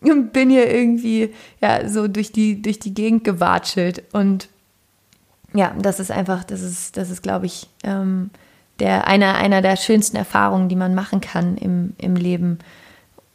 Und 0.00 0.32
bin 0.32 0.48
hier 0.48 0.72
irgendwie, 0.72 1.34
ja, 1.60 1.86
so 1.88 2.08
durch 2.08 2.32
die, 2.32 2.62
durch 2.62 2.78
die 2.78 2.94
Gegend 2.94 3.22
gewatschelt. 3.22 4.02
Und 4.12 4.48
ja, 5.52 5.74
das 5.78 6.00
ist 6.00 6.10
einfach, 6.10 6.42
das 6.44 6.62
ist, 6.62 6.96
das 6.96 7.10
ist, 7.10 7.22
glaube 7.22 7.44
ich, 7.44 7.68
ähm, 7.84 8.30
der, 8.78 9.06
einer, 9.06 9.34
einer 9.34 9.60
der 9.60 9.76
schönsten 9.76 10.16
Erfahrungen, 10.16 10.70
die 10.70 10.76
man 10.76 10.94
machen 10.94 11.20
kann 11.20 11.58
im, 11.58 11.92
im 11.98 12.16
Leben. 12.16 12.58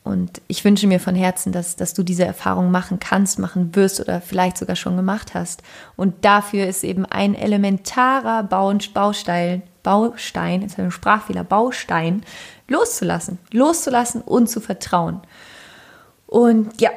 Und 0.03 0.41
ich 0.47 0.65
wünsche 0.65 0.87
mir 0.87 0.99
von 0.99 1.13
Herzen, 1.13 1.51
dass, 1.51 1.75
dass 1.75 1.93
du 1.93 2.01
diese 2.01 2.25
Erfahrung 2.25 2.71
machen 2.71 2.99
kannst, 2.99 3.37
machen 3.37 3.75
wirst 3.75 3.99
oder 3.99 4.21
vielleicht 4.21 4.57
sogar 4.57 4.75
schon 4.75 4.95
gemacht 4.95 5.35
hast. 5.35 5.61
Und 5.95 6.25
dafür 6.25 6.65
ist 6.65 6.83
eben 6.83 7.05
ein 7.05 7.35
elementarer 7.35 8.41
Baustein, 8.43 9.61
Baustein, 9.83 10.61
jetzt 10.61 10.73
habe 10.73 10.81
ich 10.81 10.85
einen 10.85 10.91
Sprachfehler, 10.91 11.43
Baustein, 11.43 12.23
loszulassen. 12.67 13.39
Loszulassen 13.51 14.21
und 14.21 14.49
zu 14.49 14.59
vertrauen. 14.59 15.21
Und 16.27 16.79
ja, 16.81 16.91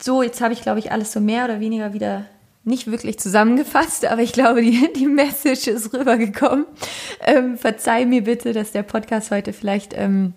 so, 0.00 0.22
jetzt 0.22 0.40
habe 0.40 0.52
ich, 0.52 0.62
glaube 0.62 0.78
ich, 0.78 0.92
alles 0.92 1.12
so 1.12 1.20
mehr 1.20 1.44
oder 1.44 1.60
weniger 1.60 1.92
wieder 1.92 2.24
nicht 2.64 2.90
wirklich 2.90 3.18
zusammengefasst, 3.18 4.04
aber 4.04 4.22
ich 4.22 4.32
glaube, 4.32 4.62
die, 4.62 4.92
die 4.96 5.06
Message 5.06 5.66
ist 5.66 5.92
rübergekommen. 5.92 6.66
Ähm, 7.24 7.56
verzeih 7.56 8.04
mir 8.04 8.24
bitte, 8.24 8.52
dass 8.52 8.72
der 8.72 8.82
Podcast 8.82 9.30
heute 9.30 9.52
vielleicht 9.52 9.94
ähm, 9.94 10.34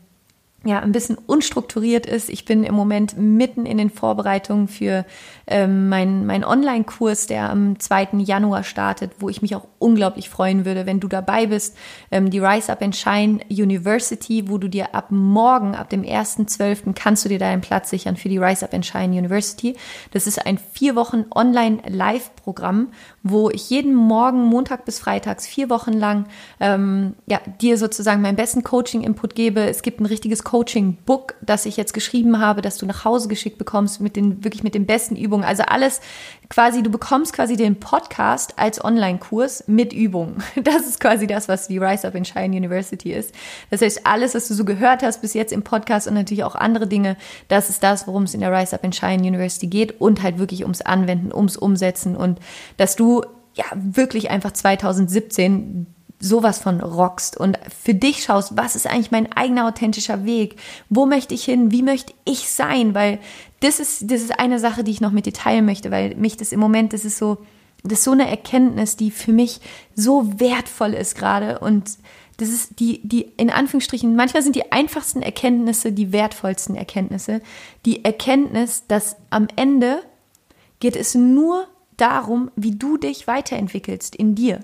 ja, 0.63 0.79
ein 0.79 0.91
bisschen 0.91 1.17
unstrukturiert 1.17 2.05
ist. 2.05 2.29
Ich 2.29 2.45
bin 2.45 2.63
im 2.63 2.75
Moment 2.75 3.17
mitten 3.17 3.65
in 3.65 3.79
den 3.79 3.89
Vorbereitungen 3.89 4.67
für 4.67 5.05
ähm, 5.47 5.89
meinen 5.89 6.27
mein 6.27 6.43
Online-Kurs, 6.43 7.25
der 7.25 7.49
am 7.49 7.79
2. 7.79 8.09
Januar 8.19 8.63
startet, 8.63 9.13
wo 9.17 9.27
ich 9.27 9.41
mich 9.41 9.55
auch 9.55 9.67
unglaublich 9.79 10.29
freuen 10.29 10.63
würde, 10.63 10.85
wenn 10.85 10.99
du 10.99 11.07
dabei 11.07 11.47
bist. 11.47 11.75
Ähm, 12.11 12.29
die 12.29 12.37
Rise 12.37 12.71
Up 12.71 12.83
and 12.83 12.95
Shine 12.95 13.39
University, 13.49 14.49
wo 14.49 14.59
du 14.59 14.67
dir 14.67 14.93
ab 14.93 15.07
morgen, 15.09 15.73
ab 15.73 15.89
dem 15.89 16.03
1.12. 16.03 16.93
kannst 16.93 17.25
du 17.25 17.29
dir 17.29 17.39
deinen 17.39 17.61
Platz 17.61 17.89
sichern 17.89 18.15
für 18.15 18.29
die 18.29 18.37
Rise 18.37 18.63
Up 18.63 18.75
and 18.75 18.85
Shine 18.85 19.17
University. 19.17 19.75
Das 20.11 20.27
ist 20.27 20.45
ein 20.45 20.59
vier 20.59 20.95
Wochen 20.95 21.25
Online-Live-Programm, 21.33 22.89
wo 23.23 23.49
ich 23.49 23.69
jeden 23.69 23.93
Morgen, 23.93 24.45
Montag 24.45 24.85
bis 24.85 24.99
Freitags, 24.99 25.45
vier 25.45 25.69
Wochen 25.69 25.93
lang 25.93 26.25
ähm, 26.59 27.13
ja, 27.27 27.39
dir 27.61 27.77
sozusagen 27.77 28.21
meinen 28.21 28.35
besten 28.35 28.63
Coaching-Input 28.63 29.35
gebe. 29.35 29.61
Es 29.61 29.83
gibt 29.83 29.99
ein 29.99 30.05
richtiges 30.05 30.43
Coaching-Book, 30.43 31.35
das 31.41 31.65
ich 31.65 31.77
jetzt 31.77 31.93
geschrieben 31.93 32.39
habe, 32.39 32.61
das 32.61 32.77
du 32.77 32.85
nach 32.85 33.05
Hause 33.05 33.27
geschickt 33.27 33.57
bekommst 33.57 34.01
mit 34.01 34.15
den 34.15 34.43
wirklich 34.43 34.63
mit 34.63 34.73
den 34.73 34.85
besten 34.85 35.15
Übungen. 35.15 35.43
Also 35.43 35.63
alles 35.63 36.01
quasi, 36.51 36.83
du 36.83 36.91
bekommst 36.91 37.31
quasi 37.31 37.55
den 37.55 37.79
Podcast 37.79 38.59
als 38.59 38.83
Online-Kurs 38.83 39.63
mit 39.67 39.93
Übungen. 39.93 40.43
Das 40.63 40.85
ist 40.85 40.99
quasi 40.99 41.25
das, 41.25 41.47
was 41.47 41.67
die 41.67 41.77
Rise 41.77 42.07
Up 42.07 42.13
in 42.13 42.25
Shine 42.25 42.55
University 42.55 43.13
ist. 43.13 43.33
Das 43.69 43.81
heißt, 43.81 44.05
alles, 44.05 44.35
was 44.35 44.47
du 44.47 44.53
so 44.53 44.65
gehört 44.65 45.01
hast 45.01 45.21
bis 45.21 45.33
jetzt 45.33 45.53
im 45.53 45.63
Podcast 45.63 46.07
und 46.07 46.13
natürlich 46.13 46.43
auch 46.43 46.55
andere 46.55 46.87
Dinge, 46.87 47.15
das 47.47 47.69
ist 47.69 47.81
das, 47.83 48.05
worum 48.05 48.23
es 48.23 48.33
in 48.33 48.41
der 48.41 48.51
Rise 48.51 48.75
Up 48.75 48.83
in 48.83 48.91
Shine 48.91 49.23
University 49.23 49.67
geht 49.67 50.01
und 50.01 50.21
halt 50.21 50.39
wirklich 50.39 50.63
ums 50.63 50.81
Anwenden, 50.81 51.33
ums 51.33 51.55
Umsetzen 51.55 52.15
und 52.17 52.39
dass 52.77 52.95
du 52.95 53.23
ja 53.53 53.65
wirklich 53.73 54.29
einfach 54.29 54.51
2017 54.51 55.87
sowas 56.21 56.59
von 56.59 56.79
rockst 56.79 57.35
und 57.35 57.57
für 57.83 57.93
dich 57.93 58.23
schaust, 58.23 58.55
was 58.55 58.75
ist 58.75 58.87
eigentlich 58.87 59.11
mein 59.11 59.31
eigener 59.33 59.67
authentischer 59.67 60.23
Weg? 60.23 60.55
Wo 60.89 61.05
möchte 61.05 61.33
ich 61.33 61.43
hin? 61.43 61.71
Wie 61.71 61.83
möchte 61.83 62.13
ich 62.25 62.49
sein? 62.49 62.93
Weil 62.93 63.19
das 63.59 63.79
ist, 63.79 64.09
das 64.09 64.21
ist 64.21 64.39
eine 64.39 64.59
Sache, 64.59 64.83
die 64.83 64.91
ich 64.91 65.01
noch 65.01 65.11
mit 65.11 65.25
dir 65.25 65.33
teilen 65.33 65.65
möchte, 65.65 65.91
weil 65.91 66.15
mich 66.15 66.37
das 66.37 66.51
im 66.51 66.59
Moment, 66.59 66.93
das 66.93 67.05
ist 67.05 67.17
so, 67.17 67.39
das 67.83 67.99
ist 67.99 68.03
so 68.05 68.11
eine 68.11 68.29
Erkenntnis, 68.29 68.95
die 68.95 69.11
für 69.11 69.33
mich 69.33 69.59
so 69.95 70.39
wertvoll 70.39 70.93
ist 70.93 71.15
gerade 71.15 71.59
und 71.59 71.97
das 72.37 72.49
ist 72.49 72.79
die, 72.79 73.07
die, 73.07 73.21
in 73.37 73.49
Anführungsstrichen, 73.51 74.15
manchmal 74.15 74.41
sind 74.41 74.55
die 74.55 74.71
einfachsten 74.71 75.21
Erkenntnisse 75.21 75.91
die 75.91 76.11
wertvollsten 76.11 76.75
Erkenntnisse. 76.75 77.41
Die 77.85 78.03
Erkenntnis, 78.03 78.85
dass 78.87 79.17
am 79.29 79.47
Ende 79.55 80.01
geht 80.79 80.95
es 80.95 81.13
nur 81.13 81.67
darum, 81.97 82.49
wie 82.55 82.71
du 82.71 82.97
dich 82.97 83.27
weiterentwickelst 83.27 84.15
in 84.15 84.33
dir. 84.33 84.61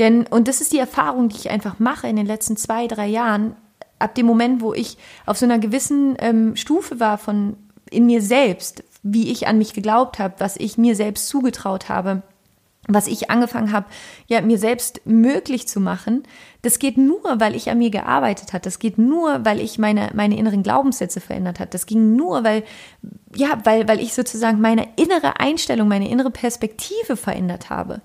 Denn, 0.00 0.26
und 0.26 0.48
das 0.48 0.60
ist 0.60 0.72
die 0.72 0.78
Erfahrung, 0.78 1.28
die 1.28 1.36
ich 1.36 1.50
einfach 1.50 1.78
mache 1.78 2.08
in 2.08 2.16
den 2.16 2.26
letzten 2.26 2.56
zwei, 2.56 2.88
drei 2.88 3.06
Jahren, 3.06 3.54
ab 3.98 4.14
dem 4.14 4.26
Moment, 4.26 4.62
wo 4.62 4.72
ich 4.72 4.96
auf 5.26 5.36
so 5.36 5.44
einer 5.44 5.58
gewissen 5.58 6.16
ähm, 6.18 6.56
Stufe 6.56 6.98
war 6.98 7.18
von 7.18 7.56
in 7.90 8.06
mir 8.06 8.22
selbst, 8.22 8.82
wie 9.02 9.30
ich 9.30 9.46
an 9.46 9.58
mich 9.58 9.74
geglaubt 9.74 10.18
habe, 10.18 10.34
was 10.38 10.56
ich 10.56 10.78
mir 10.78 10.96
selbst 10.96 11.28
zugetraut 11.28 11.90
habe, 11.90 12.22
was 12.88 13.08
ich 13.08 13.30
angefangen 13.30 13.72
habe, 13.72 13.86
ja, 14.26 14.40
mir 14.40 14.58
selbst 14.58 15.02
möglich 15.04 15.68
zu 15.68 15.80
machen, 15.80 16.22
das 16.62 16.78
geht 16.78 16.96
nur, 16.96 17.20
weil 17.38 17.54
ich 17.54 17.70
an 17.70 17.78
mir 17.78 17.90
gearbeitet 17.90 18.54
hat. 18.54 18.64
Das 18.64 18.78
geht 18.78 18.96
nur, 18.96 19.44
weil 19.44 19.60
ich 19.60 19.78
meine, 19.78 20.10
meine 20.14 20.38
inneren 20.38 20.62
Glaubenssätze 20.62 21.20
verändert 21.20 21.60
hat. 21.60 21.74
Das 21.74 21.84
ging 21.84 22.16
nur, 22.16 22.42
weil, 22.42 22.64
ja, 23.34 23.58
weil, 23.64 23.86
weil 23.86 24.00
ich 24.00 24.14
sozusagen 24.14 24.60
meine 24.60 24.88
innere 24.96 25.40
Einstellung, 25.40 25.88
meine 25.88 26.08
innere 26.08 26.30
Perspektive 26.30 27.16
verändert 27.16 27.68
habe. 27.68 28.00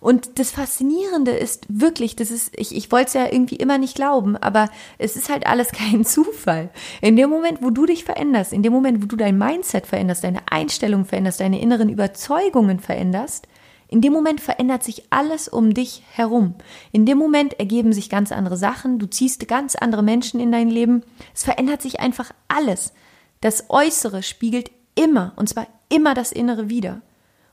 Und 0.00 0.38
das 0.38 0.50
Faszinierende 0.50 1.32
ist 1.32 1.66
wirklich, 1.68 2.16
das 2.16 2.30
ist, 2.30 2.52
ich, 2.56 2.74
ich 2.74 2.92
wollte 2.92 3.08
es 3.08 3.14
ja 3.14 3.26
irgendwie 3.30 3.56
immer 3.56 3.78
nicht 3.78 3.94
glauben, 3.94 4.36
aber 4.36 4.68
es 4.98 5.16
ist 5.16 5.28
halt 5.30 5.46
alles 5.46 5.68
kein 5.72 6.04
Zufall. 6.04 6.70
In 7.00 7.16
dem 7.16 7.30
Moment, 7.30 7.62
wo 7.62 7.70
du 7.70 7.86
dich 7.86 8.04
veränderst, 8.04 8.52
in 8.52 8.62
dem 8.62 8.72
Moment, 8.72 9.02
wo 9.02 9.06
du 9.06 9.16
dein 9.16 9.38
Mindset 9.38 9.86
veränderst, 9.86 10.24
deine 10.24 10.40
Einstellung 10.50 11.04
veränderst, 11.04 11.40
deine 11.40 11.60
inneren 11.60 11.88
Überzeugungen 11.88 12.80
veränderst, 12.80 13.48
in 13.88 14.00
dem 14.00 14.12
Moment 14.12 14.40
verändert 14.40 14.82
sich 14.82 15.04
alles 15.10 15.46
um 15.48 15.72
dich 15.72 16.02
herum. 16.10 16.54
In 16.90 17.06
dem 17.06 17.18
Moment 17.18 17.58
ergeben 17.60 17.92
sich 17.92 18.10
ganz 18.10 18.32
andere 18.32 18.56
Sachen, 18.56 18.98
du 18.98 19.06
ziehst 19.06 19.46
ganz 19.46 19.76
andere 19.76 20.02
Menschen 20.02 20.40
in 20.40 20.50
dein 20.50 20.68
Leben. 20.68 21.02
Es 21.34 21.44
verändert 21.44 21.82
sich 21.82 22.00
einfach 22.00 22.32
alles. 22.48 22.92
Das 23.40 23.70
Äußere 23.70 24.22
spiegelt 24.22 24.72
immer, 24.96 25.34
und 25.36 25.48
zwar 25.48 25.68
immer 25.88 26.14
das 26.14 26.32
Innere 26.32 26.68
wieder. 26.68 27.02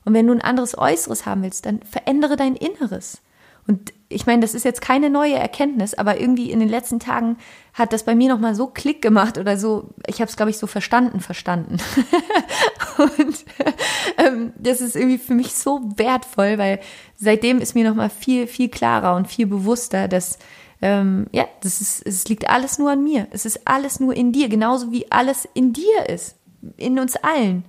Und 0.04 0.14
wenn 0.14 0.26
du 0.26 0.34
ein 0.34 0.42
anderes 0.42 0.76
Äußeres 0.76 1.26
haben 1.26 1.42
willst, 1.42 1.66
dann 1.66 1.80
verändere 1.82 2.36
dein 2.36 2.56
Inneres. 2.56 3.22
Und 3.66 3.94
ich 4.10 4.26
meine, 4.26 4.42
das 4.42 4.54
ist 4.54 4.64
jetzt 4.64 4.82
keine 4.82 5.08
neue 5.08 5.36
Erkenntnis, 5.36 5.94
aber 5.94 6.20
irgendwie 6.20 6.50
in 6.50 6.60
den 6.60 6.68
letzten 6.68 7.00
Tagen 7.00 7.38
hat 7.72 7.92
das 7.92 8.04
bei 8.04 8.14
mir 8.14 8.28
nochmal 8.28 8.54
so 8.54 8.66
Klick 8.66 9.00
gemacht 9.00 9.38
oder 9.38 9.56
so, 9.56 9.88
ich 10.06 10.20
habe 10.20 10.28
es, 10.28 10.36
glaube 10.36 10.50
ich, 10.50 10.58
so 10.58 10.66
verstanden, 10.66 11.20
verstanden. 11.20 11.78
und 12.98 13.44
ähm, 14.18 14.52
das 14.58 14.82
ist 14.82 14.96
irgendwie 14.96 15.18
für 15.18 15.34
mich 15.34 15.54
so 15.54 15.80
wertvoll, 15.96 16.58
weil 16.58 16.80
seitdem 17.16 17.58
ist 17.58 17.74
mir 17.74 17.88
nochmal 17.88 18.10
viel, 18.10 18.46
viel 18.46 18.68
klarer 18.68 19.16
und 19.16 19.28
viel 19.28 19.46
bewusster, 19.46 20.08
dass 20.08 20.38
ähm, 20.82 21.26
ja, 21.32 21.46
das 21.62 21.80
ist, 21.80 22.06
es 22.06 22.28
liegt 22.28 22.50
alles 22.50 22.78
nur 22.78 22.90
an 22.90 23.02
mir. 23.02 23.26
Es 23.30 23.46
ist 23.46 23.66
alles 23.66 24.00
nur 24.00 24.14
in 24.14 24.32
dir, 24.32 24.50
genauso 24.50 24.92
wie 24.92 25.10
alles 25.10 25.48
in 25.54 25.72
dir 25.72 26.08
ist, 26.10 26.36
in 26.76 26.98
uns 26.98 27.16
allen. 27.16 27.64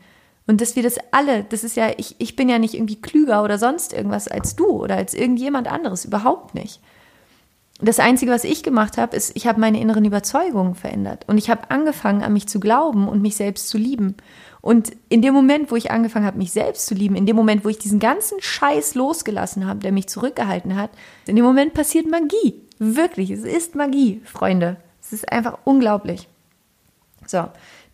Und 0.48 0.62
dass 0.62 0.76
wir 0.76 0.84
das 0.84 0.98
alle, 1.12 1.44
das 1.44 1.64
ist 1.64 1.76
ja, 1.76 1.90
ich, 1.98 2.16
ich 2.20 2.36
bin 2.36 2.50
ja 2.50 2.60
nicht 2.60 2.76
irgendwie 2.76 3.02
klüger 3.02 3.44
oder 3.44 3.58
sonst 3.58 3.94
irgendwas 3.94 4.28
als 4.28 4.56
du 4.56 4.68
oder 4.68 4.96
als 4.96 5.14
irgendjemand 5.14 5.68
anderes, 5.68 6.06
überhaupt 6.06 6.54
nicht. 6.54 6.80
Das 7.82 8.00
Einzige, 8.00 8.32
was 8.32 8.46
ich 8.46 8.64
gemacht 8.64 8.98
habe, 8.98 9.18
ist, 9.18 9.36
ich 9.36 9.48
habe 9.48 9.60
meine 9.60 9.82
inneren 9.82 10.06
Überzeugungen 10.06 10.76
verändert 10.76 11.26
und 11.28 11.38
ich 11.38 11.50
habe 11.50 11.72
angefangen, 11.72 12.24
an 12.24 12.32
mich 12.32 12.48
zu 12.48 12.60
glauben 12.60 13.10
und 13.10 13.22
mich 13.22 13.36
selbst 13.36 13.68
zu 13.68 13.78
lieben. 13.78 14.16
Und 14.62 14.94
in 15.10 15.22
dem 15.22 15.34
Moment, 15.34 15.72
wo 15.72 15.76
ich 15.76 15.92
angefangen 15.92 16.26
habe, 16.26 16.38
mich 16.38 16.52
selbst 16.52 16.86
zu 16.86 16.96
lieben, 16.96 17.16
in 17.16 17.26
dem 17.26 17.36
Moment, 17.36 17.66
wo 17.66 17.70
ich 17.70 17.78
diesen 17.78 18.00
ganzen 18.00 18.42
Scheiß 18.42 18.96
losgelassen 18.96 19.68
habe, 19.68 19.80
der 19.80 19.92
mich 19.92 20.08
zurückgehalten 20.08 20.76
hat, 20.76 20.90
in 21.28 21.36
dem 21.36 21.46
Moment 21.46 21.74
passiert 21.74 22.10
Magie. 22.10 22.62
Wirklich, 22.80 23.30
es 23.30 23.44
ist 23.44 23.76
Magie, 23.76 24.22
Freunde. 24.24 24.78
Es 25.02 25.12
ist 25.12 25.32
einfach 25.32 25.60
unglaublich. 25.66 26.30
So, 27.28 27.46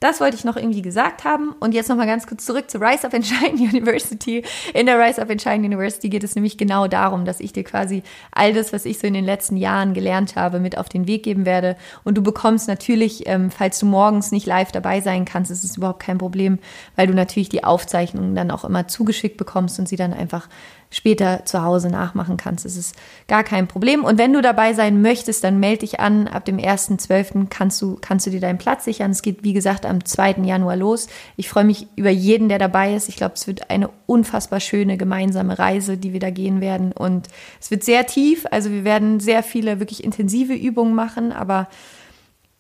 das 0.02 0.20
wollte 0.20 0.36
ich 0.36 0.44
noch 0.44 0.58
irgendwie 0.58 0.82
gesagt 0.82 1.24
haben. 1.24 1.54
Und 1.60 1.76
jetzt 1.76 1.88
nochmal 1.88 2.08
ganz 2.08 2.26
kurz 2.26 2.44
zurück 2.44 2.72
zu 2.72 2.80
Rise 2.80 3.06
Up 3.06 3.14
and 3.14 3.26
Shine 3.26 3.54
University. 3.54 4.44
In 4.74 4.88
der 4.88 5.00
Rise 5.00 5.22
Up 5.22 5.30
and 5.30 5.40
Shine 5.40 5.64
University 5.64 6.10
geht 6.10 6.24
es 6.24 6.34
nämlich 6.34 6.58
genau 6.58 6.88
darum, 6.88 7.24
dass 7.24 7.40
ich 7.40 7.54
dir 7.54 7.64
quasi 7.64 8.02
all 8.32 8.52
das, 8.52 8.74
was 8.74 8.86
ich 8.86 8.98
so 8.98 9.06
in 9.06 9.14
den 9.14 9.26
letzten 9.26 9.58
Jahren 9.58 9.94
gelernt 9.94 10.36
habe, 10.36 10.60
mit 10.60 10.76
auf 10.76 10.90
den 10.90 11.06
Weg 11.06 11.22
geben 11.22 11.46
werde. 11.46 11.78
Und 12.04 12.18
du 12.18 12.24
bekommst 12.24 12.68
natürlich, 12.68 13.28
ähm, 13.28 13.52
falls 13.52 13.78
du 13.78 13.86
morgens 13.86 14.32
nicht 14.32 14.48
live 14.48 14.72
dabei 14.72 15.02
sein 15.02 15.24
kannst, 15.24 15.52
ist 15.52 15.64
es 15.64 15.78
überhaupt 15.78 16.02
kein 16.02 16.18
Problem, 16.18 16.58
weil 16.96 17.06
du 17.06 17.14
natürlich 17.14 17.50
die 17.50 17.64
Aufzeichnungen 17.64 18.34
dann 18.34 18.50
auch 18.50 18.66
immer 18.66 18.88
zugeschickt 18.88 19.38
bekommst 19.38 19.78
und 19.78 19.88
sie 19.88 19.98
dann 19.98 20.14
einfach 20.14 20.50
später 20.92 21.46
zu 21.46 21.64
Hause 21.64 21.90
nachmachen 21.90 22.38
kannst. 22.38 22.66
Das 22.66 22.76
ist 22.76 22.96
gar 23.28 23.44
kein 23.44 23.68
Problem. 23.68 24.04
Und 24.04 24.20
wenn 24.20 24.34
du 24.34 24.42
dabei 24.42 24.74
sein 24.74 25.02
möchtest, 25.02 25.44
dann 25.44 25.60
melde 25.60 25.80
dich 25.80 26.00
an. 26.00 26.28
Ab 26.28 26.46
dem 26.46 26.58
1.12. 26.58 27.48
kannst 27.50 27.82
du, 27.82 27.98
kannst 28.00 28.28
du 28.28 28.30
dir 28.30 28.42
deinen 28.42 28.58
Platz 28.58 28.86
sichern. 28.86 29.12
Es 29.12 29.22
geht, 29.22 29.44
wie 29.44 29.54
gesagt, 29.54 29.86
am 29.86 30.04
2. 30.04 30.42
Januar 30.44 30.76
los. 30.76 31.08
Ich 31.38 31.50
freue 31.50 31.64
mich 31.64 31.88
über 31.96 32.10
jeden, 32.10 32.50
der 32.50 32.60
dabei 32.60 32.94
ist. 32.94 33.10
Ich 33.10 33.16
glaube, 33.16 33.36
es 33.36 33.48
wird 33.48 33.70
eine 33.72 33.90
unfassbar 34.06 34.60
schöne 34.60 34.98
gemeinsame 34.98 35.58
Reise, 35.58 35.98
die 35.98 36.12
wir 36.12 36.20
da 36.20 36.30
gehen 36.30 36.60
werden. 36.60 36.92
Und 36.92 37.30
es 37.60 37.72
wird 37.72 37.84
sehr 37.84 38.06
tief. 38.06 38.46
Also 38.52 38.70
wir 38.70 38.84
werden 38.84 39.22
sehr 39.22 39.44
viele 39.44 39.80
wirklich 39.80 40.04
intensive 40.04 40.54
Übungen 40.54 40.94
machen, 40.94 41.32
aber 41.32 41.70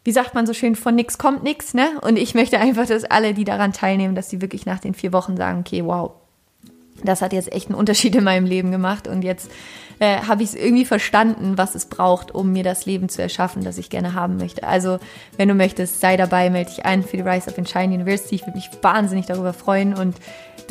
wie 0.03 0.11
sagt 0.11 0.33
man 0.33 0.47
so 0.47 0.53
schön, 0.53 0.75
von 0.75 0.95
nix 0.95 1.17
kommt 1.17 1.43
nix, 1.43 1.73
ne? 1.75 1.87
Und 2.01 2.17
ich 2.17 2.33
möchte 2.33 2.57
einfach, 2.59 2.87
dass 2.87 3.03
alle, 3.03 3.33
die 3.35 3.43
daran 3.43 3.71
teilnehmen, 3.71 4.15
dass 4.15 4.29
sie 4.29 4.41
wirklich 4.41 4.65
nach 4.65 4.79
den 4.79 4.95
vier 4.95 5.13
Wochen 5.13 5.37
sagen, 5.37 5.59
okay, 5.59 5.85
wow, 5.85 6.11
das 7.03 7.21
hat 7.21 7.33
jetzt 7.33 7.51
echt 7.51 7.67
einen 7.67 7.75
Unterschied 7.75 8.15
in 8.15 8.23
meinem 8.23 8.45
Leben 8.45 8.71
gemacht 8.71 9.07
und 9.07 9.23
jetzt 9.23 9.49
äh, 9.99 10.21
habe 10.21 10.41
ich 10.41 10.49
es 10.49 10.55
irgendwie 10.55 10.85
verstanden, 10.85 11.57
was 11.57 11.75
es 11.75 11.85
braucht, 11.85 12.33
um 12.33 12.51
mir 12.51 12.63
das 12.63 12.87
Leben 12.87 13.07
zu 13.07 13.21
erschaffen, 13.21 13.63
das 13.63 13.77
ich 13.77 13.89
gerne 13.89 14.15
haben 14.15 14.37
möchte. 14.37 14.63
Also, 14.63 14.97
wenn 15.37 15.47
du 15.47 15.53
möchtest, 15.53 16.01
sei 16.01 16.17
dabei, 16.17 16.49
melde 16.49 16.71
dich 16.71 16.85
ein 16.85 17.03
für 17.03 17.17
die 17.17 17.23
Rise 17.23 17.49
of 17.49 17.57
and 17.57 17.69
Shine 17.69 17.93
University. 17.93 18.35
Ich 18.35 18.41
würde 18.41 18.57
mich 18.57 18.69
wahnsinnig 18.81 19.27
darüber 19.27 19.53
freuen 19.53 19.93
und 19.93 20.15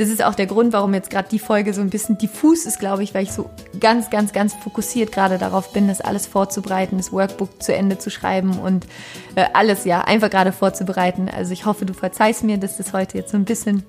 das 0.01 0.09
ist 0.09 0.25
auch 0.25 0.35
der 0.35 0.47
Grund, 0.47 0.73
warum 0.73 0.95
jetzt 0.95 1.11
gerade 1.11 1.29
die 1.29 1.39
Folge 1.39 1.75
so 1.75 1.81
ein 1.81 1.91
bisschen 1.91 2.17
diffus 2.17 2.65
ist, 2.65 2.79
glaube 2.79 3.03
ich, 3.03 3.15
weil 3.15 3.23
ich 3.23 3.33
so 3.33 3.51
ganz, 3.79 4.11
ganz, 4.11 4.33
ganz 4.33 4.55
fokussiert 4.55 5.13
gerade 5.13 5.37
darauf 5.37 5.73
bin, 5.73 5.89
das 5.89 6.01
alles 6.01 6.27
vorzubereiten, 6.27 6.97
das 6.97 7.13
Workbook 7.13 7.63
zu 7.63 7.75
Ende 7.75 7.99
zu 7.99 8.11
schreiben 8.11 8.59
und 8.59 8.87
äh, 9.35 9.45
alles 9.53 9.85
ja 9.85 10.01
einfach 10.01 10.31
gerade 10.31 10.53
vorzubereiten. 10.53 11.29
Also 11.29 11.53
ich 11.53 11.67
hoffe, 11.67 11.85
du 11.85 11.93
verzeihst 11.93 12.45
mir, 12.45 12.59
dass 12.59 12.79
das 12.79 12.93
heute 12.93 13.19
jetzt 13.19 13.33
so 13.33 13.37
ein 13.37 13.45
bisschen 13.45 13.85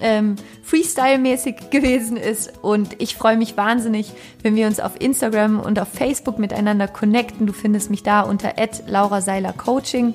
ähm, 0.00 0.36
Freestyle-mäßig 0.62 1.70
gewesen 1.70 2.16
ist. 2.16 2.52
Und 2.62 3.00
ich 3.00 3.16
freue 3.16 3.36
mich 3.36 3.56
wahnsinnig, 3.56 4.12
wenn 4.42 4.54
wir 4.56 4.66
uns 4.66 4.80
auf 4.80 5.00
Instagram 5.00 5.60
und 5.60 5.78
auf 5.78 5.88
Facebook 5.88 6.38
miteinander 6.38 6.88
connecten. 6.88 7.46
Du 7.46 7.52
findest 7.52 7.90
mich 7.90 8.02
da 8.02 8.22
unter 8.22 8.54
Laura 8.86 9.20
Seiler 9.20 9.52
Coaching. 9.52 10.14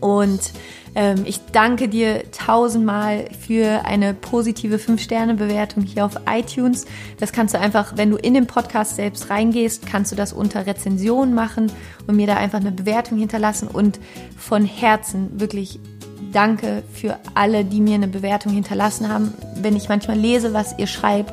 Und 0.00 0.40
ähm, 0.94 1.22
ich 1.24 1.40
danke 1.52 1.88
dir 1.88 2.30
tausendmal 2.32 3.28
für 3.38 3.84
eine 3.84 4.14
positive 4.14 4.76
5-Sterne-Bewertung 4.76 5.84
hier 5.84 6.04
auf 6.04 6.14
iTunes. 6.28 6.86
Das 7.18 7.32
kannst 7.32 7.54
du 7.54 7.60
einfach, 7.60 7.96
wenn 7.96 8.10
du 8.10 8.16
in 8.16 8.34
den 8.34 8.46
Podcast 8.46 8.96
selbst 8.96 9.30
reingehst, 9.30 9.86
kannst 9.86 10.10
du 10.10 10.16
das 10.16 10.32
unter 10.32 10.66
Rezension 10.66 11.34
machen 11.34 11.70
und 12.06 12.16
mir 12.16 12.26
da 12.26 12.36
einfach 12.36 12.60
eine 12.60 12.72
Bewertung 12.72 13.18
hinterlassen 13.18 13.68
und 13.68 14.00
von 14.36 14.64
Herzen 14.64 15.38
wirklich 15.40 15.78
danke 16.32 16.82
für 16.92 17.18
alle, 17.34 17.64
die 17.64 17.80
mir 17.80 17.94
eine 17.94 18.08
Bewertung 18.08 18.52
hinterlassen 18.52 19.08
haben. 19.08 19.34
Wenn 19.56 19.76
ich 19.76 19.88
manchmal 19.88 20.18
lese, 20.18 20.52
was 20.52 20.78
ihr 20.78 20.86
schreibt, 20.86 21.32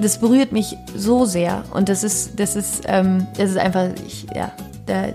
das 0.00 0.18
berührt 0.18 0.52
mich 0.52 0.76
so 0.96 1.24
sehr 1.24 1.64
und 1.72 1.88
das 1.88 2.02
ist, 2.02 2.38
das 2.40 2.56
ist, 2.56 2.82
ähm, 2.86 3.26
das 3.36 3.50
ist 3.50 3.58
einfach, 3.58 3.88
ich, 4.06 4.26
ja, 4.34 4.52
da, 4.86 5.08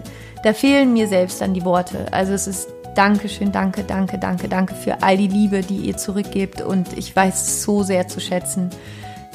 da 0.43 0.53
fehlen 0.53 0.93
mir 0.93 1.07
selbst 1.07 1.41
dann 1.41 1.53
die 1.53 1.65
Worte. 1.65 2.05
Also 2.11 2.33
es 2.33 2.47
ist 2.47 2.69
Dankeschön, 2.95 3.51
danke, 3.51 3.83
danke, 3.83 4.17
danke, 4.17 4.49
danke 4.49 4.75
für 4.75 5.01
all 5.03 5.15
die 5.15 5.27
Liebe, 5.27 5.61
die 5.61 5.77
ihr 5.77 5.95
zurückgebt 5.95 6.61
und 6.61 6.97
ich 6.97 7.15
weiß 7.15 7.41
es 7.41 7.63
so 7.63 7.83
sehr 7.83 8.07
zu 8.07 8.19
schätzen. 8.19 8.69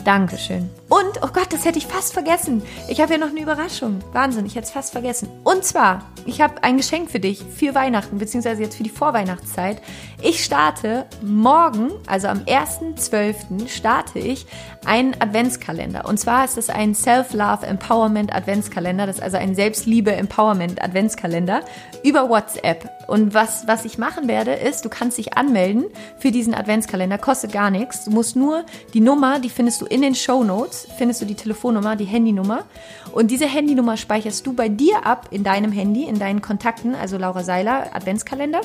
Dankeschön. 0.05 0.69
Und, 0.95 1.25
oh 1.25 1.29
Gott, 1.33 1.53
das 1.53 1.65
hätte 1.65 1.79
ich 1.79 1.89
fast 1.89 2.13
vergessen. 2.13 2.63
Ich 2.87 3.01
habe 3.01 3.15
ja 3.15 3.19
noch 3.19 3.31
eine 3.31 3.41
Überraschung. 3.41 3.99
Wahnsinn, 4.13 4.47
ich 4.47 4.55
hätte 4.55 4.67
es 4.67 4.71
fast 4.71 4.93
vergessen. 4.93 5.29
Und 5.43 5.65
zwar, 5.65 6.05
ich 6.25 6.41
habe 6.41 6.63
ein 6.63 6.77
Geschenk 6.77 7.11
für 7.11 7.19
dich 7.19 7.43
für 7.43 7.75
Weihnachten, 7.75 8.19
beziehungsweise 8.19 8.63
jetzt 8.63 8.77
für 8.77 8.85
die 8.85 8.91
Vorweihnachtszeit. 8.91 9.83
Ich 10.23 10.45
starte 10.45 11.07
morgen, 11.21 11.91
also 12.07 12.29
am 12.29 12.43
1.12. 12.45 13.69
starte 13.69 14.21
ich 14.21 14.47
einen 14.87 15.21
Adventskalender. 15.21 16.05
Und 16.07 16.21
zwar 16.21 16.45
ist 16.45 16.59
es 16.59 16.71
ein 16.71 16.95
Self-Love 16.95 17.67
Empowerment 17.67 18.33
Adventskalender. 18.33 19.07
Das 19.07 19.17
ist 19.17 19.23
also 19.23 19.37
ein 19.37 19.57
Selbstliebe 19.57 20.13
Empowerment 20.13 20.81
Adventskalender 20.81 21.63
über 22.05 22.29
WhatsApp. 22.29 22.89
Und 23.09 23.35
was, 23.35 23.67
was 23.67 23.85
ich 23.85 23.99
machen 23.99 24.29
werde, 24.29 24.53
ist, 24.53 24.85
du 24.85 24.89
kannst 24.89 25.19
dich 25.19 25.37
anmelden 25.37 25.87
für 26.19 26.31
diesen 26.31 26.55
Adventskalender. 26.55 27.19
Kostet 27.19 27.53
gar 27.53 27.71
nichts. 27.71 28.05
Du 28.05 28.13
musst 28.13 28.37
nur 28.37 28.65
die 28.93 29.01
Nummer, 29.01 29.41
die 29.41 29.51
findest 29.51 29.81
du 29.81 29.87
in 29.87 30.01
den 30.01 30.15
Show 30.15 30.45
Notes 30.45 30.84
Findest 30.97 31.21
du 31.23 31.27
die 31.27 31.35
Telefonnummer, 31.35 31.97
die 31.97 32.05
Handynummer. 32.05 32.65
Und 33.13 33.31
diese 33.31 33.47
Handynummer 33.47 33.97
speicherst 33.97 34.47
du 34.47 34.53
bei 34.53 34.69
dir 34.69 35.07
ab 35.07 35.29
in 35.31 35.45
deinem 35.45 35.73
Handy, 35.73 36.05
in 36.05 36.19
deinen 36.19 36.43
Kontakten, 36.43 36.95
also 36.95 37.19
Laura 37.19 37.43
Seiler, 37.43 37.95
Adventskalender. 37.95 38.61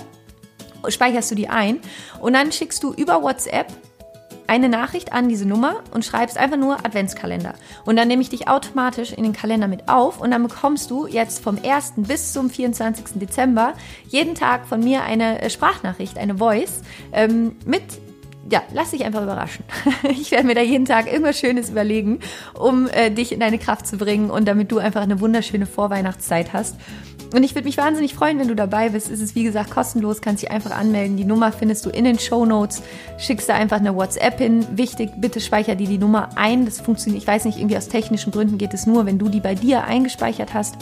Speicherst 0.88 1.32
du 1.32 1.36
die 1.36 1.50
ein 1.50 1.80
und 2.22 2.34
dann 2.34 2.52
schickst 2.52 2.84
du 2.84 2.94
über 2.94 3.22
WhatsApp 3.22 3.68
eine 4.50 4.68
Nachricht 4.68 5.14
an 5.14 5.30
diese 5.30 5.48
Nummer 5.48 5.84
und 5.92 6.04
schreibst 6.04 6.38
einfach 6.38 6.58
nur 6.58 6.84
Adventskalender. 6.84 7.54
Und 7.86 7.96
dann 7.98 8.08
nehme 8.08 8.24
ich 8.24 8.30
dich 8.30 8.48
automatisch 8.48 9.14
in 9.14 9.24
den 9.24 9.34
Kalender 9.34 9.68
mit 9.68 9.88
auf 9.88 10.20
und 10.20 10.32
dann 10.32 10.42
bekommst 10.42 10.90
du 10.90 11.06
jetzt 11.06 11.44
vom 11.44 11.60
1. 11.64 11.94
bis 11.98 12.34
zum 12.34 12.50
24. 12.50 13.20
Dezember 13.20 13.74
jeden 14.08 14.34
Tag 14.34 14.66
von 14.66 14.80
mir 14.80 15.04
eine 15.04 15.42
äh, 15.42 15.50
Sprachnachricht, 15.52 16.18
eine 16.18 16.40
Voice 16.40 16.82
ähm, 17.12 17.58
mit 17.66 17.84
ja, 18.52 18.64
lass 18.74 18.92
dich 18.92 19.06
einfach 19.06 19.24
überraschen. 19.24 19.64
Ich 20.10 20.32
werde 20.32 20.48
mir 20.48 20.56
da 20.56 20.62
jeden 20.62 20.86
Tag 20.86 21.12
irgendwas 21.12 21.40
Schönes 21.40 21.70
überlegen, 21.70 22.20
um 22.54 22.88
äh, 22.88 23.10
dich 23.12 23.32
in 23.32 23.40
deine 23.40 23.58
Kraft 23.58 23.88
zu 23.88 23.98
bringen 23.98 24.30
und 24.30 24.48
damit 24.48 24.72
du 24.72 24.80
einfach 24.80 25.02
eine 25.02 25.20
wunderschöne 25.20 25.66
Vorweihnachtszeit 25.66 26.54
hast. 26.54 26.76
Und 27.34 27.44
ich 27.44 27.54
würde 27.54 27.66
mich 27.66 27.78
wahnsinnig 27.78 28.16
freuen, 28.16 28.40
wenn 28.40 28.48
du 28.48 28.56
dabei 28.56 28.90
bist. 28.90 29.12
Es 29.12 29.20
ist 29.20 29.36
wie 29.36 29.44
gesagt 29.44 29.70
kostenlos, 29.70 30.22
kannst 30.22 30.42
dich 30.42 30.52
einfach 30.52 30.72
anmelden. 30.72 31.16
Die 31.16 31.26
Nummer 31.26 31.52
findest 31.52 31.86
du 31.86 31.90
in 31.92 32.06
den 32.06 32.18
Show 32.18 32.46
Notes. 32.46 32.82
Schickst 33.20 33.50
da 33.50 33.54
einfach 33.54 33.78
eine 33.78 33.96
WhatsApp 33.96 34.40
hin. 34.40 34.66
Wichtig, 34.72 35.12
bitte 35.18 35.40
speicher 35.40 35.76
dir 35.76 35.88
die 35.88 36.00
Nummer 36.00 36.30
ein. 36.36 36.66
Das 36.66 36.82
funktioniert, 36.82 37.22
ich 37.22 37.28
weiß 37.28 37.46
nicht, 37.46 37.60
irgendwie 37.60 37.78
aus 37.78 37.88
technischen 37.88 38.32
Gründen 38.32 38.58
geht 38.58 38.74
es 38.74 38.88
nur, 38.88 39.06
wenn 39.06 39.20
du 39.20 39.30
die 39.30 39.42
bei 39.42 39.54
dir 39.54 39.84
eingespeichert 39.84 40.54
hast 40.54 40.78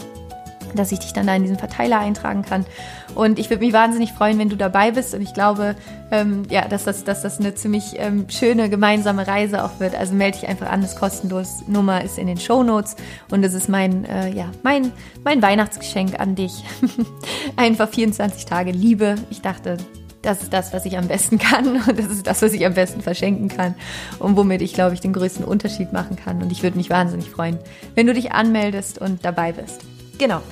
dass 0.74 0.92
ich 0.92 0.98
dich 0.98 1.12
dann 1.12 1.26
da 1.26 1.34
in 1.34 1.42
diesen 1.42 1.58
Verteiler 1.58 1.98
eintragen 1.98 2.42
kann. 2.42 2.66
Und 3.14 3.38
ich 3.38 3.50
würde 3.50 3.64
mich 3.64 3.72
wahnsinnig 3.72 4.12
freuen, 4.12 4.38
wenn 4.38 4.48
du 4.48 4.56
dabei 4.56 4.90
bist. 4.90 5.14
Und 5.14 5.22
ich 5.22 5.34
glaube, 5.34 5.74
ähm, 6.10 6.44
ja, 6.50 6.68
dass 6.68 6.84
das, 6.84 7.04
dass 7.04 7.22
das 7.22 7.40
eine 7.40 7.54
ziemlich 7.54 7.94
ähm, 7.96 8.26
schöne 8.28 8.68
gemeinsame 8.68 9.26
Reise 9.26 9.64
auch 9.64 9.80
wird. 9.80 9.94
Also 9.94 10.14
melde 10.14 10.38
dich 10.38 10.48
einfach 10.48 10.70
an, 10.70 10.82
das 10.82 10.96
kostenlos. 10.96 11.62
Nummer 11.66 12.02
ist 12.04 12.18
in 12.18 12.26
den 12.26 12.38
Show 12.38 12.62
Notes 12.62 12.96
und 13.30 13.44
es 13.44 13.54
ist 13.54 13.68
mein, 13.68 14.04
äh, 14.04 14.30
ja, 14.30 14.50
mein, 14.62 14.92
mein 15.24 15.42
Weihnachtsgeschenk 15.42 16.18
an 16.20 16.34
dich. 16.34 16.64
einfach 17.56 17.88
24 17.88 18.46
Tage 18.46 18.70
Liebe. 18.72 19.16
Ich 19.30 19.42
dachte, 19.42 19.78
das 20.22 20.42
ist 20.42 20.52
das, 20.52 20.72
was 20.72 20.84
ich 20.84 20.98
am 20.98 21.08
besten 21.08 21.38
kann 21.38 21.82
und 21.88 21.98
das 21.98 22.06
ist 22.06 22.26
das, 22.26 22.42
was 22.42 22.52
ich 22.52 22.64
am 22.66 22.74
besten 22.74 23.00
verschenken 23.00 23.48
kann 23.48 23.74
und 24.18 24.36
womit 24.36 24.62
ich, 24.62 24.74
glaube 24.74 24.94
ich, 24.94 25.00
den 25.00 25.12
größten 25.12 25.44
Unterschied 25.44 25.92
machen 25.92 26.16
kann. 26.16 26.42
Und 26.42 26.52
ich 26.52 26.62
würde 26.62 26.76
mich 26.76 26.90
wahnsinnig 26.90 27.30
freuen, 27.30 27.58
wenn 27.94 28.06
du 28.06 28.14
dich 28.14 28.32
anmeldest 28.32 29.00
und 29.00 29.24
dabei 29.24 29.52
bist. 29.52 29.82
Genau. 30.18 30.42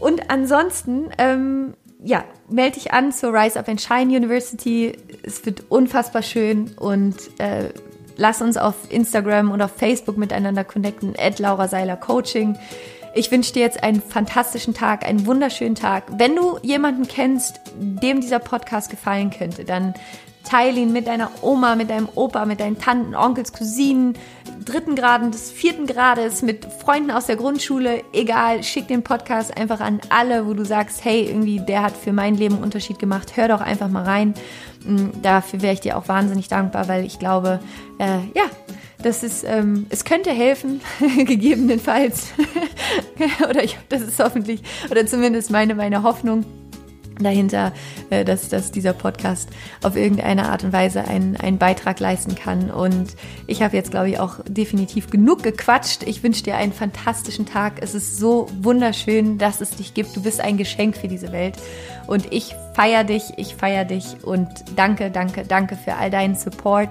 Und 0.00 0.30
ansonsten, 0.30 1.10
ähm, 1.18 1.74
ja, 2.02 2.24
melde 2.48 2.78
dich 2.78 2.92
an 2.92 3.12
zur 3.12 3.32
Rise 3.32 3.58
Up 3.58 3.68
and 3.68 3.80
Shine 3.80 4.16
University. 4.16 4.96
Es 5.22 5.44
wird 5.44 5.64
unfassbar 5.68 6.22
schön 6.22 6.70
und 6.78 7.16
äh, 7.38 7.70
lass 8.16 8.40
uns 8.40 8.56
auf 8.56 8.74
Instagram 8.90 9.50
und 9.50 9.60
auf 9.60 9.72
Facebook 9.72 10.16
miteinander 10.16 10.64
connecten. 10.64 11.14
Ed 11.14 11.38
Laura 11.38 11.66
Seiler 11.68 11.96
Coaching. 11.96 12.56
Ich 13.14 13.32
wünsche 13.32 13.52
dir 13.52 13.62
jetzt 13.62 13.82
einen 13.82 14.00
fantastischen 14.00 14.74
Tag, 14.74 15.04
einen 15.04 15.26
wunderschönen 15.26 15.74
Tag. 15.74 16.04
Wenn 16.18 16.36
du 16.36 16.58
jemanden 16.62 17.08
kennst, 17.08 17.60
dem 17.74 18.20
dieser 18.20 18.38
Podcast 18.38 18.90
gefallen 18.90 19.30
könnte, 19.30 19.64
dann 19.64 19.94
teile 20.44 20.80
ihn 20.80 20.92
mit 20.92 21.06
deiner 21.06 21.30
Oma, 21.42 21.74
mit 21.74 21.90
deinem 21.90 22.08
Opa, 22.14 22.44
mit 22.44 22.60
deinen 22.60 22.78
Tanten, 22.78 23.14
Onkels, 23.14 23.52
Cousinen, 23.52 24.14
dritten 24.64 24.94
Graden, 24.94 25.30
des 25.30 25.50
vierten 25.50 25.86
Grades, 25.86 26.42
mit 26.42 26.64
Freunden 26.64 27.10
aus 27.10 27.26
der 27.26 27.36
Grundschule, 27.36 28.02
egal, 28.12 28.62
schick 28.62 28.88
den 28.88 29.02
Podcast 29.02 29.56
einfach 29.56 29.80
an 29.80 30.00
alle, 30.08 30.46
wo 30.46 30.54
du 30.54 30.64
sagst, 30.64 31.04
hey, 31.04 31.24
irgendwie, 31.24 31.60
der 31.60 31.82
hat 31.82 31.96
für 31.96 32.12
mein 32.12 32.34
Leben 32.34 32.56
einen 32.56 32.64
Unterschied 32.64 32.98
gemacht, 32.98 33.36
hör 33.36 33.48
doch 33.48 33.60
einfach 33.60 33.88
mal 33.88 34.04
rein. 34.04 34.34
Mm, 34.84 35.08
dafür 35.22 35.62
wäre 35.62 35.74
ich 35.74 35.80
dir 35.80 35.96
auch 35.96 36.08
wahnsinnig 36.08 36.48
dankbar, 36.48 36.88
weil 36.88 37.04
ich 37.04 37.18
glaube, 37.18 37.60
äh, 37.98 38.18
ja, 38.34 38.44
das 39.02 39.22
ist, 39.22 39.44
ähm, 39.44 39.86
es 39.90 40.04
könnte 40.04 40.30
helfen, 40.30 40.80
gegebenenfalls. 41.16 42.28
oder 43.48 43.62
ich, 43.62 43.78
das 43.88 44.02
ist 44.02 44.18
hoffentlich, 44.18 44.62
oder 44.90 45.06
zumindest 45.06 45.50
meine, 45.50 45.74
meine 45.74 46.02
Hoffnung 46.02 46.44
dahinter, 47.24 47.72
äh, 48.10 48.24
dass, 48.24 48.48
dass 48.48 48.70
dieser 48.70 48.92
Podcast 48.92 49.48
auf 49.82 49.96
irgendeine 49.96 50.48
Art 50.48 50.64
und 50.64 50.72
Weise 50.72 51.04
einen, 51.04 51.36
einen 51.36 51.58
Beitrag 51.58 52.00
leisten 52.00 52.34
kann. 52.34 52.70
Und 52.70 53.16
ich 53.46 53.62
habe 53.62 53.76
jetzt, 53.76 53.90
glaube 53.90 54.10
ich, 54.10 54.20
auch 54.20 54.40
definitiv 54.48 55.10
genug 55.10 55.42
gequatscht. 55.42 56.02
Ich 56.04 56.22
wünsche 56.22 56.42
dir 56.42 56.56
einen 56.56 56.72
fantastischen 56.72 57.46
Tag. 57.46 57.74
Es 57.80 57.94
ist 57.94 58.18
so 58.18 58.46
wunderschön, 58.60 59.38
dass 59.38 59.60
es 59.60 59.70
dich 59.70 59.94
gibt. 59.94 60.16
Du 60.16 60.22
bist 60.22 60.40
ein 60.40 60.56
Geschenk 60.56 60.96
für 60.96 61.08
diese 61.08 61.32
Welt. 61.32 61.56
Und 62.06 62.32
ich 62.32 62.54
feiere 62.74 63.04
dich, 63.04 63.24
ich 63.36 63.54
feiere 63.54 63.84
dich 63.84 64.24
und 64.24 64.48
danke, 64.76 65.10
danke, 65.10 65.44
danke 65.44 65.76
für 65.76 65.94
all 65.94 66.10
deinen 66.10 66.36
Support. 66.36 66.90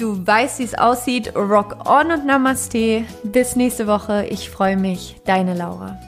Du 0.00 0.26
weißt, 0.26 0.60
wie 0.60 0.64
es 0.64 0.74
aussieht. 0.74 1.36
Rock 1.36 1.86
on 1.86 2.10
und 2.10 2.26
Namaste. 2.26 3.04
Bis 3.22 3.54
nächste 3.54 3.86
Woche. 3.86 4.26
Ich 4.30 4.48
freue 4.48 4.78
mich. 4.78 5.16
Deine 5.26 5.54
Laura. 5.54 6.00